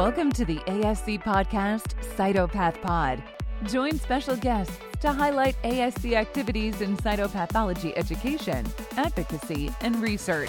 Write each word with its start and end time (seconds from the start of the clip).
Welcome 0.00 0.32
to 0.32 0.46
the 0.46 0.56
ASC 0.60 1.22
podcast, 1.22 1.92
Cytopath 2.16 2.80
Pod. 2.80 3.22
Join 3.64 3.98
special 3.98 4.34
guests 4.34 4.78
to 5.00 5.12
highlight 5.12 5.60
ASC 5.62 6.14
activities 6.14 6.80
in 6.80 6.96
cytopathology 6.96 7.92
education, 7.96 8.66
advocacy, 8.96 9.70
and 9.82 9.94
research. 9.96 10.48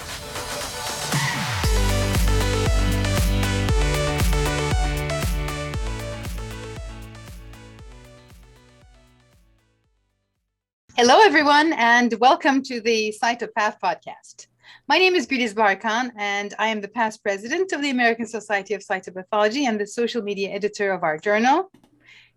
Hello, 10.96 11.20
everyone, 11.20 11.74
and 11.74 12.14
welcome 12.20 12.62
to 12.62 12.80
the 12.80 13.14
Cytopath 13.22 13.76
podcast. 13.84 14.46
My 14.88 14.98
name 14.98 15.14
is 15.14 15.28
Güliz 15.28 15.54
Barkan, 15.54 16.10
and 16.16 16.54
I 16.58 16.66
am 16.66 16.80
the 16.80 16.88
past 16.88 17.22
president 17.22 17.70
of 17.72 17.82
the 17.82 17.90
American 17.90 18.26
Society 18.26 18.74
of 18.74 18.82
Cytopathology 18.82 19.62
and 19.68 19.80
the 19.80 19.86
social 19.86 20.22
media 20.22 20.50
editor 20.50 20.92
of 20.92 21.04
our 21.04 21.18
journal, 21.18 21.70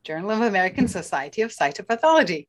Journal 0.04 0.30
of 0.30 0.42
American 0.42 0.88
Society 0.88 1.42
of 1.42 1.52
Cytopathology. 1.52 2.46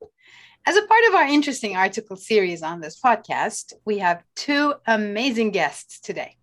As 0.67 0.77
a 0.77 0.87
part 0.87 1.05
of 1.09 1.15
our 1.15 1.27
interesting 1.27 1.77
article 1.77 2.17
series 2.17 2.63
on 2.63 2.81
this 2.81 3.01
podcast, 3.01 3.73
we 3.87 3.97
have 3.99 4.23
two 4.35 4.75
amazing 4.87 5.51
guests 5.51 5.99
today 5.99 6.37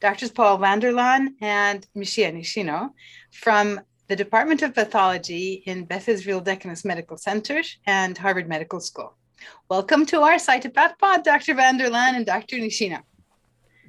Drs. 0.00 0.30
Paul 0.30 0.58
Vanderlaan 0.58 1.30
and 1.40 1.84
Michiya 1.96 2.32
Nishino 2.32 2.90
from 3.32 3.80
the 4.06 4.16
Department 4.16 4.62
of 4.62 4.76
Pathology 4.76 5.64
in 5.66 5.86
Beth 5.86 6.08
Israel 6.08 6.40
Deaconess 6.40 6.84
Medical 6.84 7.16
Center 7.16 7.62
and 7.84 8.16
Harvard 8.16 8.48
Medical 8.48 8.78
School. 8.78 9.16
Welcome 9.68 10.06
to 10.06 10.20
our 10.20 10.34
Cytopath 10.34 10.98
Pod, 10.98 11.24
Dr. 11.24 11.54
Vanderlaan 11.54 12.14
and 12.14 12.26
Dr. 12.26 12.56
Nishino. 12.56 13.02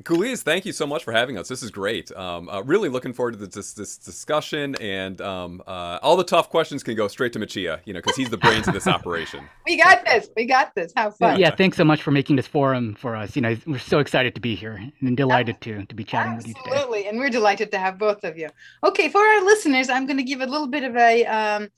Guliz, 0.04 0.42
thank 0.42 0.66
you 0.66 0.74
so 0.74 0.86
much 0.86 1.04
for 1.04 1.12
having 1.14 1.38
us. 1.38 1.48
This 1.48 1.64
is 1.64 1.72
great. 1.72 2.12
Um, 2.14 2.50
uh, 2.50 2.62
really 2.64 2.90
looking 2.90 3.14
forward 3.14 3.40
to 3.40 3.48
this, 3.48 3.74
this 3.74 3.98
discussion, 3.98 4.76
and 4.82 5.22
um, 5.22 5.62
uh, 5.66 6.00
all 6.02 6.18
the 6.18 6.23
tough 6.23 6.50
questions 6.50 6.84
can 6.84 6.95
go 6.95 7.08
straight 7.08 7.32
to 7.34 7.40
Michiya, 7.40 7.80
you 7.86 7.94
know, 7.94 8.00
because 8.00 8.16
he's 8.16 8.30
the 8.30 8.38
brains 8.38 8.68
of 8.68 8.73
this 8.73 8.88
operation. 8.98 9.48
We 9.66 9.78
got 9.78 10.04
this. 10.04 10.30
We 10.36 10.45
got 10.45 10.76
this. 10.76 10.92
Have 10.98 11.16
fun. 11.16 11.40
Yeah, 11.40 11.56
thanks 11.56 11.78
so 11.78 11.86
much 11.86 12.02
for 12.02 12.12
making 12.12 12.36
this 12.36 12.48
forum 12.48 12.95
for 12.95 13.16
us. 13.16 13.36
You 13.36 13.44
know, 13.44 13.56
we're 13.66 13.78
so 13.78 14.00
excited 14.00 14.36
to 14.36 14.42
be 14.42 14.56
here 14.56 14.84
and 15.00 15.16
delighted 15.16 15.62
to 15.62 15.86
to 15.86 15.95
be 15.95 16.04
chatting 16.04 16.34
Absolutely. 16.34 16.50
with 16.50 16.58
you 16.58 16.64
today. 16.64 16.76
Absolutely, 16.76 17.08
and 17.08 17.20
we're 17.20 17.30
delighted 17.30 17.72
to 17.72 17.78
have 17.78 17.98
both 17.98 18.23
of 18.23 18.38
you. 18.38 18.50
Okay, 18.84 19.10
for 19.10 19.22
our 19.22 19.45
listeners, 19.45 19.90
I'm 19.90 20.06
going 20.06 20.17
to 20.17 20.23
give 20.23 20.42
a 20.42 20.48
little 20.48 20.67
bit 20.67 20.84
of 20.84 20.98
a 20.98 21.26
um, 21.26 21.70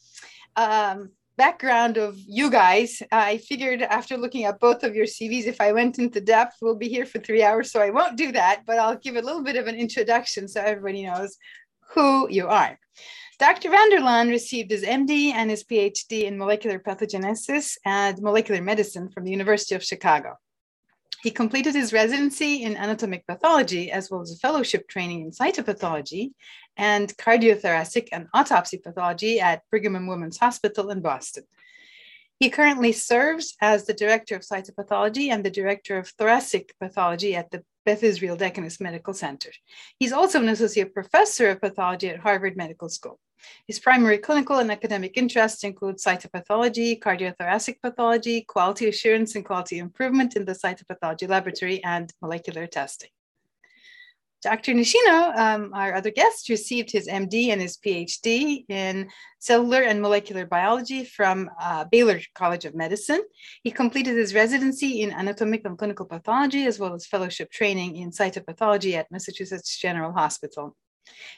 um, 0.56 1.12
background 1.38 1.98
of 1.98 2.18
you 2.18 2.50
guys, 2.50 3.02
I 3.12 3.38
figured 3.38 3.82
after 3.82 4.18
looking 4.18 4.46
at 4.46 4.60
both 4.60 4.84
of 4.84 4.96
your 4.96 5.06
CVs, 5.06 5.46
if 5.46 5.60
I 5.60 5.72
went 5.72 6.00
into 6.00 6.22
depth, 6.22 6.58
we'll 6.62 6.76
be 6.76 6.88
here 6.88 7.06
for 7.06 7.20
three 7.20 7.44
hours. 7.44 7.72
So 7.72 7.82
I 7.82 7.90
won't 7.90 8.18
do 8.18 8.32
that, 8.32 8.64
but 8.66 8.80
I'll 8.80 8.98
give 8.98 9.16
a 9.16 9.22
little 9.22 9.44
bit 9.44 9.56
of 9.56 9.68
an 9.68 9.76
introduction 9.76 10.48
so 10.48 10.62
everybody 10.62 11.06
knows 11.06 11.38
who 11.94 12.30
you 12.30 12.48
are. 12.48 12.80
Dr. 13.38 13.70
Vanderlaan 13.70 14.30
received 14.30 14.72
his 14.72 14.84
MD 14.84 15.34
and 15.34 15.50
his 15.50 15.66
PhD 15.66 16.24
in 16.24 16.38
molecular 16.38 16.80
pathogenesis 16.80 17.78
and 17.86 18.22
molecular 18.22 18.62
medicine 18.62 19.10
from 19.10 19.26
the 19.26 19.32
University 19.32 19.76
of 19.76 19.84
Chicago. 19.84 20.36
He 21.22 21.32
completed 21.32 21.76
his 21.76 21.92
residency 21.92 22.64
in 22.64 22.78
anatomic 22.78 23.26
pathology 23.28 23.92
as 23.92 24.10
well 24.10 24.22
as 24.22 24.32
a 24.32 24.38
fellowship 24.38 24.88
training 24.88 25.22
in 25.22 25.32
cytopathology 25.32 26.32
and 26.78 27.16
cardiothoracic 27.18 28.10
and 28.12 28.28
autopsy 28.34 28.78
pathology 28.78 29.40
at 29.40 29.64
Brigham 29.70 29.96
and 29.96 30.08
Women's 30.08 30.38
Hospital 30.38 30.90
in 30.90 31.02
Boston. 31.02 31.44
He 32.40 32.50
currently 32.50 32.92
serves 32.92 33.56
as 33.62 33.86
the 33.86 33.94
director 33.94 34.36
of 34.36 34.42
cytopathology 34.42 35.32
and 35.32 35.44
the 35.44 35.50
director 35.50 35.98
of 35.98 36.10
thoracic 36.10 36.74
pathology 36.80 37.36
at 37.36 37.50
the 37.50 37.64
Beth 37.86 38.04
Israel 38.04 38.36
Deaconess 38.36 38.82
Medical 38.82 39.14
Center. 39.14 39.52
He's 40.00 40.12
also 40.12 40.42
an 40.42 40.50
associate 40.50 40.94
professor 40.94 41.50
of 41.50 41.62
pathology 41.62 42.10
at 42.10 42.20
Harvard 42.20 42.58
Medical 42.58 42.90
School. 42.90 43.20
His 43.68 43.80
primary 43.80 44.18
clinical 44.18 44.58
and 44.58 44.72
academic 44.72 45.18
interests 45.18 45.64
include 45.64 45.98
cytopathology, 45.98 47.00
cardiothoracic 47.00 47.82
pathology, 47.82 48.42
quality 48.42 48.90
assurance 48.90 49.36
and 49.36 49.46
quality 49.46 49.78
improvement 49.78 50.36
in 50.36 50.46
the 50.46 50.54
cytopathology 50.54 51.30
laboratory, 51.30 51.84
and 51.84 52.12
molecular 52.22 52.66
testing. 52.68 53.10
Dr. 54.42 54.74
Nishino, 54.74 55.36
um, 55.38 55.74
our 55.74 55.96
other 55.96 56.12
guest, 56.12 56.50
received 56.50 56.92
his 56.92 57.08
MD 57.08 57.50
and 57.50 57.62
his 57.62 57.78
PhD 57.78 58.66
in 58.70 59.10
cellular 59.40 59.82
and 59.82 60.02
molecular 60.02 60.46
biology 60.46 61.04
from 61.04 61.50
uh, 61.60 61.86
Baylor 61.86 62.20
College 62.36 62.66
of 62.66 62.76
Medicine. 62.76 63.22
He 63.64 63.72
completed 63.72 64.16
his 64.16 64.36
residency 64.36 65.02
in 65.02 65.12
anatomic 65.12 65.66
and 65.66 65.78
clinical 65.78 66.06
pathology, 66.06 66.66
as 66.66 66.80
well 66.80 66.94
as 66.94 67.06
fellowship 67.06 67.52
training 67.52 67.96
in 67.96 68.12
cytopathology 68.12 68.94
at 68.94 69.12
Massachusetts 69.12 69.80
General 69.80 70.12
Hospital. 70.12 70.76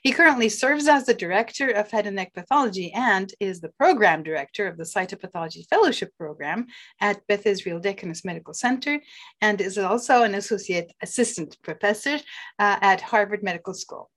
He 0.03 0.11
currently 0.11 0.49
serves 0.49 0.87
as 0.87 1.05
the 1.05 1.13
director 1.13 1.69
of 1.69 1.91
head 1.91 2.07
and 2.07 2.15
neck 2.15 2.33
pathology 2.33 2.91
and 2.93 3.33
is 3.39 3.59
the 3.59 3.69
program 3.69 4.23
director 4.23 4.67
of 4.67 4.77
the 4.77 4.83
cytopathology 4.83 5.67
fellowship 5.69 6.11
program 6.17 6.67
at 7.01 7.25
Beth 7.27 7.45
Israel 7.45 7.79
Deaconess 7.79 8.23
Medical 8.23 8.53
Center 8.53 8.99
and 9.41 9.59
is 9.59 9.77
also 9.77 10.23
an 10.23 10.35
associate 10.35 10.93
assistant 11.01 11.57
professor 11.61 12.15
uh, 12.59 12.77
at 12.81 13.01
Harvard 13.01 13.43
Medical 13.43 13.73
School. 13.73 14.09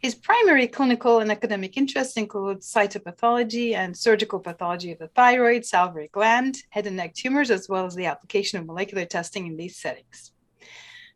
His 0.00 0.16
primary 0.16 0.66
clinical 0.66 1.20
and 1.20 1.30
academic 1.30 1.76
interests 1.76 2.16
include 2.16 2.60
cytopathology 2.60 3.74
and 3.74 3.96
surgical 3.96 4.40
pathology 4.40 4.90
of 4.90 4.98
the 4.98 5.08
thyroid, 5.08 5.64
salivary 5.64 6.10
gland, 6.12 6.58
head 6.70 6.88
and 6.88 6.96
neck 6.96 7.14
tumors, 7.14 7.52
as 7.52 7.68
well 7.68 7.86
as 7.86 7.94
the 7.94 8.06
application 8.06 8.58
of 8.58 8.66
molecular 8.66 9.04
testing 9.04 9.46
in 9.46 9.56
these 9.56 9.78
settings. 9.78 10.32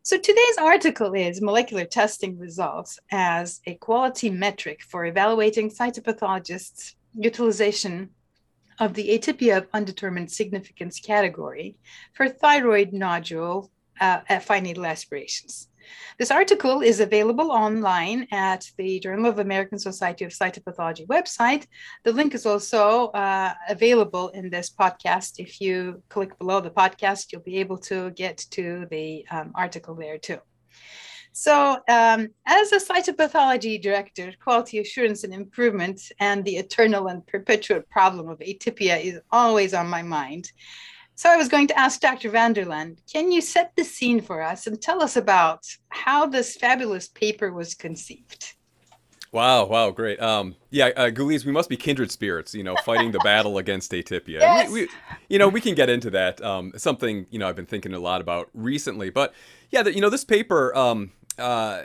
So 0.07 0.17
today's 0.17 0.57
article 0.59 1.15
is 1.15 1.43
molecular 1.43 1.85
testing 1.85 2.39
results 2.39 3.01
as 3.11 3.61
a 3.67 3.75
quality 3.75 4.31
metric 4.31 4.85
for 4.85 5.05
evaluating 5.05 5.69
cytopathologists' 5.69 6.95
utilization 7.19 8.11
of 8.79 8.95
the 8.95 9.09
atypia 9.09 9.57
of 9.57 9.67
undetermined 9.73 10.31
significance 10.31 11.01
category 11.01 11.75
for 12.13 12.29
thyroid 12.29 12.93
nodule 12.93 13.69
uh, 14.01 14.21
needle 14.63 14.87
aspirations. 14.87 15.71
This 16.19 16.31
article 16.31 16.81
is 16.81 17.01
available 17.01 17.51
online 17.51 18.27
at 18.33 18.71
the 18.79 19.01
Journal 19.01 19.27
of 19.27 19.39
American 19.39 19.79
Society 19.79 20.25
of 20.25 20.33
Cytopathology 20.33 21.07
website. 21.07 21.67
The 22.05 22.13
link 22.13 22.35
is 22.35 22.47
also 22.47 23.09
uh, 23.09 23.55
available 23.69 24.29
in 24.31 24.51
this 24.51 24.71
podcast. 24.71 25.39
If 25.39 25.61
you 25.61 26.03
click 26.09 26.39
below 26.39 26.61
the 26.61 26.71
podcast, 26.71 27.33
you'll 27.33 27.43
be 27.43 27.59
able 27.59 27.79
to 27.79 28.11
get 28.11 28.39
to 28.53 28.87
the 28.91 29.27
um, 29.31 29.53
article 29.55 29.95
there 29.95 30.19
too. 30.19 30.39
So, 31.33 31.73
um, 31.87 32.29
as 32.47 32.73
a 32.73 32.81
cytopathology 32.81 33.81
director, 33.83 34.33
quality 34.43 34.79
assurance 34.79 35.23
and 35.23 35.35
improvement 35.35 36.01
and 36.19 36.43
the 36.43 36.57
eternal 36.57 37.09
and 37.09 37.27
perpetual 37.27 37.83
problem 37.91 38.31
of 38.31 38.39
atypia 38.39 38.99
is 39.05 39.21
always 39.31 39.75
on 39.75 39.87
my 39.87 40.01
mind. 40.01 40.51
So 41.17 41.31
I 41.31 41.37
was 41.37 41.49
going 41.49 41.67
to 41.69 41.79
ask 41.79 42.01
Dr. 42.01 42.31
Vanderlaan, 42.31 42.99
can 43.11 43.33
you 43.33 43.41
set 43.41 43.73
the 43.75 43.85
scene 43.85 44.21
for 44.21 44.43
us 44.43 44.67
and 44.67 44.81
tell 44.81 45.03
us 45.03 45.17
about 45.17 45.65
how 45.89 46.27
this 46.27 46.57
fabulous 46.57 47.09
paper 47.09 47.51
was 47.51 47.75
conceived? 47.75 48.53
Wow, 49.33 49.65
wow, 49.65 49.91
great. 49.91 50.21
Um, 50.21 50.57
yeah, 50.71 50.91
uh, 50.95 51.11
we 51.17 51.39
must 51.53 51.71
be 51.71 51.77
kindred 51.77 52.11
spirits, 52.11 52.55
you 52.55 52.63
know, 52.63 52.77
fighting 52.85 53.13
the 53.13 53.19
battle 53.21 53.57
against 53.65 53.93
atypia. 53.93 54.41
Yes. 54.41 54.71
We, 54.71 54.83
we, 54.83 54.89
you 55.31 55.39
know, 55.39 55.49
we 55.49 55.63
can 55.63 55.75
get 55.75 55.89
into 55.89 56.11
that. 56.11 56.43
Um, 56.43 56.73
something, 56.77 57.27
you 57.31 57.39
know, 57.39 57.49
I've 57.49 57.57
been 57.57 57.67
thinking 57.67 57.95
a 57.95 57.99
lot 57.99 58.21
about 58.21 58.51
recently. 58.53 59.09
But 59.09 59.33
yeah, 59.71 59.83
the, 59.83 59.95
you 59.95 60.03
know, 60.03 60.11
this 60.11 60.25
paper, 60.25 60.77
um, 60.77 61.13
uh, 61.39 61.85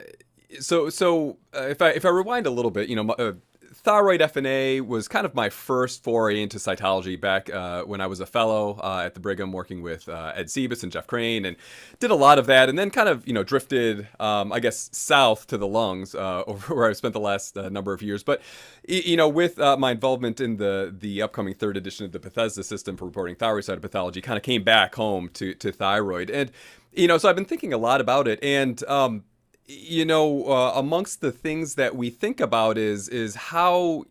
so 0.60 0.90
so 0.90 1.38
uh, 1.56 1.68
if 1.68 1.82
I 1.82 1.92
if 1.92 2.04
I 2.04 2.10
rewind 2.10 2.48
a 2.48 2.52
little 2.52 2.72
bit, 2.72 2.90
you 2.90 2.98
know, 2.98 3.10
uh, 3.14 3.34
thyroid 3.74 4.20
FNA 4.20 4.82
was 4.86 5.08
kind 5.08 5.26
of 5.26 5.34
my 5.34 5.50
first 5.50 6.04
foray 6.04 6.42
into 6.42 6.58
cytology 6.58 7.20
back 7.20 7.50
uh, 7.50 7.84
when 7.84 8.02
I 8.02 8.08
was 8.08 8.20
a 8.20 8.26
fellow 8.26 8.80
uh, 8.84 9.04
at 9.06 9.14
the 9.14 9.20
Brigham 9.20 9.52
working 9.52 9.82
with 9.82 10.10
uh, 10.10 10.34
Ed 10.36 10.48
Cibas 10.48 10.84
and 10.84 10.92
Jeff 10.92 11.08
Krane 11.08 11.48
and 11.48 11.56
did 12.00 12.12
a 12.12 12.16
lot 12.16 12.38
of 12.38 12.48
that 12.48 12.70
and 12.70 12.78
then 12.78 12.90
kind 12.90 13.08
of, 13.08 13.26
you 13.28 13.34
know, 13.34 13.44
drifted, 13.44 14.08
um, 14.20 14.52
I 14.52 14.60
guess, 14.60 14.90
south 14.92 15.48
to 15.48 15.58
the 15.58 15.68
lungs 15.68 16.14
uh, 16.14 16.44
over 16.48 16.76
where 16.76 16.90
I've 16.90 16.98
spent 16.98 17.14
the 17.14 17.20
last 17.20 17.58
uh, 17.58 17.70
number 17.70 17.94
of 17.94 18.02
years. 18.02 18.24
But, 18.24 18.42
you 18.88 19.18
know, 19.18 19.30
with 19.30 19.60
uh, 19.60 19.78
my 19.78 19.92
involvement 19.92 20.42
in 20.42 20.58
the 20.58 20.94
the 20.98 21.22
upcoming 21.22 21.54
third 21.54 21.78
edition 21.78 22.06
of 22.06 22.12
the 22.12 22.20
Bethesda 22.20 22.64
system 22.64 22.98
for 22.98 23.06
reporting 23.06 23.36
thyroid 23.36 23.64
cytopathology, 23.64 24.22
kind 24.22 24.38
of 24.38 24.44
came 24.44 24.64
back 24.64 24.96
home 24.96 25.30
to, 25.34 25.54
to 25.56 25.72
thyroid. 25.72 26.30
And, 26.30 26.52
you 26.92 27.08
know, 27.08 27.18
so 27.18 27.30
I've 27.30 27.36
been 27.36 27.46
thinking 27.46 27.74
a 27.74 27.78
lot 27.78 28.02
about 28.02 28.28
it. 28.28 28.44
And, 28.44 28.84
um, 28.86 29.24
you 29.80 30.06
know, 30.06 30.46
uh, 30.46 30.74
amongst 30.76 31.22
the 31.22 31.32
things 31.32 31.76
that 31.76 31.96
we 31.96 32.10
think 32.10 32.40
about 32.40 32.78
is 32.78 33.08
is 33.10 33.36
how 33.36 34.06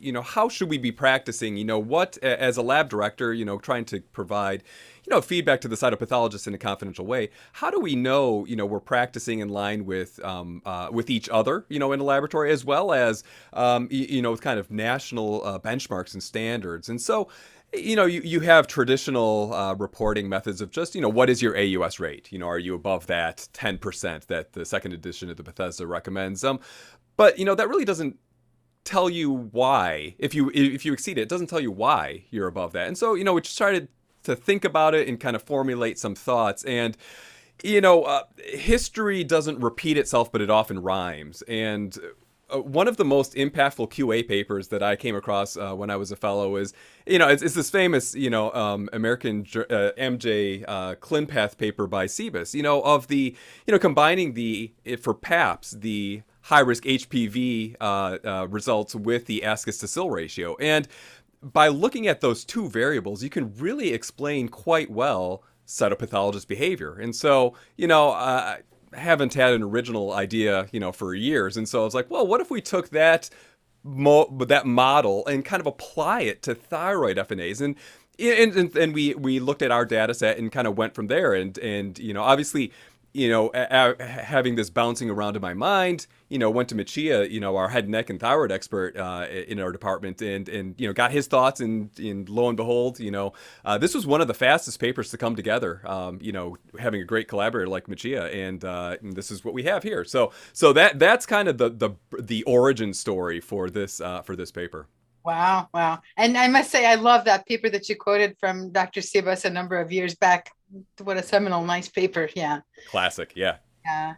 you 0.00 0.12
know 0.12 0.22
how 0.22 0.48
should 0.48 0.68
we 0.68 0.78
be 0.78 0.92
practicing? 0.92 1.56
You 1.56 1.64
know 1.64 1.78
what 1.78 2.18
as 2.18 2.56
a 2.56 2.62
lab 2.62 2.88
director 2.88 3.32
you 3.32 3.44
know 3.44 3.58
trying 3.58 3.84
to 3.86 4.00
provide 4.00 4.62
you 5.04 5.14
know 5.14 5.20
feedback 5.20 5.60
to 5.62 5.68
the 5.68 5.76
cytopathologist 5.76 6.46
in 6.46 6.54
a 6.54 6.58
confidential 6.58 7.06
way 7.06 7.30
how 7.52 7.70
do 7.70 7.80
we 7.80 7.96
know 7.96 8.44
you 8.44 8.54
know 8.54 8.66
we're 8.66 8.78
practicing 8.78 9.38
in 9.38 9.48
line 9.48 9.86
with 9.86 10.22
um, 10.22 10.60
uh, 10.66 10.88
with 10.92 11.08
each 11.08 11.28
other 11.30 11.64
you 11.70 11.78
know 11.78 11.92
in 11.92 12.00
a 12.00 12.04
laboratory 12.04 12.50
as 12.50 12.64
well 12.64 12.92
as 12.92 13.24
um, 13.54 13.88
you, 13.90 14.20
know 14.20 14.30
with 14.30 14.42
kind 14.42 14.60
of 14.60 14.70
national 14.70 15.44
uh, 15.44 15.58
benchmarks 15.58 16.12
and 16.12 16.22
standards? 16.22 16.88
And 16.88 17.00
so 17.00 17.28
you 17.74 17.96
know, 17.96 18.06
you, 18.06 18.22
you 18.22 18.40
have 18.40 18.66
traditional 18.66 19.52
uh, 19.52 19.74
reporting 19.74 20.28
methods 20.28 20.60
of 20.60 20.70
just, 20.70 20.94
you 20.94 21.00
know, 21.00 21.08
what 21.08 21.28
is 21.28 21.42
your 21.42 21.56
AUS 21.56 22.00
rate? 22.00 22.32
You 22.32 22.38
know, 22.38 22.48
are 22.48 22.58
you 22.58 22.74
above 22.74 23.06
that 23.06 23.48
10% 23.52 24.26
that 24.26 24.52
the 24.52 24.64
second 24.64 24.92
edition 24.92 25.30
of 25.30 25.36
the 25.36 25.42
Bethesda 25.42 25.86
recommends? 25.86 26.44
Um, 26.44 26.60
but, 27.16 27.38
you 27.38 27.44
know, 27.44 27.54
that 27.54 27.68
really 27.68 27.84
doesn't 27.84 28.18
tell 28.84 29.10
you 29.10 29.30
why 29.30 30.14
if 30.18 30.34
you 30.34 30.50
if 30.54 30.82
you 30.86 30.94
exceed 30.94 31.18
it 31.18 31.22
it 31.22 31.28
doesn't 31.28 31.48
tell 31.48 31.60
you 31.60 31.70
why 31.70 32.24
you're 32.30 32.46
above 32.46 32.72
that 32.72 32.86
and 32.86 32.96
so 32.96 33.14
you 33.14 33.22
know 33.22 33.34
we 33.34 33.40
just 33.42 33.54
started 33.54 33.86
to 34.22 34.34
think 34.34 34.64
about 34.64 34.94
it 34.94 35.06
and 35.06 35.20
kind 35.20 35.36
of 35.36 35.42
formulate 35.42 35.98
some 35.98 36.14
thoughts 36.14 36.64
and 36.64 36.96
you 37.62 37.82
know 37.82 38.04
uh, 38.04 38.22
history 38.38 39.22
doesn't 39.22 39.60
repeat 39.60 39.98
itself 39.98 40.32
but 40.32 40.40
it 40.40 40.48
often 40.48 40.78
rhymes 40.80 41.42
and 41.42 41.98
uh, 42.50 42.60
one 42.60 42.88
of 42.88 42.96
the 42.96 43.04
most 43.04 43.34
impactful 43.34 43.90
QA 43.90 44.26
papers 44.26 44.68
that 44.68 44.82
I 44.82 44.96
came 44.96 45.14
across 45.14 45.56
uh, 45.56 45.74
when 45.74 45.90
I 45.90 45.96
was 45.96 46.10
a 46.10 46.16
fellow 46.16 46.56
is, 46.56 46.72
you 47.06 47.18
know, 47.18 47.28
it's, 47.28 47.42
it's 47.42 47.54
this 47.54 47.70
famous, 47.70 48.14
you 48.14 48.30
know, 48.30 48.52
um, 48.52 48.88
American 48.92 49.40
uh, 49.54 49.92
MJ 49.98 50.64
uh, 50.66 50.94
ClinPath 50.96 51.58
paper 51.58 51.86
by 51.86 52.06
Cibas, 52.06 52.54
you 52.54 52.62
know, 52.62 52.80
of 52.82 53.08
the, 53.08 53.36
you 53.66 53.72
know, 53.72 53.78
combining 53.78 54.34
the, 54.34 54.72
for 55.00 55.14
PAPS, 55.14 55.72
the 55.72 56.22
high 56.42 56.60
risk 56.60 56.84
HPV 56.84 57.76
uh, 57.80 58.18
uh, 58.24 58.46
results 58.48 58.94
with 58.94 59.26
the 59.26 59.42
ASCUS 59.42 59.80
to 59.80 59.88
SIL 59.88 60.08
ratio. 60.08 60.56
And 60.56 60.88
by 61.42 61.68
looking 61.68 62.06
at 62.08 62.20
those 62.20 62.44
two 62.44 62.68
variables, 62.68 63.22
you 63.22 63.30
can 63.30 63.54
really 63.56 63.92
explain 63.92 64.48
quite 64.48 64.90
well 64.90 65.42
cytopathologist 65.66 66.48
behavior. 66.48 66.94
And 66.94 67.14
so, 67.14 67.54
you 67.76 67.86
know, 67.86 68.56
haven't 68.94 69.34
had 69.34 69.52
an 69.52 69.62
original 69.62 70.12
idea, 70.12 70.68
you 70.72 70.80
know, 70.80 70.92
for 70.92 71.14
years. 71.14 71.56
And 71.56 71.68
so 71.68 71.82
I 71.82 71.84
was 71.84 71.94
like, 71.94 72.10
well, 72.10 72.26
what 72.26 72.40
if 72.40 72.50
we 72.50 72.60
took 72.60 72.90
that 72.90 73.30
mo- 73.84 74.28
that 74.46 74.66
model 74.66 75.26
and 75.26 75.44
kind 75.44 75.60
of 75.60 75.66
apply 75.66 76.22
it 76.22 76.42
to 76.42 76.54
thyroid 76.54 77.16
FNAs 77.16 77.60
and 77.60 77.76
and, 78.20 78.56
and, 78.56 78.76
and 78.76 78.94
we 78.94 79.14
we 79.14 79.38
looked 79.38 79.62
at 79.62 79.70
our 79.70 79.84
data 79.84 80.12
set 80.12 80.38
and 80.38 80.50
kind 80.50 80.66
of 80.66 80.76
went 80.76 80.94
from 80.94 81.06
there 81.06 81.34
and 81.34 81.56
and 81.58 81.98
you 81.98 82.12
know 82.12 82.22
obviously 82.22 82.72
you 83.12 83.28
know, 83.28 83.50
having 83.98 84.54
this 84.54 84.70
bouncing 84.70 85.10
around 85.10 85.36
in 85.36 85.42
my 85.42 85.54
mind, 85.54 86.06
you 86.28 86.38
know, 86.38 86.50
went 86.50 86.68
to 86.68 86.74
Michiya, 86.74 87.30
you 87.30 87.40
know, 87.40 87.56
our 87.56 87.68
head, 87.68 87.88
neck, 87.88 88.10
and 88.10 88.20
thyroid 88.20 88.52
expert 88.52 88.96
uh, 88.96 89.26
in 89.28 89.60
our 89.60 89.72
department, 89.72 90.20
and 90.20 90.48
and 90.48 90.74
you 90.78 90.86
know, 90.86 90.92
got 90.92 91.10
his 91.10 91.26
thoughts, 91.26 91.60
and, 91.60 91.90
and 91.98 92.28
lo 92.28 92.48
and 92.48 92.56
behold, 92.56 93.00
you 93.00 93.10
know, 93.10 93.32
uh, 93.64 93.78
this 93.78 93.94
was 93.94 94.06
one 94.06 94.20
of 94.20 94.28
the 94.28 94.34
fastest 94.34 94.78
papers 94.78 95.10
to 95.10 95.18
come 95.18 95.34
together. 95.36 95.80
Um, 95.84 96.18
you 96.20 96.32
know, 96.32 96.56
having 96.78 97.00
a 97.00 97.04
great 97.04 97.28
collaborator 97.28 97.68
like 97.68 97.86
Michiya, 97.86 98.34
and, 98.34 98.64
uh, 98.64 98.96
and 99.00 99.14
this 99.14 99.30
is 99.30 99.44
what 99.44 99.54
we 99.54 99.62
have 99.64 99.82
here. 99.82 100.04
So 100.04 100.32
so 100.52 100.72
that 100.74 100.98
that's 100.98 101.26
kind 101.26 101.48
of 101.48 101.58
the 101.58 101.70
the 101.70 101.90
the 102.18 102.42
origin 102.44 102.92
story 102.92 103.40
for 103.40 103.70
this 103.70 104.00
uh, 104.00 104.22
for 104.22 104.36
this 104.36 104.50
paper. 104.50 104.86
Wow, 105.24 105.68
wow. 105.74 106.00
And 106.16 106.38
I 106.38 106.48
must 106.48 106.70
say, 106.70 106.86
I 106.86 106.94
love 106.94 107.24
that 107.26 107.46
paper 107.46 107.68
that 107.68 107.88
you 107.88 107.96
quoted 107.96 108.36
from 108.40 108.70
Dr. 108.70 109.02
Cibas 109.02 109.44
a 109.44 109.50
number 109.50 109.78
of 109.78 109.92
years 109.92 110.14
back. 110.14 110.50
What 111.02 111.18
a 111.18 111.22
seminal, 111.22 111.62
nice 111.64 111.88
paper. 111.88 112.30
Yeah. 112.34 112.60
Classic. 112.88 113.30
Yeah. 113.36 113.56
Yeah. 113.84 114.14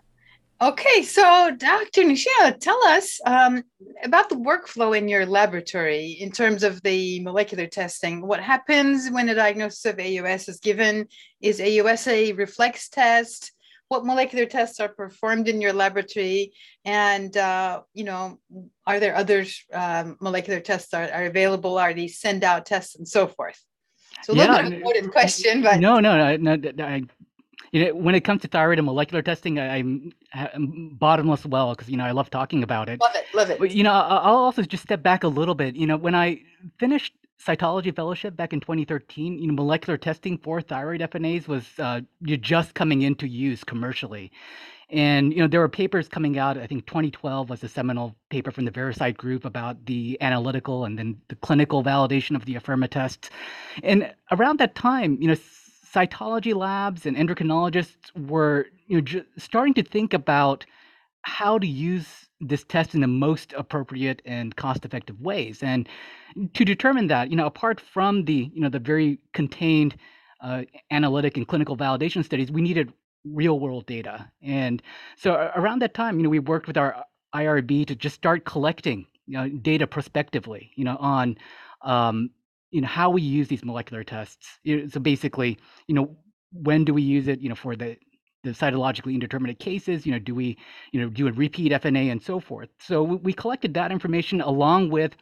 Okay, 0.63 1.03
so 1.03 1.57
Dr. 1.57 2.03
Nishino, 2.03 2.61
tell 2.61 2.83
us 2.85 3.19
um, 3.25 3.63
about 4.05 4.29
the 4.29 4.37
workflow 4.37 4.97
in 4.97 5.09
your 5.09 5.25
laboratory 5.25 6.19
in 6.21 6.31
terms 6.31 6.63
of 6.63 6.83
the 6.83 7.21
molecular 7.21 7.67
testing. 7.67 8.27
What 8.27 8.41
happens 8.41 9.11
when 9.11 9.31
a 9.31 9.35
diagnosis 9.35 9.87
of 9.87 9.99
AUS 9.99 10.51
is 10.51 10.61
given? 10.61 11.09
Is 11.41 11.63
AUS 11.63 12.07
a 12.07 12.33
reflex 12.33 12.91
test? 12.91 13.53
what 13.91 14.07
molecular 14.07 14.47
tests 14.47 14.79
are 14.79 14.89
performed 14.89 15.49
in 15.49 15.61
your 15.61 15.73
laboratory 15.73 16.53
and 16.85 17.37
uh, 17.37 17.83
you 17.93 18.05
know 18.05 18.39
are 18.87 19.01
there 19.01 19.17
other 19.17 19.45
um, 19.73 20.17
molecular 20.21 20.61
tests 20.61 20.95
are, 20.95 21.11
are 21.11 21.25
available 21.25 21.77
are 21.77 21.93
these 21.93 22.19
send 22.19 22.45
out 22.45 22.65
tests 22.65 22.95
and 22.95 23.07
so 23.07 23.27
forth 23.27 23.61
so 24.23 24.33
a 24.33 24.37
yeah, 24.37 24.43
little 24.43 24.71
bit 24.71 24.77
of 24.77 24.83
a 24.83 24.85
loaded 24.85 25.11
question 25.11 25.61
but 25.61 25.81
no 25.81 25.99
no 25.99 26.37
no, 26.37 26.55
no 26.55 26.85
I, 26.85 27.03
you 27.73 27.85
know 27.85 27.95
when 27.95 28.15
it 28.15 28.23
comes 28.23 28.43
to 28.43 28.49
thyroid 28.49 28.79
and 28.79 28.87
molecular 28.87 29.23
testing 29.23 29.59
I, 29.59 29.79
am 29.79 30.13
bottomless 30.99 31.47
well 31.47 31.75
because 31.75 31.89
you 31.89 31.97
know 31.97 32.05
i 32.05 32.11
love 32.11 32.31
talking 32.31 32.63
about 32.63 32.89
it 32.89 33.01
love 33.01 33.15
it 33.15 33.25
love 33.35 33.51
it 33.51 33.59
but 33.59 33.71
you 33.71 33.83
know 33.83 33.93
i'll 33.93 34.37
also 34.37 34.63
just 34.63 34.83
step 34.83 35.03
back 35.03 35.25
a 35.25 35.29
little 35.29 35.55
bit 35.55 35.77
you 35.77 35.87
know 35.87 35.97
when 35.97 36.15
i 36.15 36.41
finished 36.79 37.15
cytology 37.45 37.95
fellowship 37.95 38.37
back 38.37 38.53
in 38.53 38.61
2013, 38.61 39.39
you 39.39 39.47
know, 39.47 39.55
molecular 39.55 39.97
testing 39.97 40.37
for 40.39 40.61
thyroid 40.61 41.01
FNAs 41.01 41.49
was 41.49 41.65
uh, 41.79 42.01
just 42.23 42.75
coming 42.75 43.03
into 43.03 43.27
use 43.27 43.65
commercially. 43.65 44.31
And 44.91 45.33
you 45.33 45.39
know, 45.39 45.47
there 45.47 45.61
were 45.61 45.69
papers 45.69 46.09
coming 46.09 46.37
out. 46.39 46.59
I 46.59 46.67
think 46.67 46.87
2012 46.87 47.49
was 47.49 47.63
a 47.63 47.69
seminal 47.69 48.17
paper 48.29 48.51
from 48.51 48.65
the 48.65 48.73
Veracyte 48.73 49.17
group 49.17 49.45
about 49.45 49.87
the 49.87 50.19
analytical 50.21 50.85
and 50.85 50.99
then 50.99 51.21
the 51.29 51.37
clinical 51.37 51.85
validation 51.85 52.35
of 52.35 52.45
the 52.45 52.57
Afirma 52.57 52.91
tests. 52.91 53.31
And 53.85 54.13
around 54.33 54.59
that 54.59 54.75
time, 54.75 55.17
you 55.21 55.29
know, 55.29 55.37
cytology 55.93 56.55
labs 56.55 57.07
and 57.07 57.17
endocrinologists 57.17 58.15
were 58.29 58.67
you 58.87 59.01
know 59.01 59.23
starting 59.37 59.75
to 59.75 59.83
think 59.83 60.13
about 60.15 60.65
how 61.23 61.59
to 61.59 61.67
use 61.67 62.29
this 62.41 62.65
test 62.65 62.95
in 62.95 63.01
the 63.01 63.07
most 63.07 63.53
appropriate 63.53 64.23
and 64.25 64.57
cost-effective 64.57 65.21
ways. 65.21 65.63
And 65.63 65.87
to 66.55 66.65
determine 66.65 67.09
that, 67.09 67.31
you 67.31 67.37
know, 67.37 67.45
apart 67.47 67.81
from 67.81 68.25
the 68.25 68.51
you 68.55 68.61
know 68.61 68.69
the 68.69 68.79
very 68.79 69.19
contained 69.35 69.97
uh, 70.41 70.63
analytic 70.91 71.37
and 71.37 71.47
clinical 71.47 71.77
validation 71.77 72.25
studies, 72.25 72.51
we 72.51 72.63
needed 72.63 72.93
real-world 73.25 73.85
data. 73.85 74.31
And 74.43 74.83
so 75.17 75.51
around 75.55 75.83
that 75.83 75.93
time, 75.93 76.17
you 76.17 76.23
know, 76.23 76.31
we 76.31 76.39
worked 76.39 76.67
with 76.67 76.79
our 76.79 77.05
IRB 77.35 77.87
to 77.87 77.95
just 77.95 78.15
start 78.15 78.47
collecting 78.47 79.07
you 79.27 79.37
know, 79.37 79.49
data 79.49 79.87
prospectively, 79.87 80.73
you 80.75 80.85
know, 80.85 80.97
on 80.97 81.37
um, 81.83 82.31
you 82.71 82.81
know 82.81 82.89
how 82.89 83.11
we 83.11 83.23
use 83.23 83.49
these 83.49 83.65
molecular 83.65 84.05
tests. 84.05 84.59
So 84.65 85.01
basically, 85.01 85.59
you 85.87 85.95
know, 85.95 86.17
when 86.53 86.85
do 86.85 86.95
we 86.95 87.03
use 87.03 87.29
it? 87.29 87.41
You 87.41 87.49
know, 87.49 87.55
for 87.55 87.77
the 87.77 87.97
the 88.43 88.51
cytologically 88.51 89.13
indeterminate 89.13 89.59
cases 89.59 90.07
you 90.07 90.13
know 90.13 90.19
do 90.19 90.35
we 90.35 90.57
you 90.93 91.01
know 91.01 91.09
do 91.11 91.29
a 91.29 91.33
repeat 91.33 91.73
fna 91.73 92.11
and 92.11 92.23
so 92.23 92.41
forth 92.41 92.71
so 92.79 93.03
we 93.03 93.33
collected 93.33 93.75
that 93.75 93.93
information 93.93 94.41
along 94.41 94.89
with 94.89 95.15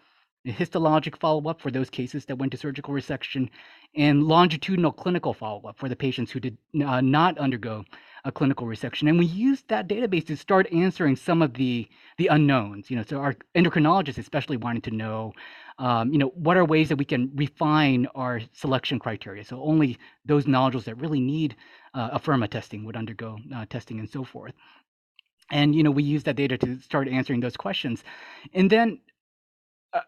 histologic 0.47 1.19
follow-up 1.19 1.61
for 1.61 1.71
those 1.71 1.91
cases 1.91 2.25
that 2.27 2.37
went 2.37 2.53
to 2.53 2.59
surgical 2.59 2.95
resection 2.95 3.49
and 3.97 4.23
longitudinal 4.23 4.93
clinical 4.93 5.35
follow-up 5.35 5.79
for 5.79 5.89
the 5.89 5.97
patients 5.97 6.31
who 6.31 6.41
did 6.41 6.57
uh, 6.85 7.01
not 7.01 7.37
undergo 7.39 7.85
a 8.25 8.33
clinical 8.33 8.67
resection 8.67 9.09
and 9.09 9.19
we 9.19 9.27
used 9.27 9.69
that 9.69 9.89
database 9.89 10.27
to 10.27 10.37
start 10.37 10.71
answering 10.73 11.15
some 11.15 11.41
of 11.41 11.55
the 11.55 11.89
the 12.19 12.27
unknowns 12.27 12.91
you 12.91 12.97
know 12.97 13.03
so 13.03 13.19
our 13.19 13.35
endocrinologists 13.55 14.19
especially 14.19 14.57
wanted 14.57 14.83
to 14.83 14.91
know 14.91 15.33
um, 15.79 16.13
you 16.13 16.19
know 16.19 16.29
what 16.35 16.57
are 16.57 16.65
ways 16.65 16.89
that 16.89 16.97
we 16.97 17.05
can 17.05 17.31
refine 17.37 18.07
our 18.17 18.41
selection 18.53 18.99
criteria 18.99 19.45
so 19.45 19.63
only 19.63 19.97
those 20.25 20.47
nodules 20.47 20.85
that 20.85 20.97
really 20.97 21.21
need 21.21 21.55
uh, 21.95 22.19
Afirma 22.19 22.49
testing 22.49 22.85
would 22.85 22.97
undergo 22.97 23.39
uh, 23.55 23.67
testing 23.69 23.99
and 23.99 24.09
so 24.09 24.25
forth. 24.25 24.55
And 25.51 25.75
you 25.75 25.83
know, 25.83 25.91
we 25.91 26.03
use 26.03 26.25
that 26.25 26.37
data 26.37 26.59
to 26.59 26.79
start 26.81 27.09
answering 27.09 27.41
those 27.41 27.57
questions. 27.57 28.05
And 28.53 28.71
then 28.71 29.01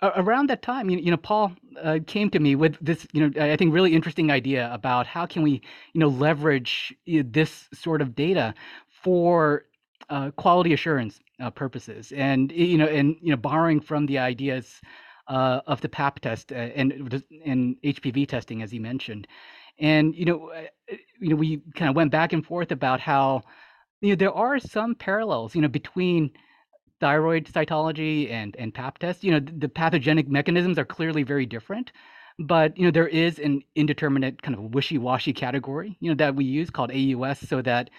around 0.02 0.48
that 0.50 0.62
time, 0.62 0.90
you, 0.90 1.10
know, 1.10 1.16
Paul 1.16 1.52
uh, 1.82 2.00
came 2.06 2.30
to 2.30 2.38
me 2.38 2.54
with 2.54 2.76
this, 2.80 3.06
you 3.12 3.28
know, 3.28 3.42
I 3.42 3.56
think 3.56 3.72
really 3.72 3.94
interesting 3.94 4.30
idea 4.30 4.72
about 4.72 5.06
how 5.06 5.26
can 5.26 5.42
we, 5.42 5.62
you 5.94 6.00
know, 6.00 6.08
leverage 6.08 6.94
this 7.06 7.68
sort 7.72 8.02
of 8.02 8.14
data 8.14 8.54
for 8.88 9.64
uh, 10.10 10.30
quality 10.32 10.72
assurance 10.72 11.20
uh, 11.40 11.50
purposes, 11.50 12.12
and 12.12 12.52
you 12.52 12.76
know, 12.76 12.86
and 12.86 13.16
you 13.22 13.30
know, 13.30 13.36
borrowing 13.36 13.80
from 13.80 14.06
the 14.06 14.18
ideas 14.18 14.80
uh, 15.28 15.60
of 15.66 15.80
the 15.80 15.88
PAP 15.88 16.20
test 16.20 16.52
uh, 16.52 16.56
and 16.56 17.22
and 17.46 17.76
HPV 17.82 18.28
testing, 18.28 18.62
as 18.62 18.70
he 18.70 18.78
mentioned, 18.78 19.26
and 19.78 20.14
you 20.14 20.24
know, 20.24 20.50
uh, 20.50 20.96
you 21.20 21.30
know, 21.30 21.36
we 21.36 21.62
kind 21.76 21.88
of 21.88 21.96
went 21.96 22.10
back 22.10 22.32
and 22.32 22.44
forth 22.44 22.72
about 22.72 23.00
how 23.00 23.42
you 24.00 24.10
know 24.10 24.16
there 24.16 24.32
are 24.32 24.58
some 24.58 24.94
parallels, 24.94 25.54
you 25.54 25.62
know, 25.62 25.68
between 25.68 26.30
thyroid 27.00 27.46
cytology 27.46 28.30
and 28.30 28.56
and 28.56 28.74
pap 28.74 28.98
tests. 28.98 29.24
You 29.24 29.32
know, 29.32 29.40
the, 29.40 29.52
the 29.52 29.68
pathogenic 29.68 30.28
mechanisms 30.28 30.78
are 30.78 30.84
clearly 30.84 31.22
very 31.22 31.46
different, 31.46 31.92
but 32.38 32.76
you 32.78 32.84
know 32.84 32.90
there 32.90 33.08
is 33.08 33.38
an 33.38 33.62
indeterminate 33.74 34.42
kind 34.42 34.56
of 34.56 34.74
wishy-washy 34.74 35.32
category, 35.32 35.96
you 36.00 36.10
know, 36.10 36.16
that 36.16 36.34
we 36.36 36.44
use 36.44 36.70
called 36.70 36.90
AUS, 36.92 37.40
so 37.40 37.62
that 37.62 37.90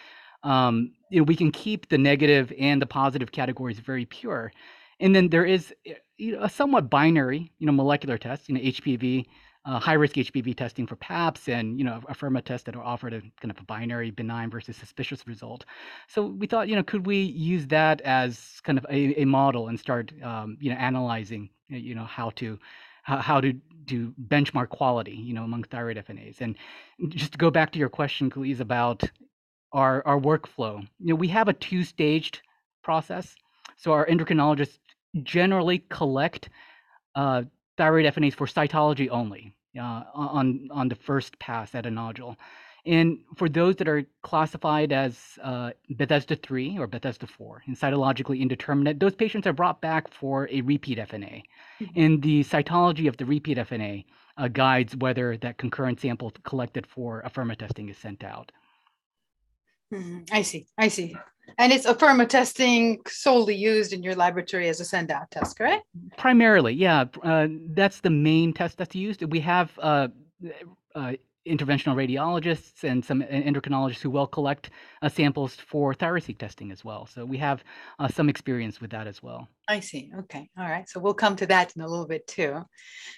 um, 0.44 0.92
you 1.10 1.20
know 1.20 1.24
we 1.24 1.36
can 1.36 1.52
keep 1.52 1.90
the 1.90 1.98
negative 1.98 2.54
and 2.60 2.82
the 2.82 2.86
positive 2.88 3.32
categories 3.32 3.80
very 3.80 4.06
pure. 4.06 4.52
And 5.00 5.16
then 5.16 5.30
there 5.30 5.46
is 5.46 5.74
eh, 5.86 5.96
you 6.18 6.34
know, 6.38 6.44
a 6.44 6.50
somewhat 6.50 6.90
binary, 6.90 7.52
you 7.60 7.66
know, 7.66 7.72
molecular 7.74 8.18
test, 8.18 8.48
you 8.50 8.56
know, 8.56 8.62
HPV 8.62 9.26
uh, 9.66 9.80
high 9.80 9.94
risk 9.94 10.16
HPV 10.16 10.56
testing 10.56 10.88
for 10.88 10.96
PAPS 10.96 11.48
and 11.48 11.78
you 11.78 11.84
know 11.84 12.02
Afirma 12.10 12.44
tests 12.44 12.66
that 12.66 12.76
are 12.76 12.84
offered 12.84 13.14
a 13.14 13.22
kind 13.40 13.52
of 13.52 13.60
a 13.60 13.64
binary 13.64 14.12
benign 14.12 14.50
versus 14.50 14.76
suspicious 14.76 15.28
result. 15.28 15.66
So 16.08 16.26
we 16.26 16.48
thought 16.48 16.68
you 16.68 16.76
know 16.76 16.84
could 16.84 17.06
we 17.06 17.18
use 17.22 17.68
that 17.68 18.02
as 18.02 18.60
kind 18.64 18.78
of 18.78 18.86
a, 18.90 19.22
a 19.22 19.26
model 19.26 19.68
and 19.68 19.80
start 19.80 20.12
um, 20.24 20.58
you 20.60 20.72
know 20.72 20.78
analyzing 20.78 21.50
you 21.68 21.94
know 21.94 22.06
how 22.06 22.32
to 22.32 22.58
how, 23.04 23.18
how 23.18 23.42
to 23.42 23.54
do 23.86 24.14
benchmark 24.28 24.70
quality 24.70 25.14
you 25.16 25.34
know 25.34 25.44
among 25.44 25.64
thyroid 25.64 25.98
FNAs 25.98 26.42
and 26.42 26.56
just 27.10 27.34
to 27.34 27.38
go 27.38 27.52
back 27.52 27.72
to 27.72 27.80
your 27.80 27.90
question, 27.90 28.30
Guliz, 28.32 28.60
about 28.60 29.04
our 29.74 30.02
our 30.08 30.20
workflow. 30.20 30.82
You 31.00 31.10
know 31.10 31.16
we 31.16 31.28
have 31.28 31.48
a 31.48 31.54
two 31.54 31.84
staged 31.84 32.42
process. 32.84 33.36
So 33.78 33.92
our 33.94 34.08
endocrinologists 34.08 34.80
generally 35.24 35.84
collect 35.90 36.50
uh, 37.16 37.44
thyroid 37.78 38.06
FNAs 38.06 38.34
for 38.34 38.48
cytology 38.48 39.10
only 39.10 39.54
uh, 39.78 40.04
on 40.14 40.70
on 40.72 40.88
the 40.88 40.96
first 40.96 41.38
pass 41.40 41.76
at 41.76 41.86
a 41.86 41.92
nodule. 41.92 42.38
And 42.86 43.20
for 43.36 43.48
those 43.48 43.76
that 43.76 43.88
are 43.88 44.04
classified 44.24 44.92
as 44.92 45.38
uh, 45.44 45.72
Bethesda 45.92 46.36
3 46.36 46.80
or 46.80 46.88
Bethesda 46.88 47.28
4 47.28 47.64
and 47.68 47.78
cytologically 47.78 48.40
indeterminate, 48.40 49.00
those 49.00 49.14
patients 49.14 49.46
are 49.46 49.54
brought 49.54 49.82
back 49.82 50.12
for 50.12 50.50
a 50.50 50.62
repeat 50.62 50.98
FNA. 50.98 51.44
Mm-hmm. 51.80 52.00
And 52.00 52.22
the 52.24 52.44
cytology 52.44 53.08
of 53.08 53.18
the 53.18 53.26
repeat 53.26 53.60
FNA 53.60 54.06
uh, 54.38 54.48
guides 54.48 54.96
whether 54.96 55.38
that 55.38 55.60
concurrent 55.60 56.00
sample 56.00 56.32
collected 56.44 56.88
for 56.88 57.22
Afirma 57.22 57.56
testing 57.56 57.90
is 57.90 57.98
sent 57.98 58.24
out. 58.24 58.52
Mm-hmm. 59.94 60.20
I 60.32 60.42
see. 60.42 60.66
I 60.78 60.88
see. 60.88 61.16
And 61.58 61.72
it's 61.72 61.86
Afirma 61.86 62.28
testing 62.28 63.00
solely 63.08 63.56
used 63.56 63.94
in 63.94 64.04
your 64.04 64.16
laboratory 64.16 64.70
as 64.70 64.80
a 64.80 64.86
send 64.86 65.12
out 65.12 65.30
test, 65.32 65.58
correct? 65.58 65.86
Primarily, 66.18 66.74
yeah. 66.74 67.06
Uh, 67.24 67.48
that's 67.70 68.00
the 68.00 68.10
main 68.10 68.54
test 68.54 68.78
that's 68.78 68.96
used. 68.96 69.24
We 69.32 69.40
have 69.42 69.72
uh, 69.80 70.10
uh, 70.96 71.14
interventional 71.48 71.96
radiologists 71.96 72.84
and 72.84 73.04
some 73.04 73.22
endocrinologists 73.22 74.02
who 74.02 74.10
will 74.10 74.28
collect 74.28 74.70
uh, 75.02 75.10
samples 75.10 75.56
for 75.56 75.94
ThyroSeq 75.94 76.38
testing 76.38 76.72
as 76.72 76.86
well. 76.86 77.08
So 77.08 77.26
we 77.26 77.38
have 77.38 77.64
uh, 78.00 78.08
some 78.08 78.30
experience 78.30 78.80
with 78.80 78.92
that 78.92 79.08
as 79.08 79.24
well. 79.24 79.48
I 79.68 79.80
see. 79.80 80.12
Okay. 80.20 80.50
All 80.58 80.70
right. 80.70 80.88
So 80.88 81.00
we'll 81.00 81.14
come 81.14 81.36
to 81.38 81.46
that 81.48 81.76
in 81.76 81.82
a 81.82 81.88
little 81.88 82.08
bit 82.08 82.28
too. 82.28 82.64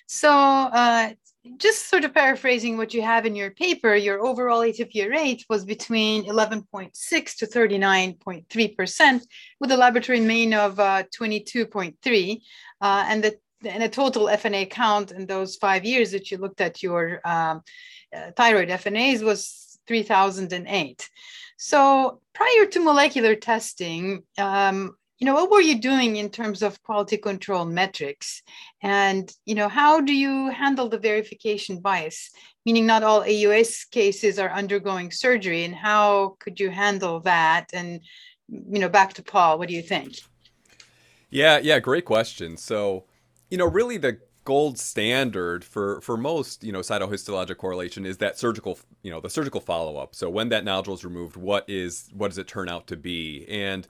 So 0.07 0.29
uh, 0.31 1.13
just 1.57 1.89
sort 1.89 2.05
of 2.05 2.13
paraphrasing 2.13 2.77
what 2.77 2.93
you 2.93 3.01
have 3.01 3.25
in 3.25 3.35
your 3.35 3.51
paper, 3.51 3.95
your 3.95 4.25
overall 4.25 4.61
atypia 4.61 5.09
rate 5.09 5.43
was 5.49 5.65
between 5.65 6.23
11.6 6.25 6.93
to 7.37 7.45
39.3% 7.45 9.21
with 9.59 9.71
a 9.71 9.77
laboratory 9.77 10.21
mean 10.21 10.53
of 10.53 10.79
uh, 10.79 11.03
22.3 11.19 12.41
uh, 12.81 13.05
and 13.07 13.23
the 13.23 13.37
and 13.65 13.83
a 13.83 13.89
total 13.89 14.27
FNA 14.27 14.69
count 14.69 15.11
in 15.11 15.25
those 15.25 15.55
five 15.55 15.85
years 15.85 16.11
that 16.11 16.31
you 16.31 16.37
looked 16.37 16.61
at 16.61 16.83
your 16.83 17.21
um, 17.25 17.61
uh, 18.15 18.31
thyroid 18.35 18.69
FNAs 18.69 19.23
was 19.23 19.79
3008. 19.87 21.09
So 21.57 22.19
prior 22.33 22.65
to 22.65 22.79
molecular 22.79 23.35
testing, 23.35 24.23
um, 24.37 24.95
you 25.19 25.25
know, 25.25 25.35
what 25.35 25.49
were 25.49 25.61
you 25.61 25.79
doing 25.79 26.17
in 26.17 26.29
terms 26.29 26.61
of 26.61 26.81
quality 26.83 27.17
control 27.17 27.63
metrics? 27.65 28.41
And, 28.81 29.31
you 29.45 29.55
know, 29.55 29.69
how 29.69 30.01
do 30.01 30.13
you 30.13 30.49
handle 30.49 30.89
the 30.89 30.97
verification 30.97 31.79
bias? 31.79 32.31
Meaning 32.65 32.85
not 32.85 33.03
all 33.03 33.23
AUS 33.23 33.85
cases 33.85 34.39
are 34.39 34.51
undergoing 34.51 35.11
surgery 35.11 35.63
and 35.63 35.75
how 35.75 36.35
could 36.39 36.59
you 36.59 36.69
handle 36.69 37.21
that? 37.21 37.67
And, 37.73 38.01
you 38.49 38.79
know, 38.79 38.89
back 38.89 39.13
to 39.13 39.23
Paul, 39.23 39.59
what 39.59 39.69
do 39.69 39.73
you 39.73 39.81
think? 39.81 40.19
Yeah, 41.29 41.57
yeah, 41.57 41.79
great 41.79 42.05
question. 42.05 42.57
So, 42.57 43.05
you 43.53 43.57
know, 43.57 43.67
really 43.67 43.97
the 43.97 44.17
gold 44.45 44.79
standard 44.79 45.63
for 45.63 46.01
for 46.01 46.17
most 46.17 46.63
you 46.63 46.71
know 46.71 46.79
cytohistologic 46.79 47.55
correlation 47.57 48.03
is 48.03 48.17
that 48.17 48.37
surgical 48.37 48.79
you 49.03 49.11
know 49.11 49.19
the 49.19 49.29
surgical 49.29 49.61
follow 49.61 49.95
up. 49.95 50.15
So 50.15 50.27
when 50.27 50.49
that 50.49 50.65
nodule 50.65 50.95
is 50.95 51.05
removed, 51.05 51.37
what 51.37 51.63
is 51.69 52.09
what 52.13 52.29
does 52.29 52.39
it 52.39 52.47
turn 52.47 52.67
out 52.67 52.87
to 52.87 52.97
be? 52.97 53.45
And 53.47 53.87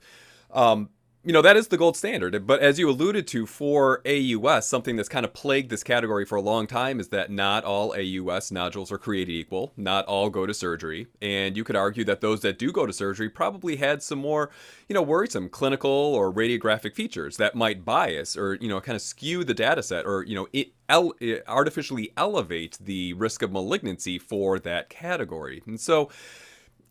um, 0.50 0.90
you 1.24 1.32
know, 1.32 1.40
that 1.40 1.56
is 1.56 1.68
the 1.68 1.78
gold 1.78 1.96
standard. 1.96 2.46
But 2.46 2.60
as 2.60 2.78
you 2.78 2.90
alluded 2.90 3.26
to 3.28 3.46
for 3.46 4.02
AUS, 4.06 4.68
something 4.68 4.94
that's 4.94 5.08
kind 5.08 5.24
of 5.24 5.32
plagued 5.32 5.70
this 5.70 5.82
category 5.82 6.26
for 6.26 6.36
a 6.36 6.42
long 6.42 6.66
time 6.66 7.00
is 7.00 7.08
that 7.08 7.30
not 7.30 7.64
all 7.64 7.94
AUS 7.96 8.52
nodules 8.52 8.92
are 8.92 8.98
created 8.98 9.32
equal. 9.32 9.72
Not 9.74 10.04
all 10.04 10.28
go 10.28 10.44
to 10.44 10.52
surgery. 10.52 11.06
And 11.22 11.56
you 11.56 11.64
could 11.64 11.76
argue 11.76 12.04
that 12.04 12.20
those 12.20 12.42
that 12.42 12.58
do 12.58 12.70
go 12.70 12.84
to 12.84 12.92
surgery 12.92 13.30
probably 13.30 13.76
had 13.76 14.02
some 14.02 14.18
more, 14.18 14.50
you 14.86 14.94
know, 14.94 15.00
worrisome 15.00 15.48
clinical 15.48 15.90
or 15.90 16.30
radiographic 16.30 16.94
features 16.94 17.38
that 17.38 17.54
might 17.54 17.86
bias 17.86 18.36
or, 18.36 18.56
you 18.56 18.68
know, 18.68 18.80
kind 18.82 18.96
of 18.96 19.02
skew 19.02 19.44
the 19.44 19.54
data 19.54 19.82
set 19.82 20.04
or, 20.04 20.24
you 20.24 20.34
know, 20.34 20.46
it, 20.52 20.72
artificially 21.48 22.12
elevate 22.18 22.76
the 22.78 23.14
risk 23.14 23.40
of 23.40 23.50
malignancy 23.50 24.18
for 24.18 24.58
that 24.58 24.90
category. 24.90 25.62
And 25.66 25.80
so, 25.80 26.10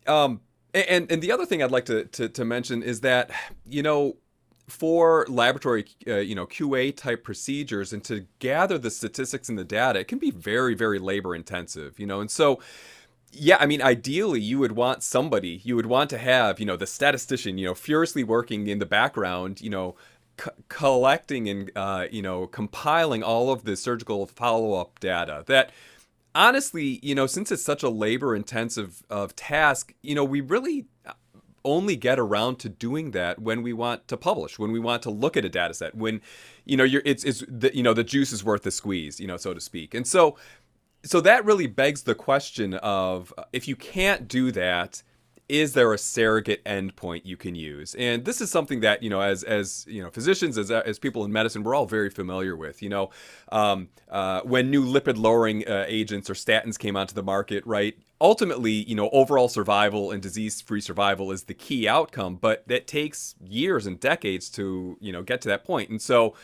um, 0.08 0.40
and 0.74 1.10
and 1.10 1.22
the 1.22 1.30
other 1.30 1.46
thing 1.46 1.62
I'd 1.62 1.70
like 1.70 1.86
to, 1.86 2.04
to, 2.04 2.28
to 2.28 2.44
mention 2.44 2.82
is 2.82 3.00
that 3.02 3.30
you 3.64 3.82
know 3.82 4.16
for 4.66 5.26
laboratory, 5.28 5.84
uh, 6.06 6.16
you 6.16 6.34
know, 6.34 6.46
QA 6.46 6.96
type 6.96 7.22
procedures 7.24 7.92
and 7.92 8.02
to 8.04 8.26
gather 8.38 8.78
the 8.78 8.90
statistics 8.90 9.48
and 9.48 9.58
the 9.58 9.64
data, 9.64 10.00
it 10.00 10.08
can 10.08 10.18
be 10.18 10.30
very, 10.30 10.74
very 10.74 10.98
labor 10.98 11.34
intensive, 11.34 11.98
you 11.98 12.06
know, 12.06 12.20
and 12.20 12.30
so. 12.30 12.60
Yeah, 13.36 13.56
I 13.58 13.66
mean, 13.66 13.82
ideally, 13.82 14.40
you 14.40 14.60
would 14.60 14.72
want 14.72 15.02
somebody, 15.02 15.60
you 15.64 15.74
would 15.74 15.86
want 15.86 16.08
to 16.10 16.18
have, 16.18 16.60
you 16.60 16.66
know, 16.66 16.76
the 16.76 16.86
statistician, 16.86 17.58
you 17.58 17.66
know, 17.66 17.74
furiously 17.74 18.22
working 18.22 18.68
in 18.68 18.78
the 18.78 18.86
background, 18.86 19.60
you 19.60 19.70
know, 19.70 19.96
c- 20.40 20.50
collecting 20.68 21.48
and, 21.48 21.70
uh, 21.74 22.06
you 22.12 22.22
know, 22.22 22.46
compiling 22.46 23.24
all 23.24 23.50
of 23.50 23.64
the 23.64 23.74
surgical 23.76 24.24
follow 24.26 24.74
up 24.74 25.00
data 25.00 25.42
that, 25.46 25.70
honestly, 26.34 27.00
you 27.02 27.14
know, 27.14 27.26
since 27.26 27.50
it's 27.50 27.64
such 27.64 27.82
a 27.82 27.88
labor 27.88 28.36
intensive 28.36 29.02
of 29.10 29.34
task, 29.34 29.94
you 30.02 30.14
know, 30.14 30.24
we 30.24 30.40
really 30.40 30.86
only 31.64 31.96
get 31.96 32.18
around 32.18 32.56
to 32.60 32.68
doing 32.68 33.12
that 33.12 33.40
when 33.40 33.62
we 33.62 33.72
want 33.72 34.06
to 34.08 34.16
publish, 34.16 34.58
when 34.58 34.72
we 34.72 34.80
want 34.80 35.02
to 35.02 35.10
look 35.10 35.36
at 35.36 35.44
a 35.44 35.48
data 35.48 35.74
set, 35.74 35.94
when 35.94 36.20
you 36.64 36.76
know 36.76 36.84
you're 36.84 37.02
it's 37.04 37.24
it's 37.24 37.42
the 37.48 37.74
you 37.74 37.82
know 37.82 37.94
the 37.94 38.04
juice 38.04 38.32
is 38.32 38.44
worth 38.44 38.62
the 38.62 38.70
squeeze, 38.70 39.20
you 39.20 39.26
know, 39.26 39.36
so 39.36 39.54
to 39.54 39.60
speak. 39.60 39.94
And 39.94 40.06
so 40.06 40.36
so 41.04 41.20
that 41.20 41.44
really 41.44 41.66
begs 41.66 42.02
the 42.02 42.14
question 42.14 42.74
of 42.74 43.32
if 43.52 43.68
you 43.68 43.76
can't 43.76 44.26
do 44.26 44.50
that, 44.52 45.02
is 45.48 45.74
there 45.74 45.92
a 45.92 45.98
surrogate 45.98 46.64
endpoint 46.64 47.22
you 47.24 47.36
can 47.36 47.54
use? 47.54 47.94
And 47.96 48.24
this 48.24 48.40
is 48.40 48.50
something 48.50 48.80
that 48.80 49.02
you 49.02 49.10
know, 49.10 49.20
as 49.20 49.42
as 49.42 49.84
you 49.88 50.02
know, 50.02 50.10
physicians, 50.10 50.56
as 50.56 50.70
as 50.70 50.98
people 50.98 51.24
in 51.24 51.32
medicine, 51.32 51.62
we're 51.62 51.74
all 51.74 51.86
very 51.86 52.10
familiar 52.10 52.56
with. 52.56 52.82
You 52.82 52.88
know, 52.88 53.10
um, 53.52 53.88
uh, 54.10 54.40
when 54.42 54.70
new 54.70 54.84
lipid 54.84 55.18
lowering 55.18 55.68
uh, 55.68 55.84
agents 55.86 56.30
or 56.30 56.34
statins 56.34 56.78
came 56.78 56.96
onto 56.96 57.14
the 57.14 57.22
market, 57.22 57.64
right? 57.66 57.94
Ultimately, 58.24 58.72
you 58.72 58.94
know, 58.94 59.10
overall 59.10 59.48
survival 59.48 60.10
and 60.10 60.22
disease-free 60.22 60.80
survival 60.80 61.30
is 61.30 61.42
the 61.42 61.52
key 61.52 61.86
outcome, 61.86 62.36
but 62.36 62.66
that 62.66 62.86
takes 62.86 63.34
years 63.38 63.86
and 63.86 64.00
decades 64.00 64.48
to 64.50 64.96
you 64.98 65.12
know 65.12 65.22
get 65.22 65.42
to 65.42 65.48
that 65.48 65.62
point. 65.62 65.90
And 65.90 66.00
so 66.00 66.34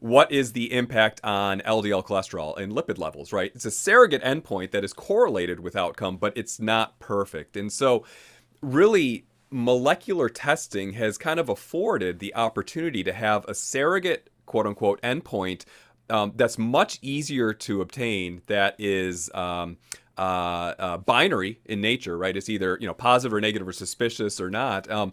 what 0.00 0.30
is 0.30 0.52
the 0.52 0.70
impact 0.70 1.18
on 1.24 1.60
LDL 1.60 2.04
cholesterol 2.04 2.58
and 2.58 2.72
lipid 2.72 2.98
levels, 2.98 3.32
right? 3.32 3.52
It's 3.54 3.64
a 3.64 3.70
surrogate 3.70 4.22
endpoint 4.22 4.70
that 4.72 4.84
is 4.84 4.92
correlated 4.92 5.60
with 5.60 5.76
outcome, 5.76 6.18
but 6.18 6.36
it's 6.36 6.60
not 6.60 6.98
perfect. 6.98 7.56
And 7.56 7.72
so 7.72 8.04
really 8.60 9.24
molecular 9.50 10.28
testing 10.28 10.92
has 10.92 11.16
kind 11.16 11.40
of 11.40 11.48
afforded 11.48 12.18
the 12.18 12.34
opportunity 12.34 13.02
to 13.04 13.14
have 13.14 13.46
a 13.46 13.54
surrogate 13.54 14.28
quote 14.44 14.66
unquote 14.66 15.00
endpoint 15.00 15.64
um, 16.10 16.32
that's 16.34 16.58
much 16.58 16.98
easier 17.02 17.52
to 17.52 17.80
obtain 17.80 18.42
that 18.46 18.74
is 18.78 19.30
um, 19.32 19.78
uh, 20.20 20.74
uh, 20.78 20.96
binary 20.98 21.58
in 21.64 21.80
nature 21.80 22.16
right 22.16 22.36
it's 22.36 22.48
either 22.48 22.76
you 22.80 22.86
know 22.86 22.94
positive 22.94 23.32
or 23.32 23.40
negative 23.40 23.66
or 23.66 23.72
suspicious 23.72 24.40
or 24.40 24.50
not 24.50 24.90
um, 24.90 25.12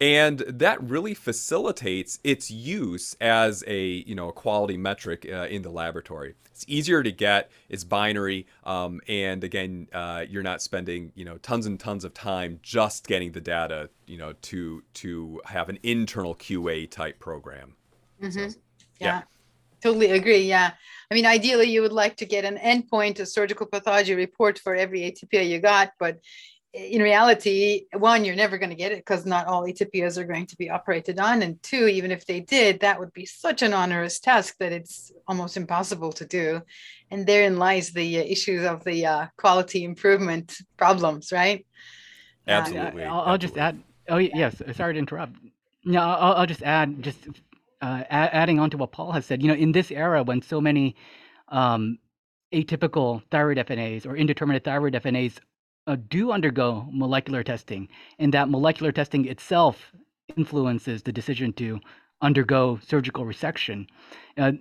and 0.00 0.40
that 0.40 0.82
really 0.82 1.14
facilitates 1.14 2.18
its 2.24 2.50
use 2.50 3.16
as 3.20 3.62
a 3.66 3.86
you 4.06 4.14
know 4.14 4.28
a 4.28 4.32
quality 4.32 4.76
metric 4.76 5.26
uh, 5.30 5.46
in 5.48 5.62
the 5.62 5.70
laboratory. 5.70 6.34
It's 6.46 6.64
easier 6.68 7.02
to 7.02 7.12
get. 7.12 7.50
It's 7.68 7.84
binary, 7.84 8.46
um, 8.64 9.00
and 9.08 9.42
again, 9.42 9.88
uh, 9.92 10.24
you're 10.28 10.42
not 10.42 10.62
spending 10.62 11.12
you 11.14 11.24
know 11.24 11.38
tons 11.38 11.66
and 11.66 11.78
tons 11.78 12.04
of 12.04 12.14
time 12.14 12.58
just 12.62 13.06
getting 13.06 13.32
the 13.32 13.40
data 13.40 13.90
you 14.06 14.18
know 14.18 14.32
to 14.42 14.82
to 14.94 15.40
have 15.46 15.68
an 15.68 15.78
internal 15.82 16.34
QA 16.34 16.90
type 16.90 17.18
program. 17.18 17.74
Mm-hmm. 18.20 18.48
So, 18.50 18.58
yeah. 19.00 19.06
yeah. 19.06 19.22
Totally 19.84 20.12
agree. 20.12 20.38
Yeah. 20.38 20.70
I 21.10 21.14
mean, 21.14 21.26
ideally, 21.26 21.66
you 21.66 21.82
would 21.82 21.92
like 21.92 22.16
to 22.16 22.24
get 22.24 22.46
an 22.46 22.56
endpoint, 22.56 23.20
a 23.20 23.26
surgical 23.26 23.66
pathology 23.66 24.14
report 24.14 24.58
for 24.58 24.74
every 24.74 25.02
atypia 25.02 25.46
you 25.46 25.58
got, 25.60 25.92
but 26.00 26.20
in 26.72 27.02
reality, 27.02 27.84
one, 27.92 28.24
you're 28.24 28.34
never 28.34 28.56
going 28.56 28.70
to 28.70 28.76
get 28.76 28.92
it 28.92 28.98
because 28.98 29.26
not 29.26 29.46
all 29.46 29.64
atypias 29.64 30.16
are 30.16 30.24
going 30.24 30.46
to 30.46 30.56
be 30.56 30.70
operated 30.70 31.20
on. 31.20 31.42
And 31.42 31.62
two, 31.62 31.86
even 31.86 32.10
if 32.10 32.24
they 32.24 32.40
did, 32.40 32.80
that 32.80 32.98
would 32.98 33.12
be 33.12 33.26
such 33.26 33.60
an 33.60 33.74
onerous 33.74 34.18
task 34.20 34.56
that 34.58 34.72
it's 34.72 35.12
almost 35.28 35.58
impossible 35.58 36.12
to 36.12 36.24
do. 36.24 36.62
And 37.10 37.26
therein 37.26 37.58
lies 37.58 37.90
the 37.90 38.20
uh, 38.20 38.24
issues 38.24 38.64
of 38.64 38.84
the 38.84 39.04
uh, 39.04 39.26
quality 39.36 39.84
improvement 39.84 40.56
problems, 40.78 41.30
right? 41.30 41.66
Absolutely. 42.48 43.04
Uh, 43.04 43.14
I'll, 43.14 43.20
I'll, 43.32 43.38
just 43.38 43.58
add. 43.58 43.78
Oh, 44.08 44.16
yes. 44.16 44.62
Sorry 44.72 44.94
to 44.94 44.98
interrupt. 44.98 45.36
No, 45.84 46.00
I'll, 46.00 46.32
I'll 46.36 46.46
just 46.46 46.62
add, 46.62 47.02
just 47.02 47.18
uh, 47.84 48.04
adding 48.10 48.58
on 48.58 48.70
to 48.70 48.78
what 48.78 48.92
Paul 48.92 49.12
has 49.12 49.26
said. 49.26 49.42
You 49.42 49.48
know, 49.48 49.54
in 49.54 49.72
this 49.72 49.90
era 49.90 50.22
when 50.22 50.40
so 50.40 50.60
many 50.60 50.96
um, 51.48 51.98
atypical 52.52 53.22
thyroid 53.30 53.58
FNAs 53.58 54.06
or 54.06 54.16
indeterminate 54.16 54.64
thyroid 54.64 54.94
FNAs 54.94 55.38
uh, 55.86 55.96
do 56.08 56.32
undergo 56.32 56.88
molecular 56.90 57.42
testing, 57.42 57.88
and 58.18 58.32
that 58.32 58.48
molecular 58.48 58.90
testing 58.90 59.26
itself 59.26 59.92
influences 60.36 61.02
the 61.02 61.12
decision 61.12 61.52
to 61.52 61.78
undergo 62.22 62.78
surgical 62.86 63.24
resection, 63.24 63.86
uh, 64.38 64.52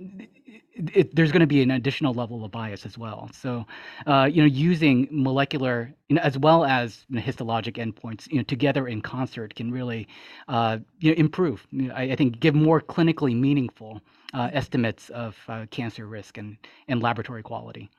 it, 0.76 1.16
there's 1.16 1.32
going 1.32 1.42
to 1.42 1.48
be 1.48 1.62
an 1.62 1.72
additional 1.72 2.14
level 2.14 2.44
of 2.44 2.52
bias 2.52 2.86
as 2.86 2.98
well. 2.98 3.30
So, 3.34 3.66
uh, 4.08 4.30
you 4.32 4.42
know, 4.42 4.48
using 4.48 5.08
molecular 5.12 5.94
you 6.10 6.16
know, 6.16 6.22
as 6.22 6.38
well 6.38 6.66
as 6.66 7.06
you 7.10 7.16
know, 7.16 7.22
histologic 7.22 7.78
endpoints, 7.78 8.30
you 8.30 8.38
know, 8.38 8.44
together 8.44 8.88
in 8.88 9.02
concert 9.02 9.56
can 9.56 9.72
really, 9.72 10.08
uh, 10.48 10.80
you 11.00 11.12
know, 11.12 11.18
improve. 11.18 11.66
You 11.72 11.88
know, 11.90 11.94
I, 11.94 12.04
I, 12.04 12.16
think 12.16 12.40
give 12.40 12.56
more 12.56 12.82
clinically 12.82 13.36
meaningful 13.36 14.02
uh, 14.34 14.50
estimates 14.52 15.10
of 15.10 15.38
uh, 15.48 15.66
cancer 15.70 16.08
risk 16.08 16.38
and 16.38 16.58
and 16.88 17.02
laboratory 17.02 17.44
quality. 17.44 17.90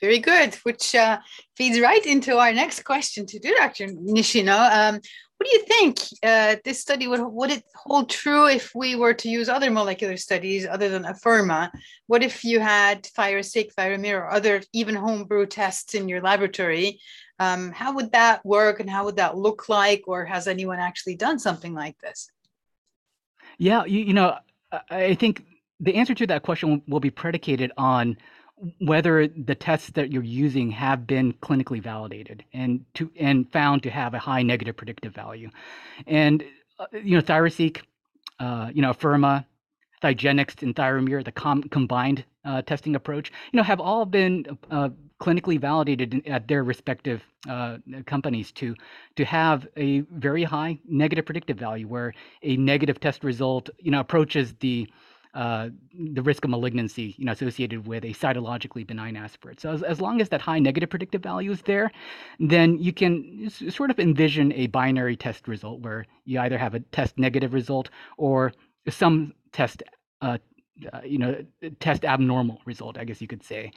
Very 0.00 0.18
good, 0.18 0.54
which 0.62 0.94
uh, 0.94 1.18
feeds 1.56 1.78
right 1.78 2.04
into 2.06 2.38
our 2.38 2.52
next 2.52 2.84
question 2.84 3.26
to 3.26 3.38
do, 3.38 3.54
Dr. 3.54 3.86
Nishino. 3.88 4.70
Um, 4.70 5.00
what 5.36 5.48
do 5.48 5.56
you 5.56 5.62
think 5.64 5.98
uh, 6.22 6.56
this 6.64 6.80
study 6.80 7.06
would 7.06 7.20
would 7.20 7.50
it 7.50 7.64
hold 7.74 8.10
true 8.10 8.46
if 8.46 8.74
we 8.74 8.94
were 8.94 9.14
to 9.14 9.28
use 9.28 9.48
other 9.48 9.70
molecular 9.70 10.18
studies 10.18 10.66
other 10.66 10.90
than 10.90 11.04
Afirma? 11.04 11.70
What 12.08 12.22
if 12.22 12.44
you 12.44 12.60
had 12.60 13.04
ThyroSeq, 13.04 13.74
ThyraMIR, 13.74 14.18
or 14.20 14.30
other 14.30 14.62
even 14.74 14.94
homebrew 14.94 15.46
tests 15.46 15.94
in 15.94 16.10
your 16.10 16.20
laboratory? 16.20 17.00
Um, 17.38 17.72
how 17.72 17.94
would 17.94 18.12
that 18.12 18.44
work, 18.44 18.80
and 18.80 18.90
how 18.90 19.06
would 19.06 19.16
that 19.16 19.36
look 19.36 19.70
like, 19.70 20.02
or 20.06 20.26
has 20.26 20.46
anyone 20.46 20.78
actually 20.78 21.16
done 21.16 21.38
something 21.38 21.72
like 21.72 21.98
this? 22.00 22.30
Yeah, 23.56 23.86
you, 23.86 24.00
you 24.00 24.12
know, 24.12 24.36
I 24.90 25.14
think 25.14 25.44
the 25.80 25.94
answer 25.94 26.14
to 26.14 26.26
that 26.26 26.42
question 26.42 26.82
will 26.86 27.00
be 27.00 27.10
predicated 27.10 27.72
on 27.78 28.18
whether 28.78 29.26
the 29.28 29.54
tests 29.54 29.90
that 29.90 30.12
you're 30.12 30.22
using 30.22 30.70
have 30.70 31.06
been 31.06 31.32
clinically 31.34 31.82
validated 31.82 32.44
and 32.52 32.84
to 32.94 33.10
and 33.18 33.50
found 33.52 33.82
to 33.82 33.90
have 33.90 34.14
a 34.14 34.18
high 34.18 34.42
negative 34.42 34.76
predictive 34.76 35.14
value. 35.14 35.50
And 36.06 36.44
uh, 36.78 36.86
you 36.92 37.16
know, 37.16 37.22
ThyroSeq, 37.22 37.82
uh, 38.38 38.70
you 38.74 38.82
know, 38.82 38.92
Afirma, 38.92 39.44
ThyGeNEXT, 40.02 40.62
and 40.62 40.74
ThyraMIR, 40.74 41.24
the 41.24 41.32
com- 41.32 41.62
combined 41.64 42.24
uh, 42.44 42.62
testing 42.62 42.96
approach, 42.96 43.30
you 43.52 43.56
know, 43.56 43.62
have 43.62 43.80
all 43.80 44.06
been 44.06 44.46
uh, 44.70 44.88
clinically 45.20 45.60
validated 45.60 46.22
at 46.26 46.48
their 46.48 46.64
respective 46.64 47.22
uh, 47.48 47.76
companies 48.06 48.52
to 48.52 48.74
to 49.16 49.24
have 49.24 49.66
a 49.76 50.00
very 50.00 50.44
high 50.44 50.78
negative 50.86 51.26
predictive 51.26 51.58
value, 51.58 51.86
where 51.86 52.12
a 52.42 52.56
negative 52.56 53.00
test 53.00 53.24
result, 53.24 53.68
you 53.78 53.90
know, 53.90 54.00
approaches 54.00 54.54
the 54.60 54.88
uh, 55.34 55.68
the 55.94 56.22
risk 56.22 56.44
of 56.44 56.50
malignancy, 56.50 57.14
you 57.16 57.24
know, 57.24 57.32
associated 57.32 57.86
with 57.86 58.04
a 58.04 58.12
cytologically 58.12 58.86
benign 58.86 59.16
aspirate. 59.16 59.60
So 59.60 59.70
as, 59.70 59.82
as 59.82 60.00
long 60.00 60.20
as 60.20 60.28
that 60.30 60.40
high 60.40 60.58
negative 60.58 60.90
predictive 60.90 61.22
value 61.22 61.52
is 61.52 61.62
there, 61.62 61.90
then 62.40 62.78
you 62.78 62.92
can 62.92 63.44
s- 63.46 63.74
sort 63.74 63.90
of 63.90 64.00
envision 64.00 64.52
a 64.54 64.66
binary 64.68 65.16
test 65.16 65.46
result 65.46 65.80
where 65.80 66.06
you 66.24 66.40
either 66.40 66.58
have 66.58 66.74
a 66.74 66.80
test 66.80 67.18
negative 67.18 67.54
result 67.54 67.90
or 68.16 68.52
some 68.88 69.32
test, 69.52 69.82
uh, 70.20 70.38
uh, 70.92 71.00
you 71.04 71.18
know, 71.18 71.44
test 71.78 72.04
abnormal 72.04 72.60
result, 72.64 72.98
I 72.98 73.04
guess 73.04 73.20
you 73.20 73.28
could 73.28 73.44
say. 73.44 73.70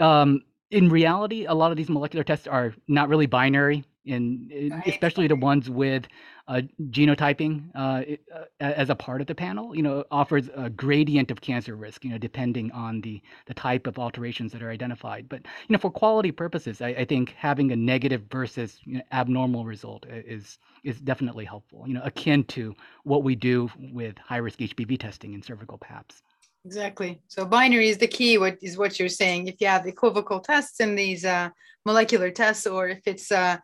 Um, 0.00 0.42
in 0.70 0.88
reality, 0.88 1.46
a 1.46 1.54
lot 1.54 1.70
of 1.70 1.76
these 1.76 1.88
molecular 1.88 2.24
tests 2.24 2.46
are 2.46 2.74
not 2.88 3.08
really 3.08 3.26
binary, 3.26 3.84
and 4.08 4.50
Right. 4.70 4.88
especially 4.88 5.26
the 5.26 5.36
ones 5.36 5.68
with 5.70 6.06
uh, 6.48 6.62
genotyping 6.90 7.70
uh, 7.74 8.02
it- 8.06 8.22
uh, 8.34 8.44
as 8.60 8.90
a 8.90 8.94
part 8.94 9.20
of 9.20 9.26
the 9.26 9.34
panel, 9.34 9.76
you 9.76 9.82
know, 9.82 10.04
offers 10.10 10.48
a 10.54 10.70
gradient 10.70 11.30
of 11.30 11.40
cancer 11.40 11.76
risk, 11.76 12.04
you 12.04 12.10
know, 12.10 12.18
depending 12.18 12.70
on 12.72 13.00
the 13.02 13.20
the 13.46 13.54
type 13.54 13.86
of 13.86 13.98
alterations 13.98 14.52
that 14.52 14.62
are 14.62 14.70
identified. 14.70 15.28
But 15.28 15.42
you 15.68 15.72
know, 15.72 15.78
for 15.78 15.90
quality 15.90 16.32
purposes, 16.32 16.80
I, 16.80 16.88
I 16.88 17.04
think 17.04 17.34
having 17.36 17.70
a 17.72 17.76
negative 17.76 18.22
versus 18.30 18.78
you 18.84 18.98
know, 18.98 19.02
abnormal 19.12 19.64
result 19.64 20.06
is 20.08 20.58
is 20.84 21.00
definitely 21.00 21.44
helpful. 21.44 21.84
You 21.86 21.94
know, 21.94 22.02
akin 22.04 22.44
to 22.44 22.74
what 23.04 23.22
we 23.22 23.34
do 23.34 23.70
with 23.78 24.16
high 24.18 24.38
risk 24.38 24.60
HPV 24.60 24.98
testing 24.98 25.34
in 25.34 25.42
cervical 25.42 25.78
PAPs. 25.78 26.22
Exactly. 26.64 27.20
So 27.28 27.44
binary 27.44 27.88
is 27.88 27.98
the 27.98 28.06
key. 28.08 28.36
What 28.38 28.58
is 28.62 28.76
what 28.76 28.98
you're 28.98 29.08
saying? 29.08 29.46
If 29.48 29.60
you 29.60 29.66
have 29.68 29.86
equivocal 29.86 30.40
tests 30.40 30.80
in 30.80 30.94
these 30.96 31.24
uh, 31.24 31.50
molecular 31.86 32.30
tests, 32.30 32.66
or 32.66 32.88
if 32.88 33.00
it's 33.06 33.30
uh, 33.32 33.58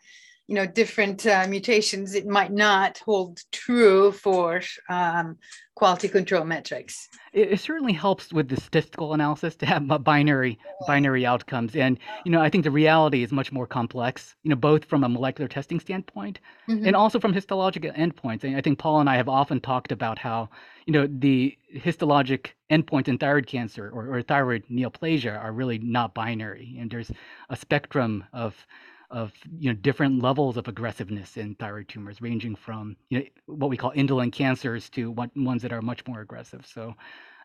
you 0.49 0.55
know 0.55 0.67
different 0.67 1.27
uh, 1.27 1.47
mutations, 1.49 2.15
it 2.15 2.27
might 2.27 2.53
not 2.53 2.99
hold 2.99 3.41
true 3.53 4.13
for 4.13 4.61
um, 4.89 5.37
quality 5.75 6.09
control 6.09 6.45
metrics. 6.45 7.09
it, 7.33 7.53
it 7.53 7.61
certainly 7.61 7.93
helps 7.93 8.33
with 8.33 8.49
the 8.49 8.57
statistical 8.57 9.13
analysis 9.15 9.57
to 9.57 9.67
have 9.67 9.87
bi- 9.89 9.99
binary 9.99 10.59
binary 10.87 11.27
outcomes 11.27 11.75
and 11.75 11.99
you 12.25 12.31
know 12.31 12.41
i 12.41 12.49
think 12.49 12.63
the 12.63 12.71
reality 12.71 13.23
is 13.25 13.33
much 13.33 13.51
more 13.51 13.67
complex 13.67 14.37
you 14.45 14.51
know 14.51 14.57
both 14.57 14.85
from 14.85 15.03
a 15.03 15.09
molecular 15.09 15.49
testing 15.49 15.81
standpoint 15.81 16.39
Mhm. 16.69 16.87
and 16.87 16.95
also 16.97 17.19
from 17.19 17.35
histologic 17.35 17.85
endpoints 17.97 18.45
and 18.45 18.57
i 18.57 18.61
think 18.61 18.79
paul 18.79 19.01
and 19.01 19.11
i 19.11 19.17
have 19.17 19.29
often 19.29 19.61
talked 19.61 19.91
about 19.91 20.19
how 20.19 20.49
you 20.87 20.93
know 20.93 21.09
the 21.09 21.57
histologic 21.75 22.51
endpoints 22.71 23.09
in 23.09 23.19
thyroid 23.19 23.47
cancer 23.49 23.91
or, 23.91 24.15
or 24.15 24.23
thyroid 24.23 24.63
neoplasia 24.71 25.35
are 25.43 25.53
really 25.53 25.79
not 25.79 26.15
binary 26.15 26.77
and 26.79 26.91
there's 26.91 27.11
a 27.51 27.57
spectrum 27.57 28.23
of 28.33 28.65
of 29.15 29.33
you 29.59 29.71
know 29.71 29.79
different 29.81 30.23
levels 30.23 30.57
of 30.57 30.69
aggressiveness 30.69 31.37
in 31.37 31.55
thyroid 31.55 31.89
tumors 31.89 32.21
ranging 32.21 32.55
from 32.55 32.97
you 33.09 33.19
know 33.19 33.25
what 33.47 33.71
we 33.71 33.77
call 33.77 33.93
indolent 33.95 34.33
cancers 34.33 34.91
to 34.91 35.11
what, 35.11 35.31
ones 35.37 35.63
that 35.63 35.73
are 35.73 35.83
much 35.83 36.07
more 36.07 36.21
aggressive 36.21 36.67
so 36.67 36.95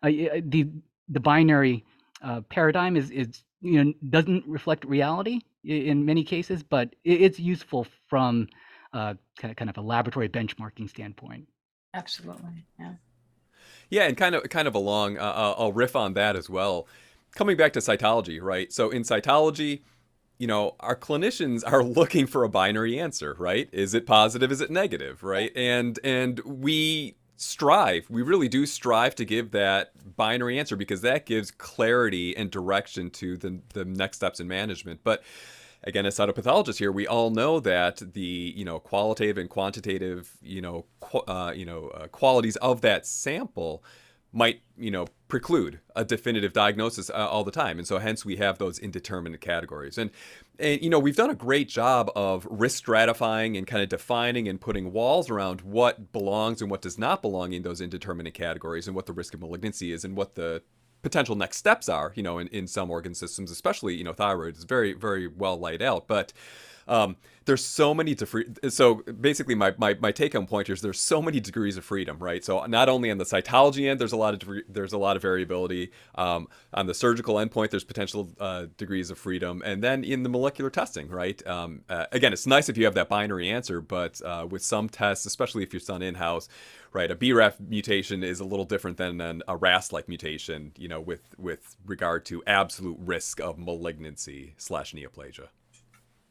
uh, 0.03 0.09
the 0.43 0.67
the 1.09 1.19
binary 1.19 1.85
uh, 2.21 2.41
paradigm 2.49 2.95
is 2.97 3.09
is 3.11 3.43
you 3.61 3.83
know 3.83 3.93
doesn't 4.09 4.43
reflect 4.47 4.83
reality 4.85 5.39
in 5.63 6.05
many 6.05 6.23
cases, 6.23 6.63
but 6.63 6.95
it's 7.03 7.39
useful 7.39 7.85
from 8.07 8.47
uh, 8.93 9.13
kind 9.37 9.51
of 9.51 9.57
kind 9.57 9.69
of 9.69 9.77
a 9.77 9.81
laboratory 9.81 10.29
benchmarking 10.29 10.89
standpoint. 10.89 11.47
Absolutely. 11.93 12.65
Yeah. 12.79 12.93
Yeah, 13.89 14.03
and 14.03 14.15
kind 14.15 14.35
of 14.35 14.43
kind 14.49 14.67
of 14.67 14.75
along, 14.75 15.17
uh, 15.17 15.21
uh, 15.21 15.55
I'll 15.57 15.73
riff 15.73 15.95
on 15.95 16.13
that 16.13 16.35
as 16.35 16.49
well. 16.49 16.87
Coming 17.35 17.57
back 17.57 17.73
to 17.73 17.79
cytology, 17.79 18.41
right? 18.41 18.71
So 18.71 18.89
in 18.89 19.03
cytology, 19.03 19.81
you 20.39 20.47
know, 20.47 20.75
our 20.79 20.95
clinicians 20.95 21.63
are 21.65 21.83
looking 21.99 22.25
for 22.25 22.43
a 22.43 22.49
binary 22.49 22.99
answer, 22.99 23.35
right? 23.37 23.69
Is 23.71 23.93
it 23.93 24.07
positive? 24.07 24.51
Is 24.51 24.61
it 24.61 24.71
negative, 24.71 25.23
right? 25.23 25.51
And 25.55 25.99
and 26.03 26.39
we 26.39 27.15
strive, 27.35 28.09
we 28.09 28.21
really 28.21 28.47
do 28.47 28.65
strive 28.65 29.15
to 29.15 29.25
give 29.25 29.51
that 29.51 29.91
binary 30.17 30.59
answer 30.59 30.75
because 30.75 31.01
that 31.01 31.25
gives 31.25 31.51
clarity 31.51 32.35
and 32.35 32.49
direction 32.49 33.11
to 33.11 33.37
the 33.37 33.61
the 33.73 33.85
next 33.85 34.17
steps 34.17 34.39
in 34.39 34.47
management. 34.47 35.01
But 35.03 35.23
again 35.83 36.05
as 36.05 36.17
cytopathologists 36.17 36.77
here 36.77 36.91
we 36.91 37.07
all 37.07 37.29
know 37.29 37.59
that 37.59 38.01
the 38.13 38.53
you 38.55 38.65
know 38.65 38.79
qualitative 38.79 39.37
and 39.37 39.49
quantitative 39.49 40.29
you 40.41 40.61
know 40.61 40.85
qu- 40.99 41.19
uh, 41.19 41.53
you 41.55 41.65
know 41.65 41.87
uh, 41.89 42.07
qualities 42.07 42.57
of 42.57 42.81
that 42.81 43.05
sample 43.05 43.83
might 44.31 44.61
you 44.77 44.91
know 44.91 45.07
preclude 45.27 45.79
a 45.95 46.05
definitive 46.05 46.53
diagnosis 46.53 47.09
uh, 47.09 47.13
all 47.13 47.43
the 47.43 47.51
time 47.51 47.77
and 47.77 47.87
so 47.87 47.97
hence 47.99 48.23
we 48.23 48.37
have 48.37 48.57
those 48.57 48.79
indeterminate 48.79 49.41
categories 49.41 49.97
and 49.97 50.11
and 50.59 50.81
you 50.81 50.89
know 50.89 50.99
we've 50.99 51.15
done 51.15 51.29
a 51.29 51.35
great 51.35 51.67
job 51.67 52.11
of 52.15 52.47
risk 52.49 52.83
stratifying 52.83 53.57
and 53.57 53.65
kind 53.67 53.81
of 53.81 53.89
defining 53.89 54.47
and 54.47 54.61
putting 54.61 54.91
walls 54.91 55.29
around 55.29 55.61
what 55.61 56.11
belongs 56.11 56.61
and 56.61 56.69
what 56.69 56.81
does 56.81 56.97
not 56.97 57.21
belong 57.21 57.53
in 57.53 57.63
those 57.63 57.81
indeterminate 57.81 58.33
categories 58.33 58.87
and 58.87 58.95
what 58.95 59.05
the 59.05 59.13
risk 59.13 59.33
of 59.33 59.39
malignancy 59.39 59.91
is 59.91 60.03
and 60.05 60.15
what 60.15 60.35
the 60.35 60.61
potential 61.01 61.35
next 61.35 61.57
steps 61.57 61.87
are, 61.87 62.11
you 62.15 62.23
know, 62.23 62.39
in, 62.39 62.47
in 62.49 62.67
some 62.67 62.91
organ 62.91 63.15
systems, 63.15 63.51
especially, 63.51 63.95
you 63.95 64.03
know, 64.03 64.13
thyroid 64.13 64.57
is 64.57 64.63
very, 64.63 64.93
very 64.93 65.27
well 65.27 65.59
laid 65.59 65.81
out. 65.81 66.07
But 66.07 66.33
um, 66.87 67.17
there's 67.49 67.65
so 67.65 67.95
many 67.95 68.13
different, 68.13 68.71
so 68.71 69.01
basically 69.19 69.55
my, 69.55 69.73
my, 69.79 69.97
my 69.99 70.11
take 70.11 70.33
home 70.33 70.45
point 70.45 70.69
is 70.69 70.81
there's 70.81 71.01
so 71.01 71.19
many 71.19 71.39
degrees 71.39 71.77
of 71.77 71.83
freedom, 71.83 72.19
right? 72.19 72.45
So 72.45 72.63
not 72.67 72.89
only 72.89 73.09
on 73.09 73.17
the 73.17 73.23
cytology 73.23 73.89
end, 73.89 73.99
there's 73.99 74.11
a 74.11 74.17
lot 74.17 74.35
of, 74.35 74.49
there's 74.69 74.93
a 74.93 74.99
lot 74.99 75.15
of 75.15 75.23
variability. 75.23 75.91
Um, 76.13 76.47
on 76.75 76.85
the 76.85 76.93
surgical 76.93 77.35
endpoint, 77.35 77.71
there's 77.71 77.83
potential 77.83 78.31
uh, 78.39 78.67
degrees 78.77 79.09
of 79.09 79.17
freedom. 79.17 79.63
And 79.65 79.83
then 79.83 80.03
in 80.03 80.21
the 80.21 80.29
molecular 80.29 80.69
testing, 80.69 81.09
right? 81.09 81.45
Um, 81.47 81.81
uh, 81.89 82.05
again, 82.11 82.33
it's 82.33 82.45
nice 82.45 82.69
if 82.69 82.77
you 82.77 82.85
have 82.85 82.93
that 82.93 83.09
binary 83.09 83.49
answer, 83.49 83.81
but 83.81 84.21
uh, 84.21 84.45
with 84.47 84.61
some 84.61 84.87
tests, 84.87 85.25
especially 85.25 85.63
if 85.63 85.73
you're 85.73 85.79
done 85.79 86.03
in-house, 86.03 86.49
right? 86.93 87.09
A 87.09 87.15
BRAF 87.15 87.59
mutation 87.59 88.23
is 88.23 88.39
a 88.39 88.45
little 88.45 88.65
different 88.65 88.97
than 88.97 89.19
an, 89.21 89.41
a 89.47 89.57
RAS-like 89.57 90.07
mutation, 90.07 90.71
you 90.77 90.87
know, 90.87 91.01
with 91.01 91.33
with 91.37 91.75
regard 91.83 92.25
to 92.25 92.43
absolute 92.45 92.97
risk 92.99 93.39
of 93.39 93.57
malignancy 93.57 94.53
slash 94.57 94.93
neoplasia. 94.93 95.47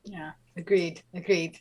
Yeah. 0.09 0.33
Agreed. 0.57 1.03
Agreed. 1.15 1.59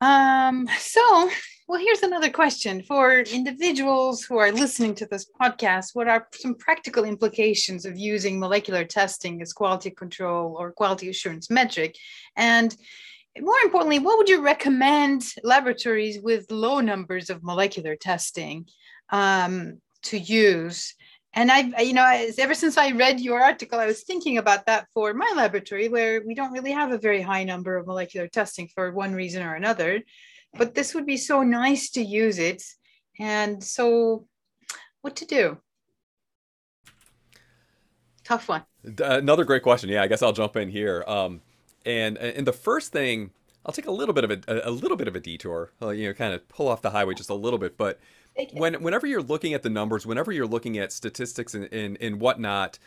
Um, 0.00 0.68
so, 0.78 1.30
well, 1.68 1.80
here's 1.80 2.02
another 2.02 2.30
question 2.30 2.82
for 2.82 3.20
individuals 3.20 4.22
who 4.22 4.36
are 4.36 4.52
listening 4.52 4.94
to 4.96 5.06
this 5.06 5.26
podcast. 5.40 5.90
What 5.94 6.08
are 6.08 6.28
some 6.34 6.54
practical 6.54 7.04
implications 7.04 7.84
of 7.84 7.96
using 7.96 8.38
molecular 8.38 8.84
testing 8.84 9.42
as 9.42 9.52
quality 9.52 9.90
control 9.90 10.56
or 10.58 10.72
quality 10.72 11.08
assurance 11.08 11.50
metric? 11.50 11.96
And 12.36 12.74
more 13.40 13.58
importantly, 13.64 13.98
what 13.98 14.18
would 14.18 14.28
you 14.28 14.42
recommend 14.42 15.24
laboratories 15.42 16.20
with 16.20 16.50
low 16.50 16.80
numbers 16.80 17.30
of 17.30 17.42
molecular 17.42 17.96
testing 17.96 18.66
um, 19.10 19.80
to 20.04 20.18
use? 20.18 20.94
And 21.34 21.50
I, 21.50 21.80
you 21.82 21.94
know, 21.94 22.02
I- 22.02 22.30
ever 22.38 22.54
since 22.54 22.76
I 22.76 22.90
read 22.90 23.20
your 23.20 23.42
article, 23.42 23.78
I 23.78 23.86
was 23.86 24.02
thinking 24.02 24.36
about 24.38 24.66
that 24.66 24.86
for 24.92 25.14
my 25.14 25.32
laboratory, 25.34 25.88
where 25.88 26.22
we 26.26 26.34
don't 26.34 26.52
really 26.52 26.72
have 26.72 26.92
a 26.92 26.98
very 26.98 27.22
high 27.22 27.44
number 27.44 27.76
of 27.76 27.86
molecular 27.86 28.28
testing 28.28 28.68
for 28.68 28.92
one 28.92 29.14
reason 29.14 29.42
or 29.42 29.54
another. 29.54 30.02
But 30.54 30.74
this 30.74 30.94
would 30.94 31.06
be 31.06 31.16
so 31.16 31.42
nice 31.42 31.90
to 31.92 32.02
use 32.02 32.38
it. 32.38 32.62
And 33.18 33.64
so, 33.64 34.26
what 35.00 35.16
to 35.16 35.24
do? 35.24 35.58
Tough 38.24 38.48
one. 38.48 38.62
Another 38.98 39.44
great 39.44 39.62
question. 39.62 39.88
Yeah, 39.88 40.02
I 40.02 40.08
guess 40.08 40.22
I'll 40.22 40.32
jump 40.32 40.56
in 40.56 40.68
here. 40.68 41.02
Um, 41.06 41.40
and 41.86 42.18
and 42.18 42.46
the 42.46 42.52
first 42.52 42.92
thing, 42.92 43.30
I'll 43.64 43.72
take 43.72 43.86
a 43.86 43.90
little 43.90 44.12
bit 44.14 44.24
of 44.24 44.30
a, 44.30 44.68
a 44.68 44.70
little 44.70 44.96
bit 44.98 45.08
of 45.08 45.16
a 45.16 45.20
detour. 45.20 45.72
uh, 45.80 45.88
You 45.90 46.08
know, 46.08 46.14
kind 46.14 46.34
of 46.34 46.46
pull 46.48 46.68
off 46.68 46.82
the 46.82 46.90
highway 46.90 47.14
just 47.14 47.30
a 47.30 47.34
little 47.34 47.58
bit, 47.58 47.78
but. 47.78 47.98
When 48.52 48.74
whenever 48.82 49.06
you're 49.06 49.22
looking 49.22 49.54
at 49.54 49.62
the 49.62 49.70
numbers, 49.70 50.06
whenever 50.06 50.32
you're 50.32 50.46
looking 50.46 50.78
at 50.78 50.92
statistics 50.92 51.54
and, 51.54 51.72
and, 51.72 51.96
and 52.00 52.20
whatnot, 52.20 52.78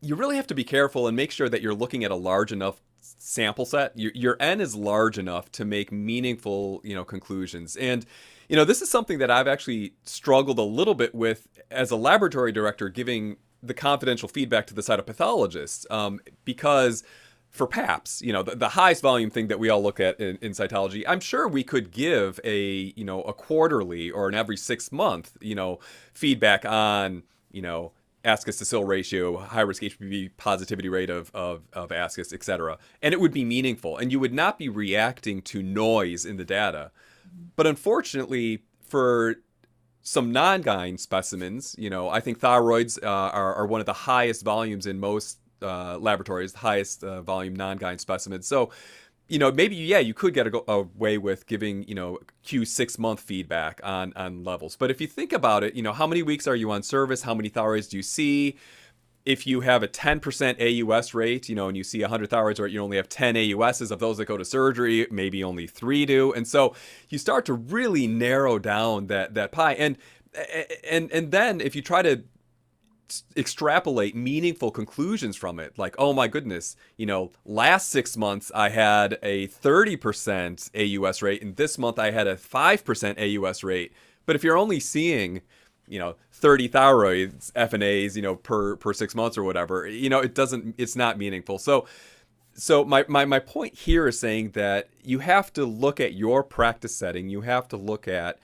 you 0.00 0.14
really 0.16 0.36
have 0.36 0.46
to 0.48 0.54
be 0.54 0.64
careful 0.64 1.06
and 1.06 1.16
make 1.16 1.30
sure 1.30 1.48
that 1.48 1.62
you're 1.62 1.74
looking 1.74 2.04
at 2.04 2.10
a 2.10 2.16
large 2.16 2.52
enough 2.52 2.80
sample 3.00 3.64
set. 3.64 3.96
Your, 3.98 4.12
your 4.14 4.36
n 4.40 4.60
is 4.60 4.74
large 4.74 5.18
enough 5.18 5.50
to 5.52 5.64
make 5.64 5.92
meaningful, 5.92 6.80
you 6.84 6.94
know, 6.94 7.04
conclusions. 7.04 7.76
And 7.76 8.04
you 8.48 8.56
know, 8.56 8.64
this 8.64 8.82
is 8.82 8.90
something 8.90 9.18
that 9.18 9.30
I've 9.30 9.48
actually 9.48 9.94
struggled 10.04 10.58
a 10.58 10.62
little 10.62 10.94
bit 10.94 11.14
with 11.14 11.48
as 11.70 11.90
a 11.90 11.96
laboratory 11.96 12.52
director, 12.52 12.88
giving 12.88 13.36
the 13.62 13.74
confidential 13.74 14.28
feedback 14.28 14.66
to 14.66 14.74
the 14.74 14.82
cytopathologists, 14.82 15.90
um, 15.90 16.20
because 16.44 17.04
for 17.52 17.66
PAPS, 17.66 18.22
you 18.22 18.32
know, 18.32 18.42
the, 18.42 18.56
the, 18.56 18.70
highest 18.70 19.02
volume 19.02 19.28
thing 19.28 19.48
that 19.48 19.58
we 19.58 19.68
all 19.68 19.82
look 19.82 20.00
at 20.00 20.18
in, 20.18 20.38
in, 20.40 20.52
cytology, 20.52 21.04
I'm 21.06 21.20
sure 21.20 21.46
we 21.46 21.62
could 21.62 21.90
give 21.90 22.40
a, 22.44 22.94
you 22.96 23.04
know, 23.04 23.20
a 23.22 23.34
quarterly 23.34 24.10
or 24.10 24.26
an 24.26 24.34
every 24.34 24.56
six 24.56 24.90
month, 24.90 25.36
you 25.38 25.54
know, 25.54 25.78
feedback 26.14 26.64
on, 26.64 27.24
you 27.50 27.60
know, 27.60 27.92
ascus 28.24 28.56
to 28.58 28.64
SIL 28.64 28.84
ratio, 28.84 29.36
high 29.36 29.60
risk 29.60 29.82
HPV 29.82 30.30
positivity 30.38 30.88
rate 30.88 31.10
of, 31.10 31.30
of, 31.34 31.68
of 31.74 31.90
ascus, 31.90 32.32
et 32.32 32.42
cetera. 32.42 32.78
And 33.02 33.12
it 33.12 33.20
would 33.20 33.34
be 33.34 33.44
meaningful. 33.44 33.98
And 33.98 34.10
you 34.10 34.18
would 34.18 34.32
not 34.32 34.58
be 34.58 34.70
reacting 34.70 35.42
to 35.42 35.62
noise 35.62 36.24
in 36.24 36.38
the 36.38 36.44
data. 36.46 36.90
But 37.54 37.66
unfortunately, 37.66 38.62
for 38.80 39.36
some 40.00 40.32
non-gyne 40.32 40.98
specimens, 40.98 41.74
you 41.78 41.90
know, 41.90 42.08
I 42.08 42.20
think 42.20 42.40
thyroids 42.40 43.02
uh, 43.02 43.06
are, 43.06 43.54
are 43.54 43.66
one 43.66 43.80
of 43.80 43.86
the 43.86 43.92
highest 43.92 44.42
volumes 44.42 44.86
in 44.86 44.98
most 44.98 45.38
uh, 45.62 45.98
laboratories, 45.98 46.52
the 46.52 46.58
highest 46.58 47.04
uh, 47.04 47.22
volume 47.22 47.54
non-gyne 47.54 48.00
specimens. 48.00 48.46
So 48.46 48.70
you 49.28 49.38
know, 49.38 49.50
maybe 49.50 49.74
yeah, 49.76 49.98
you 49.98 50.12
could 50.12 50.34
get 50.34 50.46
away 50.68 51.16
with 51.16 51.46
giving 51.46 51.84
you 51.88 51.94
know 51.94 52.18
Q 52.42 52.66
six 52.66 52.98
month 52.98 53.20
feedback 53.20 53.80
on 53.82 54.12
on 54.14 54.44
levels. 54.44 54.76
But 54.76 54.90
if 54.90 55.00
you 55.00 55.06
think 55.06 55.32
about 55.32 55.64
it, 55.64 55.74
you 55.74 55.82
know, 55.82 55.94
how 55.94 56.06
many 56.06 56.22
weeks 56.22 56.46
are 56.46 56.54
you 56.54 56.70
on 56.70 56.82
service? 56.82 57.22
How 57.22 57.34
many 57.34 57.48
thyroids 57.48 57.88
do 57.88 57.96
you 57.96 58.02
see? 58.02 58.56
If 59.24 59.46
you 59.46 59.60
have 59.60 59.84
a 59.84 59.88
10% 59.88 60.58
AUS 60.60 61.14
rate, 61.14 61.48
you 61.48 61.54
know, 61.54 61.68
and 61.68 61.76
you 61.76 61.84
see 61.84 62.00
100 62.00 62.28
thyroids, 62.28 62.58
or 62.58 62.66
you 62.66 62.82
only 62.82 62.96
have 62.96 63.08
10 63.08 63.36
AUSs 63.36 63.92
of 63.92 64.00
those 64.00 64.16
that 64.16 64.24
go 64.24 64.36
to 64.36 64.44
surgery, 64.44 65.06
maybe 65.12 65.44
only 65.44 65.68
three 65.68 66.04
do, 66.04 66.32
and 66.32 66.46
so 66.46 66.74
you 67.08 67.18
start 67.18 67.46
to 67.46 67.54
really 67.54 68.06
narrow 68.06 68.58
down 68.58 69.06
that 69.06 69.34
that 69.34 69.50
pie. 69.50 69.74
And 69.74 69.96
and 70.90 71.10
and 71.10 71.30
then 71.30 71.60
if 71.60 71.74
you 71.74 71.80
try 71.80 72.02
to 72.02 72.24
extrapolate 73.36 74.14
meaningful 74.14 74.70
conclusions 74.70 75.36
from 75.36 75.58
it. 75.58 75.78
Like, 75.78 75.94
oh 75.98 76.12
my 76.12 76.28
goodness, 76.28 76.76
you 76.96 77.06
know, 77.06 77.30
last 77.44 77.90
six 77.90 78.16
months 78.16 78.50
I 78.54 78.68
had 78.70 79.18
a 79.22 79.48
30% 79.48 80.70
AUS 80.74 81.22
rate, 81.22 81.42
and 81.42 81.56
this 81.56 81.78
month 81.78 81.98
I 81.98 82.10
had 82.10 82.26
a 82.26 82.36
5% 82.36 83.44
AUS 83.44 83.64
rate. 83.64 83.92
But 84.26 84.36
if 84.36 84.44
you're 84.44 84.56
only 84.56 84.80
seeing, 84.80 85.42
you 85.88 85.98
know, 85.98 86.16
30 86.32 86.68
thyroids, 86.68 87.52
FNAs, 87.52 88.16
you 88.16 88.22
know, 88.22 88.36
per 88.36 88.76
per 88.76 88.92
six 88.92 89.14
months 89.14 89.36
or 89.36 89.42
whatever, 89.42 89.86
you 89.86 90.08
know, 90.08 90.20
it 90.20 90.34
doesn't, 90.34 90.74
it's 90.78 90.96
not 90.96 91.18
meaningful. 91.18 91.58
So, 91.58 91.86
so 92.54 92.84
my, 92.84 93.04
my, 93.08 93.24
my 93.24 93.38
point 93.38 93.74
here 93.74 94.06
is 94.06 94.18
saying 94.18 94.50
that 94.50 94.90
you 95.02 95.20
have 95.20 95.52
to 95.54 95.64
look 95.64 96.00
at 96.00 96.14
your 96.14 96.42
practice 96.42 96.94
setting. 96.94 97.28
You 97.28 97.40
have 97.40 97.68
to 97.68 97.76
look 97.76 98.06
at 98.06 98.38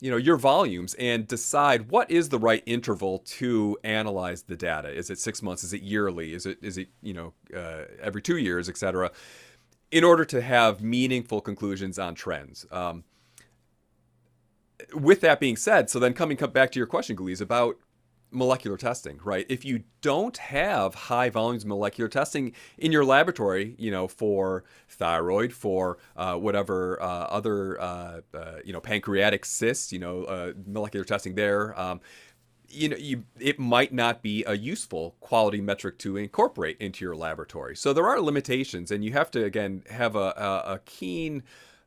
you 0.00 0.10
know 0.10 0.16
your 0.16 0.36
volumes 0.36 0.94
and 0.94 1.26
decide 1.26 1.90
what 1.90 2.10
is 2.10 2.28
the 2.30 2.38
right 2.38 2.62
interval 2.66 3.18
to 3.18 3.78
analyze 3.84 4.42
the 4.42 4.56
data. 4.56 4.88
Is 4.88 5.10
it 5.10 5.18
six 5.18 5.42
months? 5.42 5.62
Is 5.64 5.72
it 5.72 5.82
yearly? 5.82 6.34
Is 6.34 6.46
it 6.46 6.58
is 6.62 6.78
it 6.78 6.88
you 7.02 7.14
know 7.14 7.32
uh, 7.56 7.84
every 8.02 8.22
two 8.22 8.36
years 8.36 8.68
etc 8.68 9.10
in 9.90 10.04
order 10.04 10.24
to 10.24 10.40
have 10.40 10.80
meaningful 10.80 11.40
conclusions 11.40 11.98
on 11.98 12.14
trends. 12.14 12.66
Um, 12.70 13.04
with 14.94 15.20
that 15.20 15.40
being 15.40 15.56
said 15.56 15.90
so 15.90 15.98
then 15.98 16.14
coming 16.14 16.36
back 16.36 16.72
to 16.72 16.78
your 16.78 16.86
question 16.86 17.14
Guliz, 17.16 17.40
about 17.40 17.76
molecular 18.30 18.76
testing, 18.76 19.20
right? 19.24 19.46
If 19.48 19.64
you 19.64 19.84
don't 20.00 20.36
have 20.36 20.94
high 20.94 21.30
volumes 21.30 21.64
of 21.64 21.68
molecular 21.68 22.08
testing 22.08 22.52
in 22.78 22.92
your 22.92 23.04
laboratory, 23.04 23.74
you 23.78 23.90
know, 23.90 24.08
for 24.08 24.64
thyroid, 24.88 25.52
for 25.52 25.98
uh, 26.16 26.36
whatever 26.36 27.00
uh, 27.02 27.06
other, 27.06 27.80
uh, 27.80 28.20
uh 28.32 28.52
you 28.64 28.72
know, 28.72 28.80
pancreatic 28.80 29.44
cysts, 29.44 29.92
you 29.92 29.98
know, 29.98 30.24
uh, 30.24 30.52
molecular 30.66 31.04
testing 31.04 31.34
there, 31.34 31.78
um, 31.78 32.00
you 32.68 32.88
know, 32.88 32.96
you, 32.96 33.24
it 33.38 33.58
might 33.58 33.92
not 33.92 34.22
be 34.22 34.44
a 34.44 34.56
useful 34.56 35.16
quality 35.20 35.60
metric 35.60 35.98
to 35.98 36.16
incorporate 36.16 36.76
into 36.78 37.04
your 37.04 37.16
laboratory. 37.16 37.76
So 37.76 37.92
there 37.92 38.06
are 38.06 38.20
limitations, 38.20 38.90
and 38.90 39.04
you 39.04 39.12
have 39.12 39.30
to 39.32 39.44
again 39.44 39.82
have 39.90 40.14
a, 40.14 40.32
a, 40.36 40.74
a 40.74 40.80
keen 40.84 41.42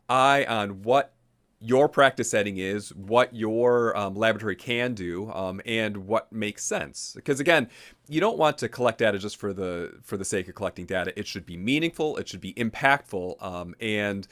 eye 0.09 0.43
on 0.43 0.83
what 0.83 1.13
your 1.63 1.87
practice 1.87 2.29
setting 2.29 2.57
is, 2.57 2.93
what 2.93 3.33
your 3.33 3.95
um, 3.95 4.15
laboratory 4.15 4.55
can 4.55 4.93
do, 4.93 5.31
um, 5.31 5.61
and 5.65 5.95
what 5.95 6.31
makes 6.31 6.63
sense. 6.63 7.13
Because 7.15 7.39
again, 7.39 7.69
you 8.09 8.19
don't 8.19 8.37
want 8.37 8.57
to 8.57 8.67
collect 8.67 8.97
data 8.97 9.17
just 9.17 9.37
for 9.37 9.53
the 9.53 9.93
for 10.01 10.17
the 10.17 10.25
sake 10.25 10.49
of 10.49 10.55
collecting 10.55 10.85
data. 10.85 11.17
It 11.17 11.25
should 11.25 11.45
be 11.45 11.55
meaningful. 11.55 12.17
It 12.17 12.27
should 12.27 12.41
be 12.41 12.53
impactful, 12.55 13.41
um, 13.41 13.75
and 13.79 14.27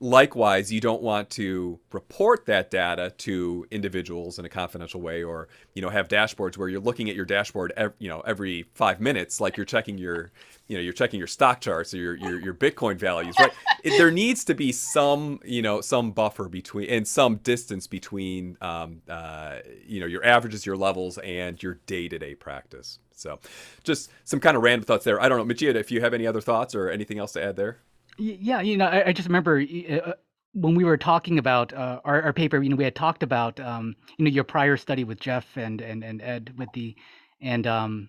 likewise, 0.00 0.72
you 0.72 0.80
don't 0.80 1.02
want 1.02 1.30
to 1.30 1.78
report 1.92 2.46
that 2.46 2.70
data 2.70 3.12
to 3.18 3.66
individuals 3.70 4.38
in 4.38 4.44
a 4.44 4.48
confidential 4.48 5.00
way, 5.00 5.22
or 5.22 5.48
you 5.74 5.82
know 5.82 5.88
have 5.88 6.08
dashboards 6.08 6.56
where 6.56 6.68
you're 6.68 6.80
looking 6.80 7.08
at 7.08 7.16
your 7.16 7.24
dashboard, 7.24 7.72
every, 7.76 7.94
you 7.98 8.08
know, 8.08 8.20
every 8.20 8.66
five 8.74 9.00
minutes, 9.00 9.40
like 9.40 9.56
you're 9.56 9.66
checking 9.66 9.98
your 9.98 10.30
you 10.68 10.76
know 10.76 10.82
you're 10.82 10.92
checking 10.92 11.18
your 11.18 11.26
stock 11.26 11.60
charts 11.60 11.94
or 11.94 11.98
your 11.98 12.16
your, 12.16 12.40
your 12.40 12.54
bitcoin 12.54 12.96
values 12.96 13.34
right? 13.38 13.52
It, 13.82 13.96
there 13.98 14.10
needs 14.10 14.44
to 14.46 14.54
be 14.54 14.72
some 14.72 15.40
you 15.44 15.62
know 15.62 15.80
some 15.80 16.10
buffer 16.12 16.48
between 16.48 16.90
and 16.90 17.06
some 17.06 17.36
distance 17.36 17.86
between 17.86 18.56
um, 18.60 19.02
uh, 19.08 19.58
you 19.86 20.00
know 20.00 20.06
your 20.06 20.24
averages 20.24 20.66
your 20.66 20.76
levels 20.76 21.18
and 21.18 21.62
your 21.62 21.74
day-to-day 21.86 22.34
practice. 22.34 22.98
So 23.12 23.38
just 23.82 24.10
some 24.24 24.40
kind 24.40 24.56
of 24.56 24.62
random 24.62 24.84
thoughts 24.84 25.04
there. 25.04 25.20
I 25.20 25.28
don't 25.28 25.38
know 25.38 25.44
Majid, 25.44 25.76
if 25.76 25.90
you 25.90 26.02
have 26.02 26.12
any 26.12 26.26
other 26.26 26.40
thoughts 26.40 26.74
or 26.74 26.90
anything 26.90 27.18
else 27.18 27.32
to 27.32 27.42
add 27.42 27.56
there 27.56 27.78
yeah 28.18 28.60
you 28.60 28.76
know 28.76 28.86
i, 28.86 29.08
I 29.08 29.12
just 29.12 29.28
remember 29.28 29.60
uh, 29.60 30.12
when 30.52 30.74
we 30.74 30.84
were 30.84 30.96
talking 30.96 31.38
about 31.38 31.72
uh, 31.74 32.00
our, 32.04 32.22
our 32.22 32.32
paper 32.32 32.62
you 32.62 32.70
know 32.70 32.76
we 32.76 32.84
had 32.84 32.94
talked 32.94 33.22
about 33.22 33.60
um, 33.60 33.94
you 34.18 34.24
know 34.24 34.30
your 34.30 34.44
prior 34.44 34.76
study 34.76 35.04
with 35.04 35.20
jeff 35.20 35.56
and 35.56 35.80
and, 35.80 36.04
and 36.04 36.22
ed 36.22 36.54
with 36.56 36.68
the 36.74 36.96
and 37.40 37.66
um, 37.66 38.08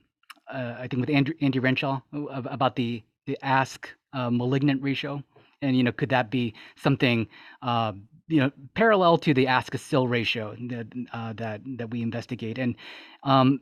uh, 0.52 0.76
I 0.80 0.88
think 0.88 1.02
with 1.02 1.10
Andrew, 1.10 1.34
Andy 1.42 1.60
Renshaw 1.60 2.02
uh, 2.14 2.42
about 2.46 2.76
the 2.76 3.04
the 3.26 3.38
ask 3.44 3.90
uh, 4.14 4.30
malignant 4.30 4.82
ratio, 4.82 5.22
and 5.62 5.76
you 5.76 5.84
know 5.84 5.92
could 5.92 6.10
that 6.10 6.30
be 6.32 6.54
something 6.76 7.28
uh, 7.62 7.94
you 8.28 8.40
know 8.40 8.52
parallel 8.74 9.18
to 9.20 9.34
the 9.34 9.48
ask 9.48 9.76
SIL 9.78 10.08
ratio 10.08 10.56
that 10.70 10.88
uh, 11.14 11.34
that 11.34 11.62
that 11.78 11.90
we 11.90 12.02
investigate? 12.02 12.58
And 12.58 12.76
um, 13.24 13.60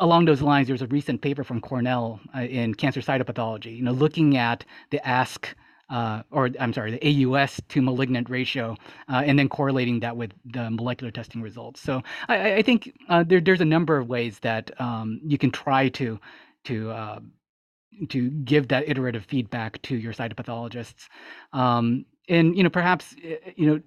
along 0.00 0.24
those 0.24 0.42
lines, 0.42 0.68
there's 0.68 0.82
a 0.82 0.86
recent 0.88 1.20
paper 1.20 1.44
from 1.44 1.60
Cornell 1.60 2.20
uh, 2.34 2.40
in 2.40 2.74
cancer 2.74 3.00
cytopathology, 3.00 3.76
you 3.76 3.82
know, 3.82 3.92
looking 3.92 4.36
at 4.36 4.64
the 4.90 5.06
ask 5.06 5.54
uh, 5.88 6.22
or 6.30 6.50
I'm 6.58 6.72
sorry, 6.72 6.90
the 6.98 7.26
AUS 7.26 7.60
to 7.68 7.82
malignant 7.82 8.28
ratio, 8.28 8.76
uh, 9.08 9.22
and 9.24 9.38
then 9.38 9.48
correlating 9.48 10.00
that 10.00 10.16
with 10.16 10.32
the 10.44 10.70
molecular 10.70 11.10
testing 11.10 11.42
results. 11.42 11.80
So 11.80 12.02
I, 12.28 12.54
I 12.56 12.62
think 12.62 12.92
uh, 13.08 13.22
there, 13.22 13.40
there's 13.40 13.60
a 13.60 13.66
number 13.66 13.96
of 13.96 14.08
ways 14.08 14.40
that 14.40 14.70
um, 14.80 15.20
you 15.24 15.38
can 15.38 15.50
try 15.50 15.88
to 15.90 16.18
to 16.64 16.90
uh, 16.90 17.20
to 18.08 18.30
give 18.30 18.68
that 18.68 18.88
iterative 18.88 19.24
feedback 19.24 19.80
to 19.82 19.96
your 19.96 20.12
cytopathologists, 20.12 21.08
um, 21.52 22.04
and 22.28 22.56
you 22.56 22.62
know 22.62 22.70
perhaps 22.70 23.14
you 23.54 23.66
know 23.66 23.80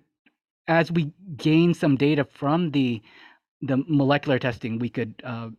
as 0.68 0.92
we 0.92 1.12
gain 1.36 1.74
some 1.74 1.98
data 1.98 2.24
from 2.24 2.72
the 2.72 3.02
the 3.62 3.84
molecular 3.88 4.40
testing, 4.40 4.80
we 4.80 4.90
could 4.90 5.22
uh, 5.26 5.50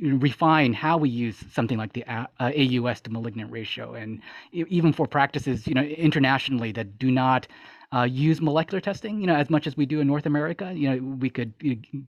refine 0.00 0.72
how 0.72 0.98
we 0.98 1.08
use 1.08 1.42
something 1.52 1.78
like 1.78 1.92
the 1.92 2.04
uh, 2.04 2.26
AUS 2.40 3.00
to 3.02 3.10
malignant 3.10 3.50
ratio, 3.50 3.94
and 3.94 4.20
even 4.52 4.92
for 4.92 5.06
practices, 5.06 5.66
you 5.66 5.74
know, 5.74 5.82
internationally 5.82 6.72
that 6.72 6.98
do 6.98 7.10
not 7.10 7.46
uh, 7.94 8.02
use 8.02 8.40
molecular 8.40 8.80
testing, 8.80 9.20
you 9.20 9.26
know, 9.26 9.34
as 9.34 9.50
much 9.50 9.66
as 9.66 9.76
we 9.76 9.86
do 9.86 10.00
in 10.00 10.06
North 10.06 10.26
America, 10.26 10.72
you 10.74 10.90
know, 10.90 11.16
we 11.16 11.30
could 11.30 11.52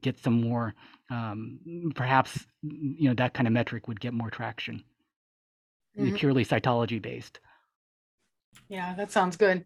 get 0.03 0.18
some 0.18 0.40
more, 0.40 0.74
um, 1.11 1.92
perhaps, 1.94 2.46
you 2.62 3.09
know, 3.09 3.14
that 3.14 3.35
kind 3.35 3.46
of 3.46 3.53
metric 3.53 3.87
would 3.88 4.01
get 4.01 4.12
more 4.12 4.31
traction, 4.31 4.83
mm-hmm. 5.98 6.16
purely 6.16 6.44
cytology 6.44 7.01
based. 7.01 7.40
Yeah, 8.68 8.94
that 8.94 9.12
sounds 9.12 9.37
good. 9.37 9.64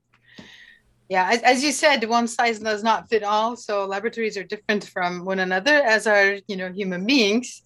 Yeah, 1.09 1.29
as, 1.31 1.43
as, 1.43 1.65
you 1.65 1.73
said, 1.73 2.05
one 2.09 2.29
size 2.29 2.59
does 2.59 2.83
not 2.83 3.09
fit 3.09 3.23
all. 3.23 3.57
So 3.57 3.85
laboratories 3.85 4.37
are 4.37 4.45
different 4.45 4.85
from 4.85 5.25
one 5.25 5.41
another, 5.41 5.75
as 5.75 6.07
are 6.07 6.39
you 6.47 6.57
know 6.57 6.73
human 6.73 7.05
beings 7.05 7.63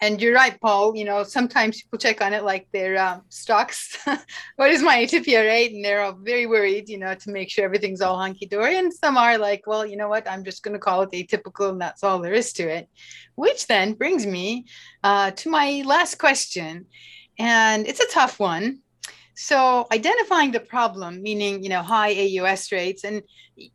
and 0.00 0.20
you're 0.20 0.34
right, 0.34 0.58
Paul. 0.60 0.96
You 0.96 1.04
know, 1.04 1.24
sometimes 1.24 1.82
people 1.82 1.98
check 1.98 2.20
on 2.20 2.32
it 2.32 2.44
like 2.44 2.68
their 2.72 2.96
um, 2.98 3.22
stocks. 3.30 3.98
what 4.56 4.70
is 4.70 4.82
my 4.82 4.98
ATPR 4.98 5.44
rate? 5.44 5.72
And 5.72 5.84
they're 5.84 6.02
all 6.02 6.12
very 6.12 6.46
worried, 6.46 6.88
you 6.88 6.98
know, 6.98 7.14
to 7.14 7.30
make 7.30 7.50
sure 7.50 7.64
everything's 7.64 8.00
all 8.00 8.18
hunky 8.18 8.46
dory. 8.46 8.78
And 8.78 8.92
some 8.92 9.16
are 9.16 9.38
like, 9.38 9.64
well, 9.66 9.84
you 9.84 9.96
know 9.96 10.08
what? 10.08 10.28
I'm 10.30 10.44
just 10.44 10.62
going 10.62 10.74
to 10.74 10.78
call 10.78 11.02
it 11.02 11.10
atypical, 11.10 11.70
and 11.70 11.80
that's 11.80 12.04
all 12.04 12.20
there 12.20 12.32
is 12.32 12.52
to 12.54 12.68
it. 12.68 12.88
Which 13.34 13.66
then 13.66 13.94
brings 13.94 14.26
me 14.26 14.66
uh, 15.02 15.32
to 15.32 15.48
my 15.48 15.82
last 15.84 16.18
question, 16.18 16.86
and 17.38 17.86
it's 17.86 18.00
a 18.00 18.08
tough 18.08 18.38
one. 18.38 18.80
So 19.40 19.86
identifying 19.92 20.50
the 20.50 20.58
problem, 20.58 21.22
meaning 21.22 21.62
you 21.62 21.68
know 21.68 21.80
high 21.80 22.10
AUS 22.10 22.72
rates, 22.72 23.04
and 23.04 23.22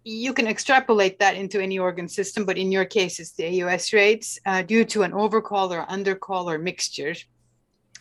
you 0.04 0.34
can 0.34 0.46
extrapolate 0.46 1.20
that 1.20 1.38
into 1.38 1.62
any 1.62 1.80
organ 1.80 2.10
system, 2.10 2.44
but 2.44 2.58
in 2.58 2.70
your 2.70 2.84
case, 2.84 3.18
it's 3.18 3.32
the 3.32 3.64
AUS 3.64 3.94
rates 3.94 4.38
uh, 4.46 4.64
due 4.64 4.84
to 4.84 5.04
an 5.04 5.14
overcall 5.14 5.72
or 5.72 5.86
undercall 5.86 6.52
or 6.52 6.58
mixture. 6.58 7.16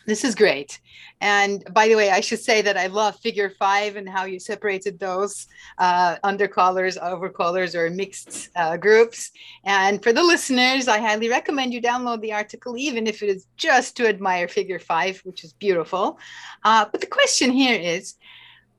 This 0.05 0.25
is 0.25 0.35
great. 0.35 0.81
And 1.21 1.63
by 1.73 1.87
the 1.87 1.95
way, 1.95 2.09
I 2.09 2.19
should 2.19 2.41
say 2.41 2.61
that 2.61 2.75
I 2.75 2.87
love 2.87 3.17
figure 3.19 3.49
five 3.49 3.95
and 3.95 4.09
how 4.09 4.25
you 4.25 4.37
separated 4.37 4.99
those 4.99 5.47
uh, 5.77 6.17
undercallers, 6.25 6.99
overcallers, 7.01 7.73
or 7.73 7.89
mixed 7.89 8.49
uh, 8.57 8.75
groups. 8.75 9.31
And 9.63 10.03
for 10.03 10.11
the 10.11 10.23
listeners, 10.23 10.89
I 10.89 10.99
highly 10.99 11.29
recommend 11.29 11.73
you 11.73 11.81
download 11.81 12.19
the 12.19 12.33
article, 12.33 12.75
even 12.77 13.07
if 13.07 13.23
it 13.23 13.29
is 13.29 13.47
just 13.55 13.95
to 13.97 14.07
admire 14.07 14.49
figure 14.49 14.79
five, 14.79 15.21
which 15.23 15.45
is 15.45 15.53
beautiful. 15.53 16.19
Uh, 16.65 16.85
but 16.91 16.99
the 16.99 17.07
question 17.07 17.51
here 17.51 17.79
is 17.79 18.15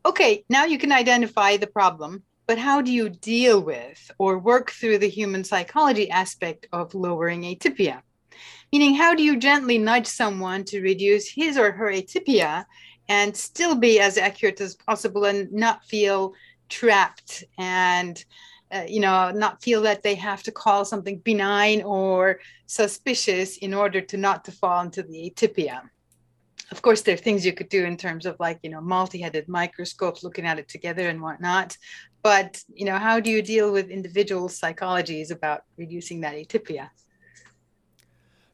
okay, 0.06 0.44
now 0.50 0.66
you 0.66 0.76
can 0.76 0.92
identify 0.92 1.56
the 1.56 1.66
problem, 1.66 2.22
but 2.46 2.58
how 2.58 2.82
do 2.82 2.92
you 2.92 3.08
deal 3.08 3.62
with 3.62 4.10
or 4.18 4.38
work 4.38 4.70
through 4.70 4.98
the 4.98 5.08
human 5.08 5.42
psychology 5.42 6.10
aspect 6.10 6.66
of 6.72 6.94
lowering 6.94 7.44
atypia? 7.44 8.02
Meaning, 8.74 8.96
how 8.96 9.14
do 9.14 9.22
you 9.22 9.36
gently 9.36 9.78
nudge 9.78 10.08
someone 10.08 10.64
to 10.64 10.80
reduce 10.80 11.30
his 11.30 11.56
or 11.56 11.70
her 11.70 11.92
atypia 11.92 12.64
and 13.08 13.36
still 13.36 13.76
be 13.76 14.00
as 14.00 14.18
accurate 14.18 14.60
as 14.60 14.74
possible 14.74 15.26
and 15.26 15.52
not 15.52 15.84
feel 15.84 16.34
trapped 16.68 17.44
and 17.56 18.24
uh, 18.72 18.82
you 18.88 18.98
know 18.98 19.30
not 19.30 19.62
feel 19.62 19.82
that 19.82 20.02
they 20.02 20.16
have 20.16 20.42
to 20.42 20.50
call 20.50 20.84
something 20.84 21.18
benign 21.18 21.82
or 21.82 22.40
suspicious 22.66 23.58
in 23.58 23.74
order 23.74 24.00
to 24.00 24.16
not 24.16 24.44
to 24.46 24.50
fall 24.50 24.82
into 24.82 25.04
the 25.04 25.30
atypia? 25.30 25.82
Of 26.72 26.82
course 26.82 27.02
there 27.02 27.14
are 27.14 27.24
things 27.24 27.46
you 27.46 27.52
could 27.52 27.68
do 27.68 27.84
in 27.84 27.96
terms 27.96 28.26
of 28.26 28.34
like 28.40 28.58
you 28.64 28.70
know 28.70 28.80
multi-headed 28.80 29.46
microscopes 29.46 30.24
looking 30.24 30.46
at 30.46 30.58
it 30.58 30.66
together 30.66 31.08
and 31.08 31.22
whatnot. 31.22 31.78
But 32.24 32.60
you 32.74 32.86
know 32.86 32.98
how 32.98 33.20
do 33.20 33.30
you 33.30 33.40
deal 33.40 33.72
with 33.72 33.88
individual 33.88 34.48
psychologies 34.48 35.30
about 35.30 35.62
reducing 35.76 36.22
that 36.22 36.34
atypia 36.34 36.90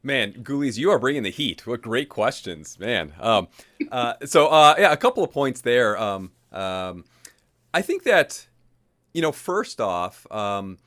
Man, 0.03 0.33
Guliz, 0.33 0.77
you 0.77 0.89
are 0.89 0.97
bringing 0.97 1.23
the 1.23 1.29
heat. 1.29 1.67
What 1.67 1.81
great 1.81 2.09
questions, 2.09 2.79
man. 2.79 3.13
Um, 3.19 3.47
uh, 3.91 4.15
so, 4.25 4.47
uh, 4.47 4.75
yeah, 4.77 4.91
a 4.91 4.97
couple 4.97 5.23
of 5.23 5.31
points 5.31 5.61
there. 5.61 5.97
Um, 5.97 6.31
um, 6.51 7.05
I 7.73 7.83
think 7.83 8.03
that, 8.03 8.47
you 9.13 9.21
know, 9.21 9.31
first 9.31 9.79
off, 9.79 10.25
um, 10.31 10.79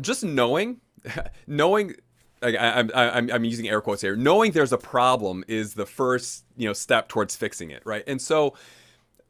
just 0.00 0.22
knowing, 0.22 0.80
knowing, 1.48 1.94
I, 2.40 2.56
I'm, 2.56 2.90
I'm, 2.94 3.30
I'm 3.30 3.44
using 3.44 3.68
air 3.68 3.80
quotes 3.80 4.00
here, 4.00 4.14
knowing 4.14 4.52
there's 4.52 4.72
a 4.72 4.78
problem 4.78 5.44
is 5.48 5.74
the 5.74 5.86
first, 5.86 6.44
you 6.56 6.68
know, 6.68 6.72
step 6.72 7.08
towards 7.08 7.34
fixing 7.34 7.70
it, 7.70 7.82
right? 7.84 8.04
And 8.06 8.22
so, 8.22 8.54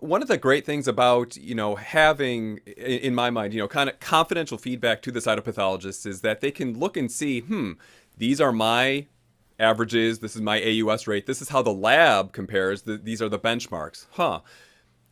one 0.00 0.22
of 0.22 0.28
the 0.28 0.38
great 0.38 0.64
things 0.64 0.88
about 0.88 1.36
you 1.36 1.54
know 1.54 1.74
having 1.74 2.56
in 2.58 3.14
my 3.14 3.30
mind 3.30 3.52
you 3.52 3.60
know 3.60 3.68
kind 3.68 3.88
of 3.88 4.00
confidential 4.00 4.56
feedback 4.56 5.02
to 5.02 5.12
the 5.12 5.20
cytopathologist 5.20 6.06
is 6.06 6.22
that 6.22 6.40
they 6.40 6.50
can 6.50 6.78
look 6.78 6.96
and 6.96 7.12
see 7.12 7.40
hmm 7.40 7.72
these 8.20 8.38
are 8.38 8.52
my 8.52 9.06
averages. 9.58 10.18
This 10.18 10.36
is 10.36 10.42
my 10.42 10.62
AUS 10.62 11.06
rate. 11.06 11.24
This 11.24 11.40
is 11.40 11.48
how 11.48 11.62
the 11.62 11.72
lab 11.72 12.32
compares. 12.32 12.82
The, 12.82 12.98
these 12.98 13.22
are 13.22 13.30
the 13.30 13.38
benchmarks. 13.38 14.06
Huh. 14.10 14.40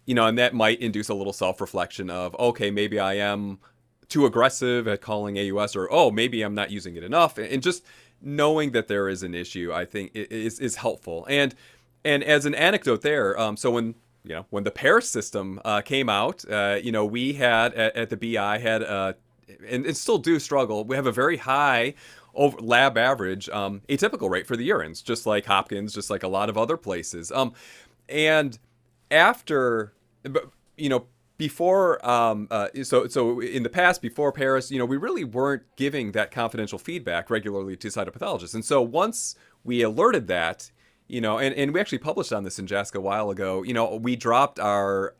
You 0.05 0.14
know, 0.14 0.27
and 0.27 0.37
that 0.37 0.53
might 0.55 0.79
induce 0.81 1.09
a 1.09 1.14
little 1.14 1.33
self 1.33 1.61
reflection 1.61 2.11
of, 2.11 2.37
okay, 2.38 2.71
maybe 2.71 3.01
I 3.01 3.14
am 3.14 3.61
too 4.09 4.27
aggressive 4.27 4.87
at 4.87 5.01
calling 5.01 5.38
AUS, 5.38 5.75
or 5.75 5.90
oh, 5.90 6.11
maybe 6.11 6.42
I'm 6.42 6.55
not 6.55 6.71
using 6.71 6.97
it 6.97 7.03
enough. 7.03 7.38
And 7.38 7.62
just 7.62 7.83
knowing 8.21 8.73
that 8.73 8.88
there 8.88 9.09
is 9.09 9.23
an 9.23 9.35
issue, 9.35 9.73
I 9.73 9.87
think, 9.87 10.11
is, 10.14 10.61
is 10.61 10.77
helpful. 10.77 11.27
And 11.31 11.55
and 12.05 12.23
as 12.23 12.44
an 12.44 12.55
anecdote 12.55 13.01
there, 13.01 13.38
um, 13.40 13.57
so 13.57 13.71
when 13.71 13.94
you 14.23 14.35
know 14.35 14.47
when 14.51 14.64
the 14.64 14.71
PARIS 14.71 15.09
system 15.09 15.61
uh, 15.64 15.81
came 15.81 16.11
out, 16.11 16.44
uh, 16.51 16.79
you 16.83 16.92
know 16.92 17.07
we 17.07 17.33
had 17.35 17.73
at, 17.73 17.97
at 17.97 18.11
the 18.11 18.16
BI 18.16 18.59
had 18.59 18.83
uh, 18.83 19.14
and, 19.66 19.87
and 19.87 19.97
still 19.97 20.18
do 20.18 20.38
struggle. 20.38 20.85
We 20.85 20.97
have 20.97 21.07
a 21.07 21.12
very 21.12 21.38
high 21.38 21.94
over 22.38 22.57
lab 22.61 22.96
average 22.96 23.48
um, 23.51 23.83
atypical 23.88 24.31
rate 24.31 24.46
for 24.46 24.57
the 24.57 24.66
urines, 24.70 25.05
just 25.05 25.27
like 25.27 25.44
Hopkins, 25.44 25.92
just 25.92 26.09
like 26.09 26.22
a 26.22 26.29
lot 26.29 26.48
of 26.48 26.57
other 26.57 26.79
places. 26.79 27.31
Um, 27.33 27.53
and 28.09 28.59
after, 29.11 29.92
you 30.77 30.88
know, 30.88 31.07
before, 31.37 32.05
um, 32.09 32.48
uh, 32.51 32.68
so 32.83 33.07
so 33.09 33.40
in 33.40 33.62
the 33.62 33.68
past, 33.68 34.01
before 34.01 34.33
PARIS, 34.33 34.70
you 34.70 34.79
know, 34.79 34.85
we 34.87 34.96
really 34.96 35.24
weren't 35.24 35.64
giving 35.77 36.12
that 36.12 36.31
confidential 36.31 36.79
feedback 36.79 37.29
regularly 37.29 37.77
to 37.77 37.88
cytopathologists. 37.88 38.55
And 38.55 38.64
so 38.64 38.81
once 38.83 39.35
we 39.64 39.83
alerted 39.83 40.29
that, 40.29 40.70
you 41.07 41.20
know, 41.20 41.38
and, 41.38 41.55
and 41.55 41.72
we 41.74 41.81
actually 41.81 41.98
published 41.98 42.33
on 42.33 42.44
this 42.44 42.59
in 42.59 42.66
JASCA 42.66 42.96
a 42.96 43.01
while 43.01 43.31
ago, 43.31 43.62
you 43.62 43.74
know, 43.74 43.96
we 43.96 44.16
dropped 44.16 44.59
our 44.59 45.14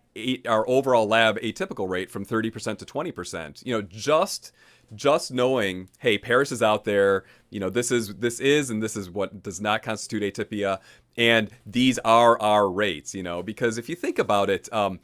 our 0.47 0.69
overall 0.69 1.07
lab 1.07 1.39
atypical 1.41 1.89
rate 1.89 2.11
from 2.11 2.25
30% 2.25 2.79
to 2.79 2.85
20%, 2.85 3.65
you 3.65 3.73
know, 3.73 3.83
just 3.83 4.53
just 4.95 5.33
knowing, 5.33 5.89
hey, 5.99 6.19
PARIS 6.19 6.53
is 6.53 6.63
out 6.63 6.85
there. 6.85 7.25
You 7.51 7.61
know, 7.61 7.71
this 7.71 7.91
is 7.91 8.15
this 8.17 8.41
is 8.41 8.71
and 8.71 8.83
this 8.83 8.97
is 8.97 9.11
what 9.11 9.43
does 9.43 9.61
not 9.61 9.83
constitute 9.83 10.23
atypia, 10.23 10.81
and 11.17 11.51
these 11.67 11.99
are 12.01 12.41
our 12.41 12.71
rates. 12.71 13.15
You 13.15 13.23
know, 13.23 13.43
because 13.43 13.79
if 13.79 13.89
you 13.89 13.95
think 13.95 14.19
about 14.19 14.51
it, 14.51 14.73
um, 14.73 15.01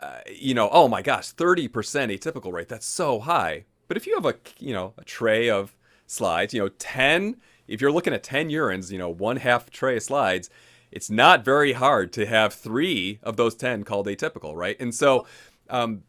uh, 0.00 0.20
you 0.30 0.54
know, 0.54 0.68
oh 0.72 0.88
my 0.88 1.02
gosh, 1.02 1.28
thirty 1.28 1.68
percent 1.68 2.12
atypical 2.12 2.52
rate. 2.52 2.68
That's 2.68 2.86
so 2.86 3.20
high. 3.20 3.64
But 3.88 3.96
if 3.96 4.06
you 4.06 4.14
have 4.14 4.26
a 4.26 4.34
you 4.58 4.72
know 4.72 4.94
a 4.98 5.04
tray 5.04 5.48
of 5.50 5.76
slides, 6.06 6.54
you 6.54 6.60
know, 6.60 6.68
ten. 6.68 7.36
If 7.68 7.80
you're 7.80 7.92
looking 7.92 8.12
at 8.12 8.24
ten 8.24 8.48
urines, 8.50 8.90
you 8.90 8.98
know, 8.98 9.08
one 9.08 9.36
half 9.36 9.70
tray 9.70 9.96
of 9.96 10.02
slides. 10.02 10.50
It's 10.92 11.10
not 11.10 11.44
very 11.44 11.72
hard 11.72 12.12
to 12.14 12.26
have 12.26 12.52
three 12.52 13.20
of 13.22 13.36
those 13.36 13.54
10 13.54 13.84
called 13.84 14.06
atypical, 14.06 14.54
right? 14.54 14.76
And 14.80 14.94
so 14.94 15.26
um, 15.70 16.02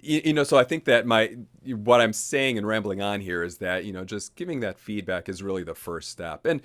you, 0.00 0.20
you, 0.26 0.32
know, 0.32 0.44
so 0.44 0.58
I 0.58 0.64
think 0.64 0.84
that 0.84 1.06
my 1.06 1.36
what 1.64 2.00
I'm 2.00 2.12
saying 2.12 2.58
and 2.58 2.66
rambling 2.66 3.00
on 3.02 3.20
here 3.20 3.42
is 3.42 3.58
that 3.58 3.84
you 3.84 3.92
know 3.92 4.04
just 4.04 4.36
giving 4.36 4.60
that 4.60 4.78
feedback 4.78 5.28
is 5.28 5.42
really 5.42 5.64
the 5.64 5.74
first 5.74 6.10
step, 6.10 6.44
and 6.44 6.60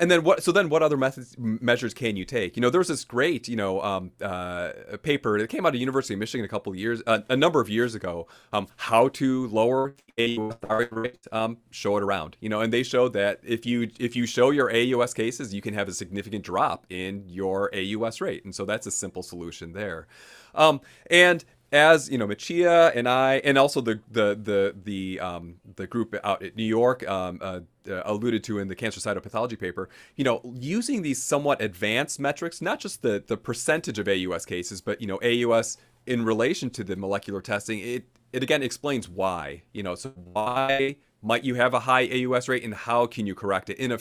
and 0.00 0.10
then 0.10 0.24
what? 0.24 0.42
So 0.42 0.50
then, 0.50 0.70
what 0.70 0.82
other 0.82 0.96
methods 0.96 1.36
measures 1.38 1.92
can 1.92 2.16
you 2.16 2.24
take? 2.24 2.56
You 2.56 2.62
know, 2.62 2.70
there 2.70 2.80
was 2.80 2.88
this 2.88 3.04
great 3.04 3.46
you 3.48 3.56
know 3.56 3.82
um, 3.82 4.12
uh, 4.20 4.72
paper 5.02 5.38
that 5.38 5.48
came 5.48 5.66
out 5.66 5.74
of 5.74 5.80
University 5.80 6.14
of 6.14 6.20
Michigan 6.20 6.44
a 6.44 6.48
couple 6.48 6.72
of 6.72 6.78
years, 6.78 7.02
uh, 7.06 7.20
a 7.28 7.36
number 7.36 7.60
of 7.60 7.68
years 7.68 7.94
ago, 7.94 8.26
um, 8.52 8.66
how 8.76 9.08
to 9.08 9.46
lower 9.48 9.94
AUS 10.18 10.56
rate. 10.90 11.26
Um, 11.30 11.58
show 11.70 11.98
it 11.98 12.02
around, 12.02 12.38
you 12.40 12.48
know, 12.48 12.62
and 12.62 12.72
they 12.72 12.82
showed 12.82 13.12
that 13.12 13.40
if 13.44 13.66
you 13.66 13.90
if 14.00 14.16
you 14.16 14.24
show 14.24 14.50
your 14.50 14.74
AUS 14.74 15.12
cases, 15.12 15.52
you 15.52 15.60
can 15.60 15.74
have 15.74 15.86
a 15.86 15.92
significant 15.92 16.44
drop 16.44 16.86
in 16.88 17.24
your 17.28 17.70
AUS 17.74 18.22
rate, 18.22 18.44
and 18.44 18.54
so 18.54 18.64
that's 18.64 18.86
a 18.86 18.90
simple 18.90 19.22
solution 19.22 19.74
there. 19.74 20.06
Um, 20.54 20.80
and 21.10 21.44
as 21.72 22.10
you 22.10 22.18
know, 22.18 22.26
Michiya 22.26 22.92
and 22.94 23.08
I, 23.08 23.36
and 23.44 23.56
also 23.56 23.80
the 23.80 24.00
the 24.10 24.38
the 24.42 24.74
the 24.82 25.20
um, 25.20 25.56
the 25.76 25.86
group 25.86 26.14
out 26.24 26.42
at 26.42 26.56
New 26.56 26.64
York 26.64 27.08
um, 27.08 27.38
uh, 27.40 27.60
uh, 27.88 28.02
alluded 28.04 28.42
to 28.44 28.58
in 28.58 28.68
the 28.68 28.74
cancer 28.74 29.00
cytopathology 29.00 29.58
paper, 29.58 29.88
you 30.16 30.24
know, 30.24 30.40
using 30.54 31.02
these 31.02 31.22
somewhat 31.22 31.62
advanced 31.62 32.18
metrics, 32.18 32.60
not 32.60 32.80
just 32.80 33.02
the 33.02 33.22
the 33.26 33.36
percentage 33.36 33.98
of 33.98 34.08
AUS 34.08 34.44
cases, 34.44 34.80
but 34.80 35.00
you 35.00 35.06
know, 35.06 35.20
AUS 35.22 35.76
in 36.06 36.24
relation 36.24 36.70
to 36.70 36.82
the 36.82 36.96
molecular 36.96 37.40
testing, 37.40 37.78
it 37.78 38.04
it 38.32 38.42
again 38.42 38.62
explains 38.62 39.08
why, 39.08 39.62
you 39.72 39.82
know, 39.82 39.94
so 39.94 40.10
why 40.32 40.96
might 41.22 41.44
you 41.44 41.54
have 41.54 41.74
a 41.74 41.80
high 41.80 42.08
AUS 42.08 42.48
rate 42.48 42.64
and 42.64 42.74
how 42.74 43.06
can 43.06 43.26
you 43.26 43.34
correct 43.34 43.70
it 43.70 43.78
in 43.78 43.92
a 43.92 43.98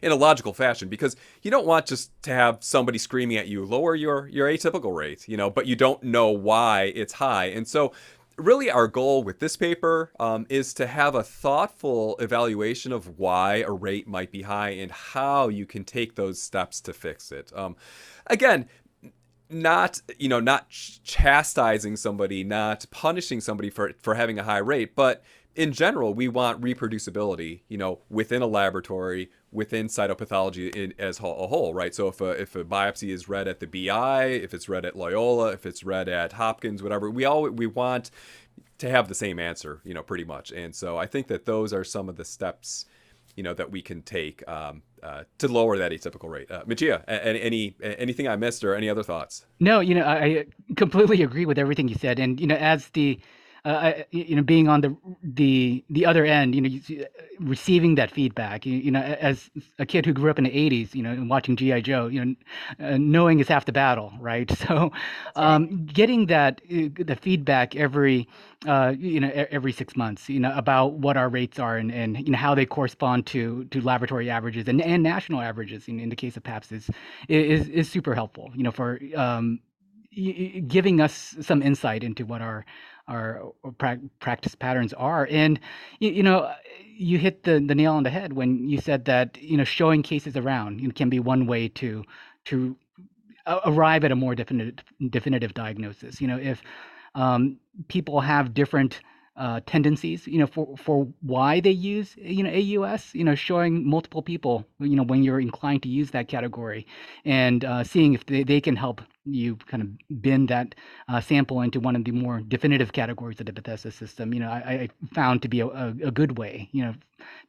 in 0.00 0.12
a 0.12 0.16
logical 0.16 0.52
fashion? 0.52 0.88
Because 0.88 1.16
you 1.42 1.50
don't 1.50 1.66
want 1.66 1.86
just 1.86 2.10
to 2.22 2.32
have 2.32 2.58
somebody 2.60 2.98
screaming 2.98 3.36
at 3.36 3.48
you 3.48 3.64
lower 3.64 3.94
your 3.94 4.28
your 4.28 4.48
atypical 4.48 4.94
rate 4.94 5.28
you 5.28 5.36
know 5.36 5.50
but 5.50 5.66
you 5.66 5.76
don't 5.76 6.02
know 6.02 6.30
why 6.30 6.92
it's 6.94 7.14
high. 7.14 7.46
And 7.46 7.66
so 7.66 7.92
really 8.38 8.70
our 8.70 8.88
goal 8.88 9.22
with 9.22 9.38
this 9.38 9.56
paper 9.56 10.12
um, 10.18 10.46
is 10.48 10.72
to 10.74 10.86
have 10.86 11.14
a 11.14 11.22
thoughtful 11.22 12.16
evaluation 12.18 12.92
of 12.92 13.18
why 13.18 13.56
a 13.56 13.70
rate 13.70 14.08
might 14.08 14.32
be 14.32 14.42
high 14.42 14.70
and 14.70 14.90
how 14.90 15.48
you 15.48 15.66
can 15.66 15.84
take 15.84 16.14
those 16.14 16.40
steps 16.40 16.80
to 16.82 16.92
fix 16.92 17.30
it. 17.32 17.52
Um, 17.54 17.76
again 18.26 18.68
not 19.52 20.00
you 20.18 20.28
know 20.28 20.40
not 20.40 20.68
chastising 20.70 21.96
somebody 21.96 22.42
not 22.42 22.86
punishing 22.90 23.40
somebody 23.40 23.68
for 23.68 23.92
for 24.00 24.14
having 24.14 24.38
a 24.38 24.42
high 24.42 24.58
rate 24.58 24.96
but 24.96 25.22
in 25.54 25.72
general, 25.72 26.14
we 26.14 26.28
want 26.28 26.60
reproducibility, 26.60 27.60
you 27.68 27.76
know, 27.76 28.00
within 28.08 28.42
a 28.42 28.46
laboratory, 28.46 29.30
within 29.50 29.86
cytopathology 29.86 30.74
in, 30.74 30.94
as 30.98 31.18
a 31.18 31.22
whole, 31.22 31.74
right? 31.74 31.94
So 31.94 32.08
if 32.08 32.20
a, 32.20 32.30
if 32.30 32.56
a 32.56 32.64
biopsy 32.64 33.10
is 33.10 33.28
read 33.28 33.48
at 33.48 33.60
the 33.60 33.66
BI, 33.66 34.24
if 34.24 34.54
it's 34.54 34.68
read 34.68 34.86
at 34.86 34.96
Loyola, 34.96 35.52
if 35.52 35.66
it's 35.66 35.84
read 35.84 36.08
at 36.08 36.34
Hopkins, 36.34 36.82
whatever, 36.82 37.10
we 37.10 37.24
all 37.24 37.42
we 37.50 37.66
want 37.66 38.10
to 38.78 38.88
have 38.88 39.08
the 39.08 39.14
same 39.14 39.38
answer, 39.38 39.80
you 39.84 39.94
know, 39.94 40.02
pretty 40.02 40.24
much. 40.24 40.52
And 40.52 40.74
so 40.74 40.96
I 40.96 41.06
think 41.06 41.28
that 41.28 41.44
those 41.44 41.72
are 41.72 41.84
some 41.84 42.08
of 42.08 42.16
the 42.16 42.24
steps, 42.24 42.86
you 43.36 43.42
know, 43.42 43.54
that 43.54 43.70
we 43.70 43.82
can 43.82 44.02
take 44.02 44.46
um, 44.48 44.82
uh, 45.02 45.24
to 45.38 45.48
lower 45.48 45.76
that 45.76 45.92
atypical 45.92 46.30
rate. 46.30 46.50
Uh, 46.50 46.64
Michiya, 46.64 47.04
any 47.06 47.76
anything 47.82 48.26
I 48.26 48.36
missed 48.36 48.64
or 48.64 48.74
any 48.74 48.88
other 48.88 49.02
thoughts? 49.02 49.44
No, 49.60 49.80
you 49.80 49.94
know, 49.94 50.04
I 50.04 50.46
completely 50.76 51.22
agree 51.22 51.44
with 51.44 51.58
everything 51.58 51.88
you 51.88 51.94
said, 51.94 52.18
and 52.18 52.40
you 52.40 52.46
know, 52.46 52.56
as 52.56 52.88
the 52.88 53.20
uh, 53.64 53.92
you 54.10 54.34
know, 54.34 54.42
being 54.42 54.68
on 54.68 54.80
the 54.80 54.96
the 55.22 55.84
the 55.88 56.04
other 56.04 56.24
end, 56.24 56.54
you 56.54 56.60
know, 56.60 57.04
receiving 57.38 57.94
that 57.94 58.10
feedback. 58.10 58.66
You, 58.66 58.74
you, 58.74 58.90
know, 58.90 59.00
as 59.00 59.50
a 59.78 59.86
kid 59.86 60.04
who 60.04 60.12
grew 60.12 60.30
up 60.30 60.38
in 60.38 60.44
the 60.44 60.50
'80s, 60.50 60.94
you 60.96 61.02
know, 61.02 61.12
and 61.12 61.30
watching 61.30 61.54
GI 61.54 61.82
Joe, 61.82 62.08
you 62.08 62.24
know, 62.24 62.34
uh, 62.80 62.96
knowing 62.98 63.38
is 63.38 63.46
half 63.46 63.64
the 63.64 63.72
battle, 63.72 64.12
right? 64.18 64.50
So, 64.62 64.92
um, 65.34 65.86
getting 65.86 66.26
that 66.26 66.60
uh, 66.70 66.88
the 66.96 67.16
feedback 67.20 67.74
every 67.74 68.28
uh, 68.66 68.94
you 68.96 69.20
know 69.20 69.30
every 69.50 69.72
six 69.72 69.96
months, 69.96 70.28
you 70.28 70.40
know, 70.40 70.52
about 70.56 70.94
what 70.94 71.16
our 71.16 71.28
rates 71.28 71.58
are 71.58 71.76
and, 71.76 71.90
and 71.92 72.18
you 72.18 72.30
know 72.32 72.38
how 72.38 72.54
they 72.54 72.66
correspond 72.66 73.26
to 73.26 73.64
to 73.66 73.80
laboratory 73.80 74.30
averages 74.30 74.68
and, 74.68 74.80
and 74.80 75.02
national 75.02 75.40
averages. 75.40 75.88
In, 75.88 76.00
in 76.00 76.08
the 76.08 76.16
case 76.16 76.36
of 76.36 76.42
PAPS, 76.42 76.72
is 76.72 76.90
is 77.28 77.68
is 77.68 77.90
super 77.90 78.14
helpful. 78.14 78.50
You 78.54 78.62
know, 78.62 78.70
for 78.70 79.00
um, 79.16 79.60
giving 80.68 81.00
us 81.00 81.36
some 81.40 81.62
insight 81.62 82.04
into 82.04 82.24
what 82.26 82.42
our 82.42 82.64
our 83.08 83.52
pra- 83.78 84.00
practice 84.20 84.54
patterns 84.54 84.92
are. 84.94 85.26
And 85.30 85.58
you, 85.98 86.10
you, 86.10 86.22
know, 86.22 86.52
you 86.86 87.18
hit 87.18 87.42
the, 87.44 87.60
the 87.60 87.74
nail 87.74 87.94
on 87.94 88.04
the 88.04 88.10
head 88.10 88.32
when 88.34 88.68
you 88.68 88.80
said 88.80 89.04
that 89.06 89.36
you 89.42 89.56
know 89.56 89.64
showing 89.64 90.02
cases 90.02 90.36
around 90.36 90.80
you 90.80 90.88
know, 90.88 90.94
can 90.94 91.10
be 91.10 91.20
one 91.20 91.46
way 91.46 91.68
to 91.68 92.04
to 92.46 92.76
arrive 93.66 94.04
at 94.04 94.12
a 94.12 94.16
more 94.16 94.34
definitive 94.34 94.84
definitive 95.10 95.54
diagnosis. 95.54 96.20
You 96.20 96.28
know, 96.28 96.38
if 96.38 96.62
um, 97.14 97.58
people 97.88 98.20
have 98.20 98.54
different 98.54 99.00
uh, 99.36 99.60
tendencies, 99.66 100.26
you 100.26 100.38
know, 100.38 100.46
for, 100.46 100.76
for 100.76 101.08
why 101.22 101.60
they 101.60 101.70
use, 101.70 102.14
you 102.16 102.42
know, 102.42 102.50
AUS, 102.50 103.14
you 103.14 103.24
know, 103.24 103.34
showing 103.34 103.86
multiple 103.88 104.22
people, 104.22 104.66
you 104.78 104.94
know, 104.94 105.02
when 105.02 105.22
you're 105.22 105.40
inclined 105.40 105.82
to 105.82 105.88
use 105.88 106.10
that 106.10 106.28
category 106.28 106.86
and 107.24 107.64
uh, 107.64 107.82
seeing 107.82 108.12
if 108.12 108.26
they, 108.26 108.42
they 108.42 108.60
can 108.60 108.76
help 108.76 109.00
you 109.24 109.56
kind 109.56 109.82
of 109.82 109.88
bend 110.22 110.48
that 110.48 110.74
uh, 111.08 111.20
sample 111.20 111.62
into 111.62 111.80
one 111.80 111.96
of 111.96 112.04
the 112.04 112.10
more 112.10 112.40
definitive 112.40 112.92
categories 112.92 113.40
of 113.40 113.46
the 113.46 113.52
Bethesda 113.52 113.90
system, 113.90 114.34
you 114.34 114.40
know, 114.40 114.50
I, 114.50 114.72
I 114.72 114.88
found 115.14 115.40
to 115.42 115.48
be 115.48 115.60
a, 115.60 115.66
a, 115.66 115.88
a, 116.04 116.10
good 116.10 116.36
way, 116.36 116.68
you 116.72 116.84
know, 116.84 116.94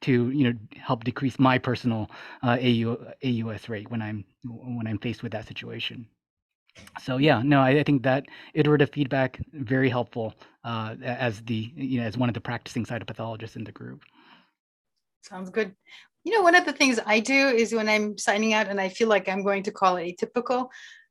to, 0.02 0.30
you 0.30 0.44
know, 0.46 0.58
help 0.78 1.04
decrease 1.04 1.40
my 1.40 1.58
personal 1.58 2.10
uh, 2.44 2.58
AU, 2.62 2.98
AUS 3.26 3.68
rate 3.68 3.90
when 3.90 4.02
I'm, 4.02 4.24
when 4.44 4.88
I'm 4.88 5.00
faced 5.00 5.24
with 5.24 5.32
that 5.34 5.48
situation 5.48 6.08
so 7.02 7.18
yeah 7.18 7.42
no 7.44 7.62
I, 7.62 7.70
I, 7.70 7.84
think 7.84 8.04
that 8.04 8.26
iterative 8.54 8.90
feedback 8.92 9.40
very 9.54 9.90
helpful 9.90 10.34
uh, 10.64 10.96
as 11.04 11.42
the 11.42 11.72
you 11.76 12.00
know 12.00 12.08
as 12.08 12.18
one 12.18 12.30
of 12.30 12.34
the 12.34 12.42
practicing 12.42 12.86
cytopathologists 12.86 13.56
in 13.56 13.64
the 13.64 13.72
group. 13.72 14.02
Sounds 15.22 15.50
good. 15.50 15.76
You 16.24 16.34
know 16.34 16.42
one 16.42 16.56
of 16.56 16.66
the 16.66 16.74
things 16.74 17.00
i 17.06 17.20
do 17.20 17.50
is 17.50 17.74
when 17.74 17.90
i'm 17.90 18.18
signing 18.18 18.54
out 18.54 18.68
and 18.68 18.80
i 18.80 18.88
feel 18.88 19.10
like 19.10 19.28
i'm 19.28 19.44
going 19.44 19.64
to 19.64 19.72
call 19.72 19.98
it 19.98 20.18
atypical 20.18 20.70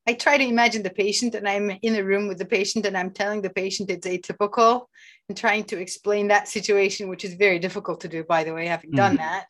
i 0.08 0.14
try 0.14 0.38
to 0.38 0.44
imagine 0.44 0.82
the 0.82 0.88
patient 0.88 1.34
and 1.34 1.46
i'm 1.46 1.70
in 1.82 1.96
a 1.96 2.02
room 2.02 2.28
with 2.28 2.38
the 2.38 2.46
patient 2.46 2.86
and 2.86 2.96
i'm 2.96 3.10
telling 3.10 3.42
the 3.42 3.50
patient 3.50 3.90
it's 3.90 4.06
atypical 4.06 4.86
and 5.28 5.38
trying 5.38 5.64
to 5.64 5.78
explain 5.78 6.28
that 6.28 6.48
situation 6.48 7.08
which 7.08 7.24
is 7.24 7.34
very 7.34 7.58
difficult 7.58 8.00
to 8.00 8.08
do 8.08 8.24
by 8.24 8.44
the 8.44 8.52
way 8.52 8.66
having 8.66 8.90
mm-hmm. 8.90 8.96
done 8.96 9.16
that. 9.16 9.48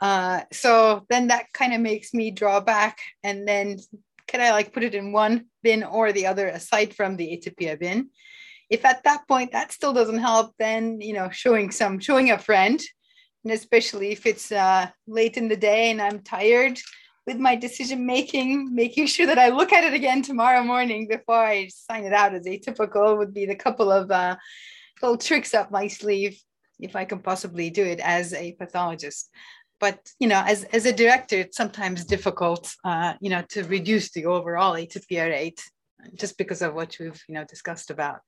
Uh, 0.00 0.42
so 0.52 1.04
then 1.08 1.28
that 1.28 1.46
kind 1.52 1.72
of 1.72 1.80
makes 1.80 2.12
me 2.12 2.30
draw 2.30 2.60
back 2.60 2.98
and 3.22 3.46
then 3.46 3.78
can 4.26 4.40
I 4.40 4.52
like 4.52 4.72
put 4.72 4.84
it 4.84 4.94
in 4.94 5.12
one 5.12 5.46
bin 5.62 5.82
or 5.82 6.12
the 6.12 6.26
other 6.26 6.48
aside 6.48 6.94
from 6.94 7.16
the 7.16 7.28
atypia 7.36 7.78
bin? 7.78 8.10
If 8.70 8.84
at 8.84 9.04
that 9.04 9.28
point 9.28 9.52
that 9.52 9.72
still 9.72 9.92
doesn't 9.92 10.18
help, 10.18 10.54
then 10.58 11.00
you 11.00 11.14
know 11.14 11.30
showing 11.30 11.70
some 11.70 11.98
showing 11.98 12.30
a 12.30 12.38
friend, 12.38 12.80
and 13.44 13.52
especially 13.52 14.12
if 14.12 14.26
it's 14.26 14.50
uh, 14.50 14.88
late 15.06 15.36
in 15.36 15.48
the 15.48 15.56
day 15.56 15.90
and 15.90 16.00
I'm 16.00 16.20
tired 16.20 16.78
with 17.26 17.38
my 17.38 17.56
decision 17.56 18.04
making, 18.04 18.74
making 18.74 19.06
sure 19.06 19.26
that 19.26 19.38
I 19.38 19.48
look 19.48 19.72
at 19.72 19.84
it 19.84 19.94
again 19.94 20.22
tomorrow 20.22 20.62
morning 20.62 21.08
before 21.08 21.42
I 21.42 21.68
sign 21.68 22.04
it 22.04 22.12
out 22.12 22.34
as 22.34 22.46
atypical 22.46 23.16
would 23.16 23.32
be 23.32 23.46
the 23.46 23.54
couple 23.54 23.90
of 23.90 24.10
uh, 24.10 24.36
little 25.00 25.16
tricks 25.16 25.54
up 25.54 25.70
my 25.70 25.88
sleeve 25.88 26.38
if 26.80 26.96
I 26.96 27.04
can 27.04 27.20
possibly 27.20 27.70
do 27.70 27.84
it 27.84 28.00
as 28.00 28.34
a 28.34 28.52
pathologist 28.52 29.30
but 29.84 29.98
you 30.18 30.28
know 30.32 30.42
as, 30.52 30.64
as 30.78 30.86
a 30.86 30.94
director 31.02 31.36
it's 31.44 31.58
sometimes 31.62 31.98
difficult 32.16 32.64
uh, 32.90 33.12
you 33.20 33.30
know 33.32 33.42
to 33.54 33.58
reduce 33.76 34.06
the 34.16 34.24
overall 34.34 34.72
atypia 34.82 35.24
rate 35.28 35.60
just 36.14 36.34
because 36.38 36.60
of 36.62 36.70
what 36.78 36.90
we've 36.98 37.22
you 37.28 37.34
know 37.36 37.44
discussed 37.54 37.90
about 37.90 38.20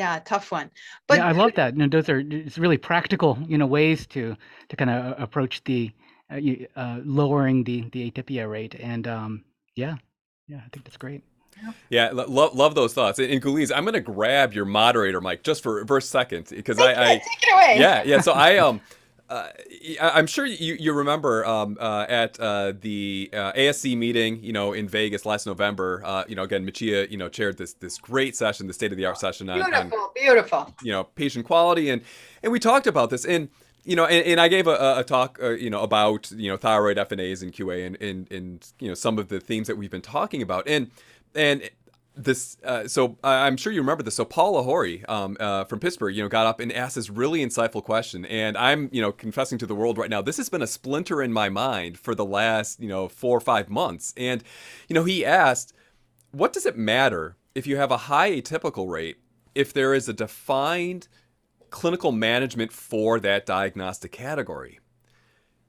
yeah 0.00 0.18
tough 0.32 0.46
one 0.50 0.68
but 1.06 1.18
yeah, 1.18 1.28
i 1.30 1.32
love 1.42 1.52
that 1.60 1.74
you 1.74 1.80
know, 1.80 1.88
those 1.94 2.08
are 2.08 2.20
it's 2.46 2.58
really 2.64 2.78
practical 2.78 3.32
you 3.52 3.58
know 3.58 3.66
ways 3.66 4.06
to 4.14 4.22
to 4.70 4.74
kind 4.76 4.90
of 4.90 4.98
approach 5.26 5.54
the 5.64 5.90
uh, 6.32 6.40
uh, 6.82 6.98
lowering 7.04 7.58
the 7.64 7.78
the 7.94 8.00
atypia 8.10 8.44
rate 8.56 8.74
and 8.92 9.06
um, 9.06 9.44
yeah 9.82 9.94
yeah 10.46 10.60
i 10.64 10.68
think 10.72 10.84
that's 10.86 11.02
great 11.06 11.22
yeah, 11.90 12.10
love 12.12 12.54
love 12.54 12.74
those 12.76 12.94
thoughts. 12.94 13.18
And, 13.18 13.32
and 13.32 13.42
Guliz, 13.42 13.72
I'm 13.74 13.82
going 13.82 13.94
to 13.94 14.00
grab 14.00 14.52
your 14.52 14.64
moderator 14.64 15.20
mic 15.20 15.42
just 15.42 15.60
for, 15.60 15.84
for 15.86 15.96
a 15.96 16.02
second 16.02 16.46
because 16.48 16.78
I, 16.78 16.90
I 16.92 17.14
take 17.14 17.42
it 17.42 17.52
away. 17.52 17.76
Yeah, 17.80 18.04
yeah. 18.04 18.20
So 18.20 18.30
I 18.32 18.58
um 18.58 18.80
uh, 19.28 19.48
I'm 20.00 20.26
sure 20.26 20.46
you, 20.46 20.74
you 20.74 20.92
remember 20.92 21.44
um, 21.44 21.76
uh, 21.78 22.06
at 22.08 22.40
uh, 22.40 22.72
the 22.80 23.28
uh, 23.32 23.52
ASC 23.52 23.96
meeting, 23.96 24.42
you 24.42 24.52
know, 24.52 24.72
in 24.72 24.88
Vegas 24.88 25.26
last 25.26 25.46
November. 25.46 26.02
Uh, 26.04 26.24
you 26.26 26.34
know, 26.34 26.42
again, 26.42 26.66
Michiya, 26.66 27.10
you 27.10 27.18
know, 27.18 27.28
chaired 27.28 27.58
this 27.58 27.74
this 27.74 27.98
great 27.98 28.36
session, 28.36 28.66
the 28.66 28.72
state 28.72 28.90
of 28.90 28.96
the 28.96 29.04
art 29.04 29.18
session 29.18 29.50
on, 29.50 29.58
beautiful, 29.58 29.98
on, 29.98 30.08
beautiful. 30.14 30.74
You 30.82 30.92
know, 30.92 31.04
patient 31.04 31.44
quality, 31.44 31.90
and 31.90 32.02
and 32.42 32.52
we 32.52 32.58
talked 32.58 32.86
about 32.86 33.10
this, 33.10 33.26
and 33.26 33.50
you 33.84 33.96
know, 33.96 34.06
and, 34.06 34.24
and 34.26 34.40
I 34.40 34.48
gave 34.48 34.66
a, 34.66 34.98
a 34.98 35.04
talk, 35.04 35.38
uh, 35.42 35.50
you 35.50 35.68
know, 35.68 35.82
about 35.82 36.30
you 36.30 36.50
know 36.50 36.56
thyroid 36.56 36.96
FNAs 36.96 37.42
and 37.42 37.52
QA, 37.52 37.86
and, 37.86 38.00
and 38.00 38.32
and 38.32 38.66
you 38.78 38.88
know 38.88 38.94
some 38.94 39.18
of 39.18 39.28
the 39.28 39.40
themes 39.40 39.66
that 39.66 39.76
we've 39.76 39.90
been 39.90 40.00
talking 40.00 40.40
about, 40.40 40.66
and 40.66 40.90
and 41.34 41.68
this 42.18 42.56
uh, 42.64 42.88
so 42.88 43.16
I'm 43.22 43.56
sure 43.56 43.72
you 43.72 43.80
remember 43.80 44.02
this. 44.02 44.16
So 44.16 44.24
Paul 44.24 44.62
Ohori 44.62 45.08
um, 45.08 45.36
uh, 45.38 45.64
from 45.64 45.78
Pittsburgh, 45.78 46.14
you 46.14 46.22
know, 46.22 46.28
got 46.28 46.46
up 46.46 46.58
and 46.58 46.72
asked 46.72 46.96
this 46.96 47.08
really 47.08 47.44
insightful 47.44 47.82
question, 47.82 48.24
and 48.26 48.58
I'm 48.58 48.90
you 48.92 49.00
know 49.00 49.12
confessing 49.12 49.56
to 49.58 49.66
the 49.66 49.74
world 49.74 49.96
right 49.96 50.10
now. 50.10 50.20
This 50.20 50.36
has 50.36 50.48
been 50.48 50.62
a 50.62 50.66
splinter 50.66 51.22
in 51.22 51.32
my 51.32 51.48
mind 51.48 51.98
for 51.98 52.14
the 52.14 52.24
last 52.24 52.80
you 52.80 52.88
know 52.88 53.08
four 53.08 53.36
or 53.36 53.40
five 53.40 53.70
months, 53.70 54.12
and 54.16 54.42
you 54.88 54.94
know 54.94 55.04
he 55.04 55.24
asked, 55.24 55.72
what 56.32 56.52
does 56.52 56.66
it 56.66 56.76
matter 56.76 57.36
if 57.54 57.66
you 57.66 57.76
have 57.76 57.92
a 57.92 57.96
high 57.96 58.32
atypical 58.32 58.90
rate 58.90 59.18
if 59.54 59.72
there 59.72 59.94
is 59.94 60.08
a 60.08 60.12
defined 60.12 61.06
clinical 61.70 62.10
management 62.10 62.72
for 62.72 63.20
that 63.20 63.46
diagnostic 63.46 64.10
category? 64.10 64.80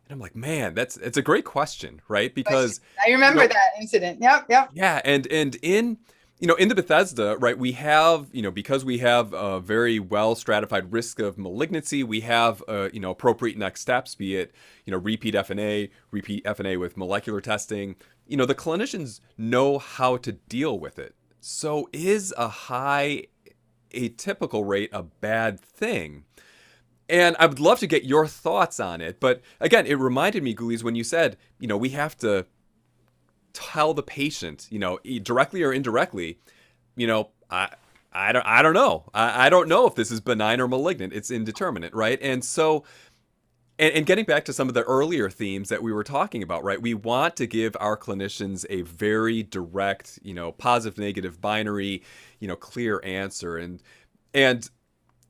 And 0.06 0.14
I'm 0.14 0.20
like, 0.20 0.36
man, 0.36 0.74
that's 0.74 0.98
it's 0.98 1.18
a 1.18 1.22
great 1.22 1.46
question, 1.46 2.02
right? 2.08 2.34
Because 2.34 2.82
I 3.06 3.12
remember 3.12 3.44
you 3.44 3.50
know, 3.50 3.54
that 3.54 3.80
incident. 3.80 4.20
Yep, 4.20 4.48
yep. 4.50 4.72
Yeah, 4.74 5.00
and 5.06 5.28
and 5.28 5.56
in 5.62 6.00
you 6.40 6.48
know, 6.48 6.56
in 6.56 6.70
the 6.70 6.76
Bethesda, 6.76 7.36
right, 7.38 7.58
we 7.58 7.74
have, 7.74 8.30
you 8.32 8.42
know, 8.42 8.52
because 8.52 8.86
we 8.86 9.00
have 9.00 9.34
a 9.34 9.60
very 9.60 10.00
well 10.00 10.36
stratified 10.36 10.94
risk 10.94 11.20
of 11.20 11.38
malignancy, 11.38 12.02
we 12.02 12.22
have, 12.22 12.64
uh, 12.68 12.90
you 12.94 13.02
know, 13.02 13.12
appropriate 13.12 13.58
next 13.58 13.82
steps, 13.82 14.16
be 14.16 14.38
it, 14.38 14.54
you 14.86 14.92
know, 14.92 14.98
repeat 14.98 15.36
FNA, 15.36 15.90
repeat 16.12 16.46
FNA 16.46 16.80
with 16.80 16.96
molecular 16.96 17.42
testing. 17.42 17.98
You 18.26 18.38
know, 18.38 18.46
the 18.46 18.56
clinicians 18.56 19.20
know 19.38 19.80
how 19.80 20.16
to 20.18 20.32
deal 20.32 20.80
with 20.80 20.98
it. 20.98 21.14
So 21.42 21.90
is 21.92 22.34
a 22.38 22.48
high 22.48 23.26
atypical 23.92 24.66
rate 24.66 24.92
a 24.94 25.04
bad 25.04 25.60
thing? 25.60 26.24
And 27.10 27.36
I 27.40 27.48
would 27.48 27.60
love 27.60 27.80
to 27.80 27.88
get 27.88 28.06
your 28.06 28.28
thoughts 28.28 28.80
on 28.80 29.02
it. 29.02 29.20
But 29.20 29.42
again, 29.60 29.86
it 29.88 29.96
reminded 29.96 30.44
me, 30.44 30.56
Guliz, 30.56 30.84
when 30.84 30.96
you 30.96 31.04
said, 31.04 31.38
you 31.60 31.68
know, 31.68 31.76
we 31.76 31.90
have 31.90 32.16
to 32.20 32.46
tell 33.54 33.94
the 33.94 34.04
patient, 34.04 34.68
you 34.70 34.80
know, 34.80 35.00
directly 35.24 35.64
or 35.64 35.74
indirectly, 35.74 36.40
you 36.96 37.08
know, 37.08 37.30
I 37.50 37.74
I 38.12 38.32
don't 38.32 38.46
I 38.46 38.62
don't 38.62 38.74
know. 38.74 39.10
I, 39.14 39.48
I 39.48 39.50
don't 39.50 39.68
know 39.68 39.88
if 39.88 39.96
this 39.96 40.12
is 40.12 40.20
benign 40.20 40.60
or 40.60 40.68
malignant. 40.68 41.14
It's 41.14 41.32
indeterminate, 41.32 41.94
right? 41.94 42.20
And 42.22 42.44
so 42.44 42.84
and, 43.78 43.96
and, 43.96 44.06
getting 44.06 44.26
back 44.26 44.44
to 44.46 44.52
some 44.52 44.68
of 44.68 44.74
the 44.74 44.84
earlier 44.84 45.30
themes 45.30 45.70
that 45.70 45.82
we 45.82 45.94
were 45.94 46.04
talking 46.04 46.44
about, 46.44 46.66
right? 46.66 46.82
We 46.82 46.94
want 46.94 47.38
to 47.38 47.48
give 47.48 47.78
our 47.80 47.96
clinicians 47.96 48.66
a 48.70 48.82
very 48.82 49.42
direct, 49.42 50.20
you 50.22 50.34
know, 50.34 50.52
positive, 50.52 50.98
negative, 50.98 51.40
binary, 51.40 52.04
you 52.40 52.48
know, 52.50 52.58
clear 52.58 53.02
answer. 53.06 53.58
And 53.58 53.82
and 54.34 54.70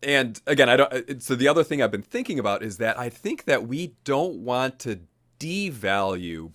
and 0.02 0.42
again, 0.48 0.68
I 0.70 0.78
don't. 0.78 0.92
Uh, 0.94 1.20
so 1.20 1.36
the 1.36 1.48
other 1.48 1.64
thing 1.64 1.82
I've 1.82 1.92
been 1.92 2.02
thinking 2.02 2.40
about 2.40 2.64
is 2.64 2.78
that 2.78 2.98
I 2.98 3.10
think 3.10 3.46
that 3.46 3.68
we 3.68 3.96
don't 4.04 4.40
want 4.40 4.80
to 4.80 5.02
devalue 5.40 6.54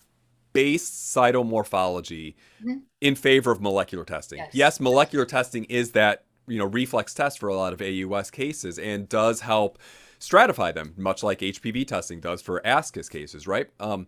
base 0.55 0.89
cytomorphology 0.89 2.35
mm-hmm. 2.63 2.79
in 3.03 3.15
favor 3.15 3.51
of 3.51 3.61
molecular 3.61 4.05
testing. 4.05 4.39
Yes. 4.39 4.51
yes, 4.55 4.81
molecular 4.81 5.27
testing 5.27 5.65
is 5.65 5.93
that 5.93 6.25
you 6.47 6.59
know 6.59 6.65
reflex 6.65 7.13
test 7.13 7.39
for 7.39 7.51
a 7.51 7.55
lot 7.55 7.75
of 7.75 7.83
AUS 7.83 8.31
cases 8.31 8.79
and 8.79 9.07
does 9.07 9.43
help 9.43 9.79
stratify 10.19 10.73
them, 10.73 10.95
much 10.97 11.23
like 11.23 11.41
HPV 11.41 11.87
testing 11.87 12.21
does 12.21 12.41
for 12.41 12.63
ASCUS 12.65 13.11
cases, 13.11 13.47
right? 13.47 13.69
Um, 13.79 14.07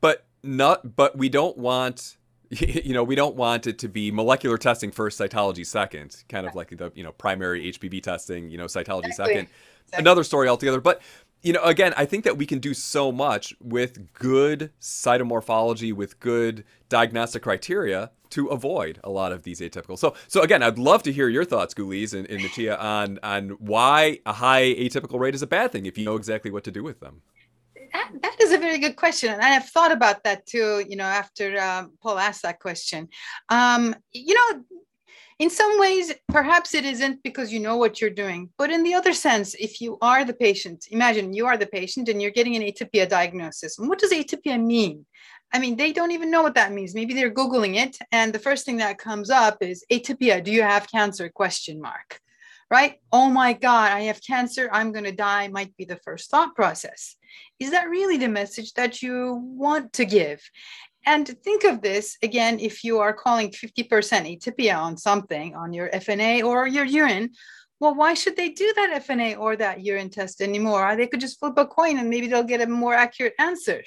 but 0.00 0.26
not, 0.44 0.94
but 0.94 1.18
we 1.18 1.28
don't 1.28 1.58
want 1.58 2.16
you 2.60 2.92
know, 2.92 3.02
we 3.02 3.14
don't 3.14 3.34
want 3.34 3.66
it 3.66 3.78
to 3.80 3.88
be 3.88 4.10
molecular 4.10 4.58
testing 4.58 4.90
first, 4.90 5.18
cytology 5.18 5.66
second, 5.66 6.24
kind 6.28 6.46
of 6.46 6.54
like 6.54 6.76
the, 6.76 6.92
you 6.94 7.02
know, 7.02 7.12
primary 7.12 7.72
HPV 7.72 8.02
testing, 8.02 8.50
you 8.50 8.58
know, 8.58 8.66
cytology 8.66 9.06
exactly. 9.06 9.34
second. 9.34 9.48
Exactly. 9.86 10.02
Another 10.02 10.24
story 10.24 10.48
altogether. 10.48 10.80
But 10.80 11.02
you 11.44 11.52
know, 11.52 11.62
again, 11.62 11.92
I 11.96 12.06
think 12.06 12.24
that 12.24 12.38
we 12.38 12.46
can 12.46 12.58
do 12.58 12.72
so 12.72 13.12
much 13.12 13.54
with 13.60 14.14
good 14.14 14.72
cytomorphology, 14.80 15.92
with 15.92 16.18
good 16.18 16.64
diagnostic 16.88 17.42
criteria 17.42 18.10
to 18.30 18.46
avoid 18.46 18.98
a 19.04 19.10
lot 19.10 19.30
of 19.30 19.42
these 19.42 19.60
atypical. 19.60 19.98
So, 19.98 20.14
so 20.26 20.40
again, 20.40 20.62
I'd 20.62 20.78
love 20.78 21.02
to 21.02 21.12
hear 21.12 21.28
your 21.28 21.44
thoughts, 21.44 21.74
Guliz 21.74 22.14
and, 22.14 22.26
and 22.28 22.40
Michiya, 22.40 22.80
on 22.80 23.18
on 23.22 23.50
why 23.60 24.20
a 24.24 24.32
high 24.32 24.74
atypical 24.74 25.20
rate 25.20 25.34
is 25.34 25.42
a 25.42 25.46
bad 25.46 25.70
thing 25.70 25.84
if 25.84 25.98
you 25.98 26.06
know 26.06 26.16
exactly 26.16 26.50
what 26.50 26.64
to 26.64 26.70
do 26.70 26.82
with 26.82 26.98
them. 27.00 27.20
That, 27.92 28.10
that 28.22 28.36
is 28.40 28.52
a 28.52 28.58
very 28.58 28.78
good 28.78 28.96
question, 28.96 29.30
and 29.30 29.42
I 29.42 29.48
have 29.50 29.68
thought 29.68 29.92
about 29.92 30.24
that 30.24 30.46
too. 30.46 30.82
You 30.88 30.96
know, 30.96 31.04
after 31.04 31.60
um, 31.60 31.92
Paul 32.02 32.18
asked 32.18 32.42
that 32.42 32.58
question, 32.58 33.08
um, 33.50 33.94
you 34.12 34.34
know, 34.34 34.64
in 35.38 35.50
some 35.50 35.80
ways, 35.80 36.12
perhaps 36.28 36.74
it 36.74 36.84
isn't 36.84 37.22
because 37.22 37.52
you 37.52 37.60
know 37.60 37.76
what 37.76 38.00
you're 38.00 38.10
doing. 38.10 38.50
But 38.56 38.70
in 38.70 38.82
the 38.82 38.94
other 38.94 39.12
sense, 39.12 39.54
if 39.54 39.80
you 39.80 39.98
are 40.00 40.24
the 40.24 40.34
patient, 40.34 40.86
imagine 40.90 41.32
you 41.32 41.46
are 41.46 41.56
the 41.56 41.66
patient 41.66 42.08
and 42.08 42.22
you're 42.22 42.30
getting 42.30 42.54
an 42.56 42.62
atypia 42.62 43.08
diagnosis. 43.08 43.78
And 43.78 43.88
what 43.88 43.98
does 43.98 44.12
atypia 44.12 44.62
mean? 44.62 45.06
I 45.52 45.58
mean, 45.58 45.76
they 45.76 45.92
don't 45.92 46.12
even 46.12 46.30
know 46.30 46.42
what 46.42 46.54
that 46.54 46.72
means. 46.72 46.94
Maybe 46.94 47.14
they're 47.14 47.32
Googling 47.32 47.76
it. 47.76 47.98
And 48.12 48.32
the 48.32 48.38
first 48.38 48.64
thing 48.64 48.78
that 48.78 48.98
comes 48.98 49.30
up 49.30 49.58
is 49.60 49.84
atypia, 49.90 50.42
do 50.42 50.50
you 50.50 50.62
have 50.62 50.90
cancer? 50.90 51.28
Question 51.28 51.80
mark. 51.80 52.20
Right? 52.70 52.96
Oh 53.12 53.28
my 53.28 53.52
God, 53.52 53.92
I 53.92 54.02
have 54.02 54.20
cancer. 54.24 54.68
I'm 54.72 54.90
going 54.90 55.04
to 55.04 55.12
die, 55.12 55.48
might 55.48 55.76
be 55.76 55.84
the 55.84 56.00
first 56.04 56.30
thought 56.30 56.56
process. 56.56 57.14
Is 57.60 57.70
that 57.72 57.88
really 57.88 58.16
the 58.16 58.28
message 58.28 58.72
that 58.74 59.02
you 59.02 59.34
want 59.34 59.92
to 59.94 60.04
give? 60.04 60.40
And 61.06 61.28
think 61.42 61.64
of 61.64 61.82
this 61.82 62.16
again, 62.22 62.58
if 62.58 62.82
you 62.82 62.98
are 63.00 63.12
calling 63.12 63.50
50% 63.50 63.88
atypia 63.88 64.76
on 64.76 64.96
something, 64.96 65.54
on 65.54 65.72
your 65.72 65.90
FNA 65.90 66.44
or 66.44 66.66
your 66.66 66.84
urine, 66.84 67.30
well, 67.80 67.94
why 67.94 68.14
should 68.14 68.36
they 68.36 68.50
do 68.50 68.72
that 68.76 69.04
FNA 69.06 69.38
or 69.38 69.56
that 69.56 69.82
urine 69.82 70.08
test 70.08 70.40
anymore? 70.40 70.96
They 70.96 71.06
could 71.06 71.20
just 71.20 71.38
flip 71.38 71.54
a 71.58 71.66
coin 71.66 71.98
and 71.98 72.08
maybe 72.08 72.28
they'll 72.28 72.42
get 72.42 72.62
a 72.62 72.66
more 72.66 72.94
accurate 72.94 73.34
answer. 73.38 73.82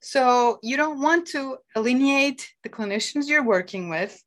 So 0.00 0.58
you 0.62 0.76
don't 0.76 1.00
want 1.00 1.26
to 1.28 1.56
alienate 1.76 2.48
the 2.62 2.68
clinicians 2.68 3.28
you're 3.28 3.42
working 3.42 3.88
with. 3.88 4.22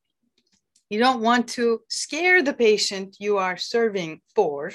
You 0.89 0.99
don't 0.99 1.21
want 1.21 1.47
to 1.49 1.81
scare 1.87 2.41
the 2.41 2.53
patient 2.53 3.17
you 3.19 3.37
are 3.37 3.55
serving 3.55 4.21
for 4.35 4.73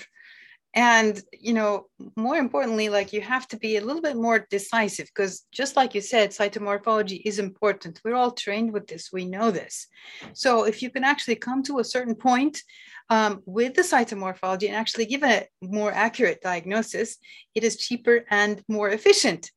and 0.75 1.23
you 1.33 1.55
know 1.55 1.87
more 2.17 2.37
importantly 2.37 2.89
like 2.89 3.13
you 3.13 3.21
have 3.21 3.47
to 3.49 3.57
be 3.57 3.77
a 3.77 3.85
little 3.85 4.03
bit 4.03 4.17
more 4.17 4.47
decisive 4.51 5.07
because 5.07 5.47
just 5.53 5.77
like 5.77 5.95
you 5.95 6.01
said 6.01 6.31
cytomorphology 6.31 7.23
is 7.25 7.39
important. 7.39 8.01
We're 8.05 8.17
all 8.17 8.33
trained 8.33 8.73
with 8.73 8.87
this. 8.89 9.11
We 9.13 9.25
know 9.25 9.51
this. 9.51 9.87
So 10.33 10.65
if 10.65 10.83
you 10.83 10.91
can 10.91 11.05
actually 11.05 11.37
come 11.37 11.63
to 11.65 11.79
a 11.79 11.85
certain 11.85 12.17
point 12.17 12.61
um, 13.09 13.43
with 13.47 13.75
the 13.75 13.83
cytomorphology 13.83 14.67
and 14.67 14.77
actually 14.77 15.07
give 15.07 15.23
a 15.23 15.47
more 15.63 15.93
accurate 15.93 16.41
diagnosis 16.43 17.17
it 17.55 17.63
is 17.63 17.77
cheaper 17.77 18.25
and 18.31 18.63
more 18.69 18.89
efficient 18.89 19.51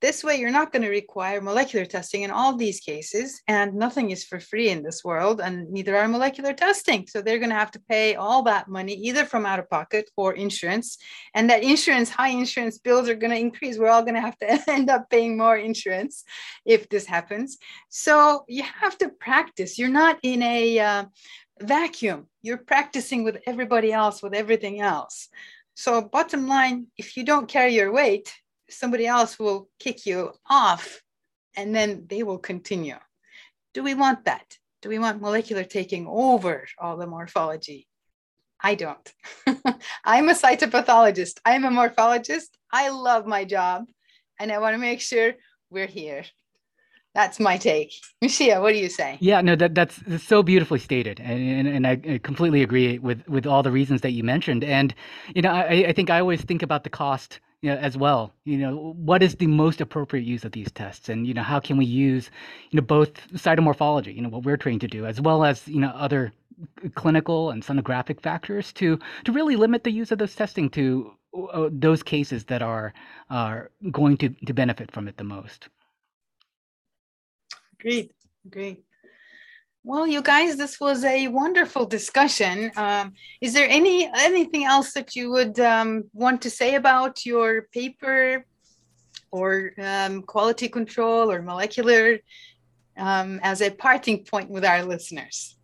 this 0.00 0.24
way, 0.24 0.36
you're 0.36 0.50
not 0.50 0.72
going 0.72 0.82
to 0.82 0.88
require 0.88 1.40
molecular 1.40 1.84
testing 1.84 2.22
in 2.22 2.30
all 2.30 2.56
these 2.56 2.80
cases, 2.80 3.42
and 3.46 3.74
nothing 3.74 4.10
is 4.10 4.24
for 4.24 4.40
free 4.40 4.70
in 4.70 4.82
this 4.82 5.04
world, 5.04 5.40
and 5.40 5.70
neither 5.70 5.96
are 5.96 6.08
molecular 6.08 6.54
testing. 6.54 7.06
So 7.06 7.20
they're 7.20 7.38
going 7.38 7.50
to 7.50 7.56
have 7.56 7.70
to 7.72 7.80
pay 7.88 8.14
all 8.14 8.42
that 8.44 8.68
money 8.68 8.94
either 8.94 9.26
from 9.26 9.44
out 9.44 9.58
of 9.58 9.68
pocket 9.68 10.08
or 10.16 10.34
insurance, 10.34 10.96
and 11.34 11.50
that 11.50 11.62
insurance, 11.62 12.08
high 12.08 12.30
insurance 12.30 12.78
bills 12.78 13.08
are 13.08 13.14
going 13.14 13.30
to 13.30 13.38
increase. 13.38 13.78
We're 13.78 13.90
all 13.90 14.02
going 14.02 14.14
to 14.14 14.20
have 14.20 14.38
to 14.38 14.62
end 14.70 14.88
up 14.88 15.10
paying 15.10 15.36
more 15.36 15.56
insurance 15.56 16.24
if 16.64 16.88
this 16.88 17.04
happens. 17.04 17.58
So 17.88 18.44
you 18.48 18.62
have 18.62 18.96
to 18.98 19.10
practice. 19.10 19.78
You're 19.78 19.88
not 19.88 20.18
in 20.22 20.42
a 20.42 20.78
uh, 20.78 21.04
vacuum. 21.60 22.28
You're 22.42 22.58
practicing 22.58 23.22
with 23.22 23.38
everybody 23.46 23.92
else, 23.92 24.22
with 24.22 24.34
everything 24.34 24.80
else. 24.80 25.28
So 25.74 26.02
bottom 26.02 26.48
line, 26.48 26.86
if 26.96 27.16
you 27.16 27.24
don't 27.24 27.48
carry 27.48 27.74
your 27.74 27.92
weight, 27.92 28.32
somebody 28.70 29.06
else 29.06 29.38
will 29.38 29.68
kick 29.78 30.06
you 30.06 30.32
off 30.48 31.02
and 31.56 31.74
then 31.74 32.06
they 32.08 32.22
will 32.22 32.38
continue. 32.38 32.96
Do 33.74 33.82
we 33.82 33.94
want 33.94 34.24
that? 34.24 34.58
Do 34.82 34.88
we 34.88 34.98
want 34.98 35.20
molecular 35.20 35.64
taking 35.64 36.06
over 36.06 36.66
all 36.78 36.96
the 36.96 37.06
morphology? 37.06 37.86
I 38.62 38.74
don't. 38.74 39.12
I'm 40.04 40.28
a 40.28 40.34
cytopathologist. 40.34 41.38
I'm 41.44 41.64
a 41.64 41.70
morphologist. 41.70 42.48
I 42.72 42.90
love 42.90 43.26
my 43.26 43.44
job 43.44 43.86
and 44.38 44.50
I 44.50 44.58
want 44.58 44.74
to 44.74 44.78
make 44.78 45.00
sure 45.00 45.34
we're 45.70 45.86
here. 45.86 46.24
That's 47.14 47.40
my 47.40 47.56
take. 47.58 47.92
Michiya, 48.22 48.62
what 48.62 48.72
do 48.72 48.78
you 48.78 48.88
say? 48.88 49.18
Yeah, 49.20 49.40
no, 49.40 49.56
that 49.56 49.74
that's, 49.74 49.96
that's 50.06 50.22
so 50.22 50.44
beautifully 50.44 50.78
stated, 50.78 51.18
and, 51.18 51.66
and, 51.66 51.84
and 51.84 51.86
I 51.86 52.20
completely 52.22 52.62
agree 52.62 52.98
with 52.98 53.26
with 53.28 53.46
all 53.46 53.64
the 53.64 53.72
reasons 53.72 54.02
that 54.02 54.12
you 54.12 54.22
mentioned. 54.22 54.62
And 54.62 54.94
you 55.34 55.42
know, 55.42 55.50
I, 55.50 55.86
I 55.88 55.92
think 55.92 56.08
I 56.08 56.20
always 56.20 56.42
think 56.42 56.62
about 56.62 56.84
the 56.84 56.90
cost 56.90 57.40
you 57.62 57.70
know, 57.70 57.76
as 57.78 57.96
well. 57.96 58.32
You 58.44 58.58
know, 58.58 58.94
what 58.96 59.22
is 59.22 59.36
the 59.36 59.46
most 59.46 59.80
appropriate 59.80 60.24
use 60.24 60.44
of 60.44 60.52
these 60.52 60.70
tests, 60.72 61.08
and 61.08 61.26
you 61.26 61.34
know, 61.34 61.42
how 61.42 61.60
can 61.60 61.76
we 61.76 61.84
use, 61.86 62.30
you 62.70 62.78
know, 62.80 62.86
both 62.86 63.14
cytomorphology, 63.32 64.14
you 64.14 64.22
know, 64.22 64.28
what 64.28 64.44
we're 64.44 64.56
trained 64.56 64.80
to 64.82 64.88
do, 64.88 65.06
as 65.06 65.20
well 65.20 65.44
as 65.44 65.66
you 65.68 65.80
know 65.80 65.90
other 65.90 66.32
clinical 66.94 67.50
and 67.50 67.62
sonographic 67.62 68.20
factors 68.22 68.72
to 68.74 68.98
to 69.24 69.32
really 69.32 69.56
limit 69.56 69.84
the 69.84 69.90
use 69.92 70.12
of 70.12 70.18
those 70.18 70.34
testing 70.36 70.70
to 70.70 71.12
those 71.72 72.02
cases 72.02 72.44
that 72.46 72.62
are 72.62 72.92
are 73.30 73.70
going 73.90 74.16
to 74.18 74.28
to 74.46 74.54
benefit 74.54 74.90
from 74.92 75.08
it 75.08 75.16
the 75.16 75.24
most. 75.24 75.68
Great, 77.80 78.12
great. 78.48 78.84
Well, 79.82 80.06
you 80.06 80.20
guys, 80.20 80.56
this 80.56 80.78
was 80.78 81.04
a 81.04 81.28
wonderful 81.28 81.86
discussion. 81.86 82.70
Um, 82.76 83.14
is 83.40 83.54
there 83.54 83.66
any 83.68 84.10
anything 84.14 84.64
else 84.64 84.92
that 84.92 85.16
you 85.16 85.30
would 85.30 85.58
um, 85.58 86.04
want 86.12 86.42
to 86.42 86.50
say 86.50 86.74
about 86.74 87.24
your 87.24 87.62
paper 87.72 88.44
or 89.30 89.72
um, 89.78 90.22
quality 90.22 90.68
control 90.68 91.30
or 91.30 91.40
molecular 91.40 92.18
um, 92.98 93.40
as 93.42 93.62
a 93.62 93.70
parting 93.70 94.22
point 94.24 94.50
with 94.50 94.66
our 94.66 94.84
listeners? 94.84 95.56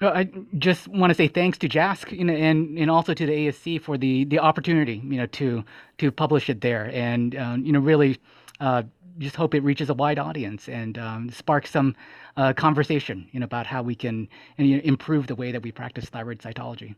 Well, 0.00 0.12
I 0.12 0.30
just 0.58 0.86
want 0.86 1.10
to 1.10 1.14
say 1.14 1.26
thanks 1.26 1.58
to 1.58 1.68
JASC 1.68 2.12
you 2.12 2.24
know, 2.24 2.34
and 2.34 2.78
and 2.78 2.90
also 2.90 3.12
to 3.12 3.26
the 3.26 3.32
ASC 3.32 3.80
for 3.80 3.98
the 3.98 4.24
the 4.24 4.38
opportunity 4.38 5.02
you 5.04 5.16
know 5.16 5.26
to 5.26 5.64
to 5.98 6.12
publish 6.12 6.48
it 6.48 6.60
there 6.60 6.90
and 6.92 7.34
um, 7.36 7.64
you 7.64 7.72
know 7.72 7.80
really 7.80 8.18
uh, 8.60 8.82
just 9.18 9.36
hope 9.36 9.54
it 9.54 9.62
reaches 9.62 9.90
a 9.90 9.94
wide 9.94 10.18
audience 10.18 10.68
and 10.68 10.98
um, 10.98 11.30
sparks 11.30 11.70
some 11.70 11.94
uh, 12.36 12.52
conversation 12.52 13.28
you 13.32 13.40
know, 13.40 13.44
about 13.44 13.66
how 13.66 13.82
we 13.82 13.94
can 13.94 14.28
you 14.58 14.76
know, 14.76 14.82
improve 14.84 15.26
the 15.26 15.34
way 15.34 15.52
that 15.52 15.62
we 15.62 15.72
practice 15.72 16.06
thyroid 16.06 16.38
cytology. 16.38 16.94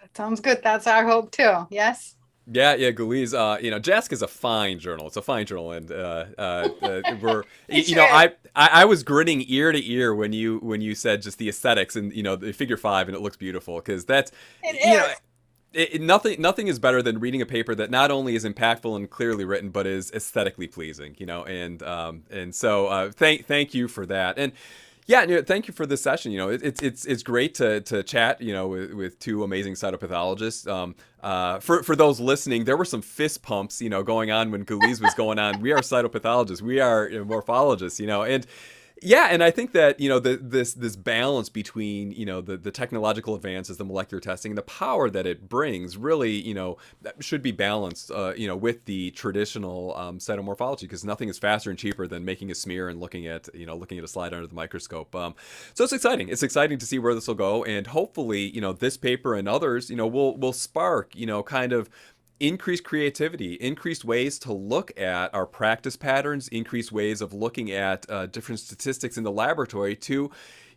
That 0.00 0.16
sounds 0.16 0.40
good. 0.40 0.60
That's 0.62 0.86
our 0.86 1.06
hope 1.06 1.30
too. 1.30 1.66
Yes. 1.70 2.16
Yeah, 2.50 2.74
yeah, 2.74 2.90
Guliz. 2.90 3.34
Uh, 3.34 3.58
you 3.60 3.70
know, 3.70 3.78
JASC 3.78 4.12
is 4.12 4.22
a 4.22 4.26
fine 4.26 4.80
journal. 4.80 5.06
It's 5.06 5.16
a 5.16 5.22
fine 5.22 5.46
journal, 5.46 5.72
and 5.72 5.90
uh, 5.92 6.24
uh, 6.36 6.68
uh 6.82 7.16
we're, 7.20 7.44
you 7.68 7.94
know, 7.94 8.02
I, 8.02 8.32
I, 8.56 8.68
I 8.82 8.84
was 8.84 9.04
grinning 9.04 9.44
ear 9.46 9.70
to 9.70 9.90
ear 9.90 10.12
when 10.12 10.32
you 10.32 10.58
when 10.58 10.80
you 10.80 10.96
said 10.96 11.22
just 11.22 11.38
the 11.38 11.48
aesthetics 11.48 11.94
and 11.94 12.12
you 12.12 12.24
know 12.24 12.34
the 12.34 12.52
figure 12.52 12.76
five, 12.76 13.06
and 13.06 13.16
it 13.16 13.20
looks 13.20 13.36
beautiful 13.36 13.76
because 13.76 14.04
that's, 14.04 14.32
it 14.64 14.74
you 14.74 14.92
is. 14.92 14.98
know, 14.98 15.12
it, 15.74 16.00
nothing 16.00 16.40
nothing 16.40 16.68
is 16.68 16.78
better 16.78 17.02
than 17.02 17.20
reading 17.20 17.42
a 17.42 17.46
paper 17.46 17.74
that 17.74 17.90
not 17.90 18.10
only 18.10 18.34
is 18.34 18.44
impactful 18.44 18.94
and 18.94 19.10
clearly 19.10 19.44
written 19.44 19.70
but 19.70 19.86
is 19.86 20.10
aesthetically 20.12 20.66
pleasing 20.66 21.14
you 21.18 21.26
know 21.26 21.44
and 21.44 21.82
um, 21.82 22.22
and 22.30 22.54
so 22.54 22.86
uh, 22.88 23.10
thank 23.10 23.46
thank 23.46 23.74
you 23.74 23.88
for 23.88 24.06
that 24.06 24.38
and 24.38 24.52
yeah, 25.06 25.22
you 25.22 25.34
know, 25.36 25.42
thank 25.42 25.66
you 25.66 25.74
for 25.74 25.84
this 25.84 26.00
session. 26.00 26.30
You 26.30 26.38
know, 26.38 26.48
it, 26.48 26.62
it's 26.62 26.80
it's 26.80 27.04
it's 27.04 27.22
great 27.22 27.54
to 27.56 27.80
to 27.82 28.02
chat. 28.02 28.40
You 28.40 28.52
know, 28.52 28.68
with, 28.68 28.92
with 28.92 29.18
two 29.18 29.42
amazing 29.42 29.74
cytopathologists. 29.74 30.70
Um, 30.70 30.94
uh, 31.22 31.58
for 31.58 31.82
for 31.82 31.96
those 31.96 32.20
listening, 32.20 32.64
there 32.64 32.76
were 32.76 32.84
some 32.84 33.02
fist 33.02 33.42
pumps, 33.42 33.82
you 33.82 33.90
know, 33.90 34.02
going 34.02 34.30
on 34.30 34.50
when 34.52 34.64
Guliz 34.64 35.02
was 35.02 35.14
going 35.14 35.38
on. 35.38 35.60
We 35.60 35.72
are 35.72 35.80
cytopathologists. 35.80 36.62
We 36.62 36.78
are 36.80 37.08
morphologists. 37.08 37.98
You 37.98 38.06
know, 38.06 38.22
and 38.22 38.46
yeah, 39.02 39.28
and 39.30 39.42
I 39.42 39.50
think 39.50 39.72
that 39.72 39.98
you 39.98 40.08
know 40.08 40.18
the, 40.18 40.36
this 40.36 40.74
this 40.74 40.96
balance 40.96 41.48
between 41.48 42.12
you 42.12 42.24
know 42.24 42.40
the 42.40 42.56
the 42.56 42.70
technological 42.70 43.34
advances, 43.34 43.76
the 43.76 43.84
molecular 43.84 44.20
testing, 44.20 44.52
and 44.52 44.58
the 44.58 44.62
power 44.62 45.10
that 45.10 45.26
it 45.26 45.48
brings, 45.48 45.96
really 45.96 46.30
you 46.32 46.54
know 46.54 46.78
should 47.18 47.42
be 47.42 47.50
balanced, 47.50 48.10
uh, 48.10 48.32
you 48.36 48.46
know, 48.46 48.56
with 48.56 48.84
the 48.84 49.10
traditional 49.12 49.96
um, 49.96 50.18
cytomorphology 50.18 50.82
because 50.82 51.04
nothing 51.04 51.28
is 51.28 51.38
faster 51.38 51.70
and 51.70 51.78
cheaper 51.78 52.06
than 52.06 52.24
making 52.24 52.50
a 52.50 52.54
smear 52.54 52.88
and 52.88 53.00
looking 53.00 53.26
at 53.26 53.48
you 53.54 53.66
know 53.66 53.76
looking 53.76 53.98
at 53.98 54.04
a 54.04 54.08
slide 54.08 54.32
under 54.32 54.46
the 54.46 54.54
microscope. 54.54 55.14
Um, 55.14 55.34
so 55.74 55.84
it's 55.84 55.92
exciting. 55.92 56.28
It's 56.28 56.42
exciting 56.42 56.78
to 56.78 56.86
see 56.86 56.98
where 56.98 57.14
this 57.14 57.26
will 57.26 57.34
go, 57.34 57.64
and 57.64 57.88
hopefully, 57.88 58.50
you 58.54 58.60
know, 58.60 58.72
this 58.72 58.96
paper 58.96 59.34
and 59.34 59.48
others, 59.48 59.90
you 59.90 59.96
know, 59.96 60.06
will 60.06 60.36
will 60.36 60.52
spark 60.52 61.14
you 61.16 61.26
know 61.26 61.42
kind 61.42 61.72
of 61.72 61.90
increased 62.42 62.82
creativity, 62.82 63.54
increased 63.54 64.04
ways 64.04 64.38
to 64.40 64.52
look 64.52 64.98
at 65.00 65.32
our 65.32 65.46
practice 65.46 65.96
patterns, 65.96 66.48
increased 66.48 66.90
ways 66.90 67.20
of 67.20 67.32
looking 67.32 67.70
at 67.70 68.04
uh, 68.10 68.26
different 68.26 68.58
statistics 68.58 69.16
in 69.16 69.22
the 69.22 69.30
laboratory 69.30 69.94
to, 69.94 70.12
you 70.12 70.30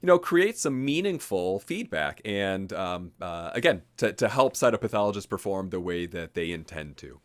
know, 0.03 0.19
create 0.19 0.57
some 0.57 0.85
meaningful 0.85 1.59
feedback 1.59 2.21
and, 2.23 2.71
um, 2.73 3.11
uh, 3.19 3.49
again, 3.53 3.81
to, 3.97 4.13
to 4.13 4.29
help 4.29 4.53
cytopathologists 4.53 5.27
perform 5.27 5.69
the 5.69 5.79
way 5.79 6.05
that 6.05 6.35
they 6.35 6.51
intend 6.51 6.97
to. 6.97 7.19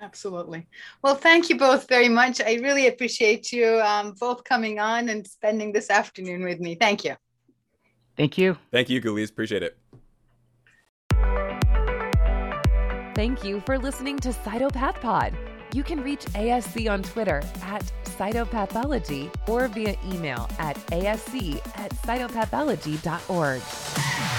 Absolutely. 0.00 0.66
Well, 1.02 1.14
thank 1.14 1.48
you 1.48 1.58
both 1.58 1.88
very 1.88 2.08
much. 2.08 2.40
I 2.40 2.54
really 2.54 2.88
appreciate 2.88 3.52
you 3.52 3.80
um, 3.80 4.14
both 4.18 4.44
coming 4.44 4.78
on 4.78 5.08
and 5.08 5.26
spending 5.26 5.72
this 5.72 5.90
afternoon 5.90 6.44
with 6.44 6.60
me. 6.60 6.74
Thank 6.74 7.04
you. 7.04 7.16
Thank 8.16 8.38
you. 8.38 8.56
Thank 8.72 8.90
you, 8.90 9.00
Guliz. 9.00 9.30
Appreciate 9.30 9.62
it. 9.62 9.76
Thank 13.18 13.42
you 13.42 13.58
for 13.62 13.80
listening 13.80 14.16
to 14.20 14.28
CytopathPod. 14.28 15.34
You 15.74 15.82
can 15.82 16.04
reach 16.04 16.24
ASC 16.26 16.88
on 16.88 17.02
Twitter 17.02 17.42
at 17.62 17.82
cytopathology 18.04 19.28
or 19.48 19.66
via 19.66 19.96
email 20.06 20.48
at 20.60 20.76
asc 20.92 21.56
at 21.76 21.90
cytopathology.org. 21.90 24.37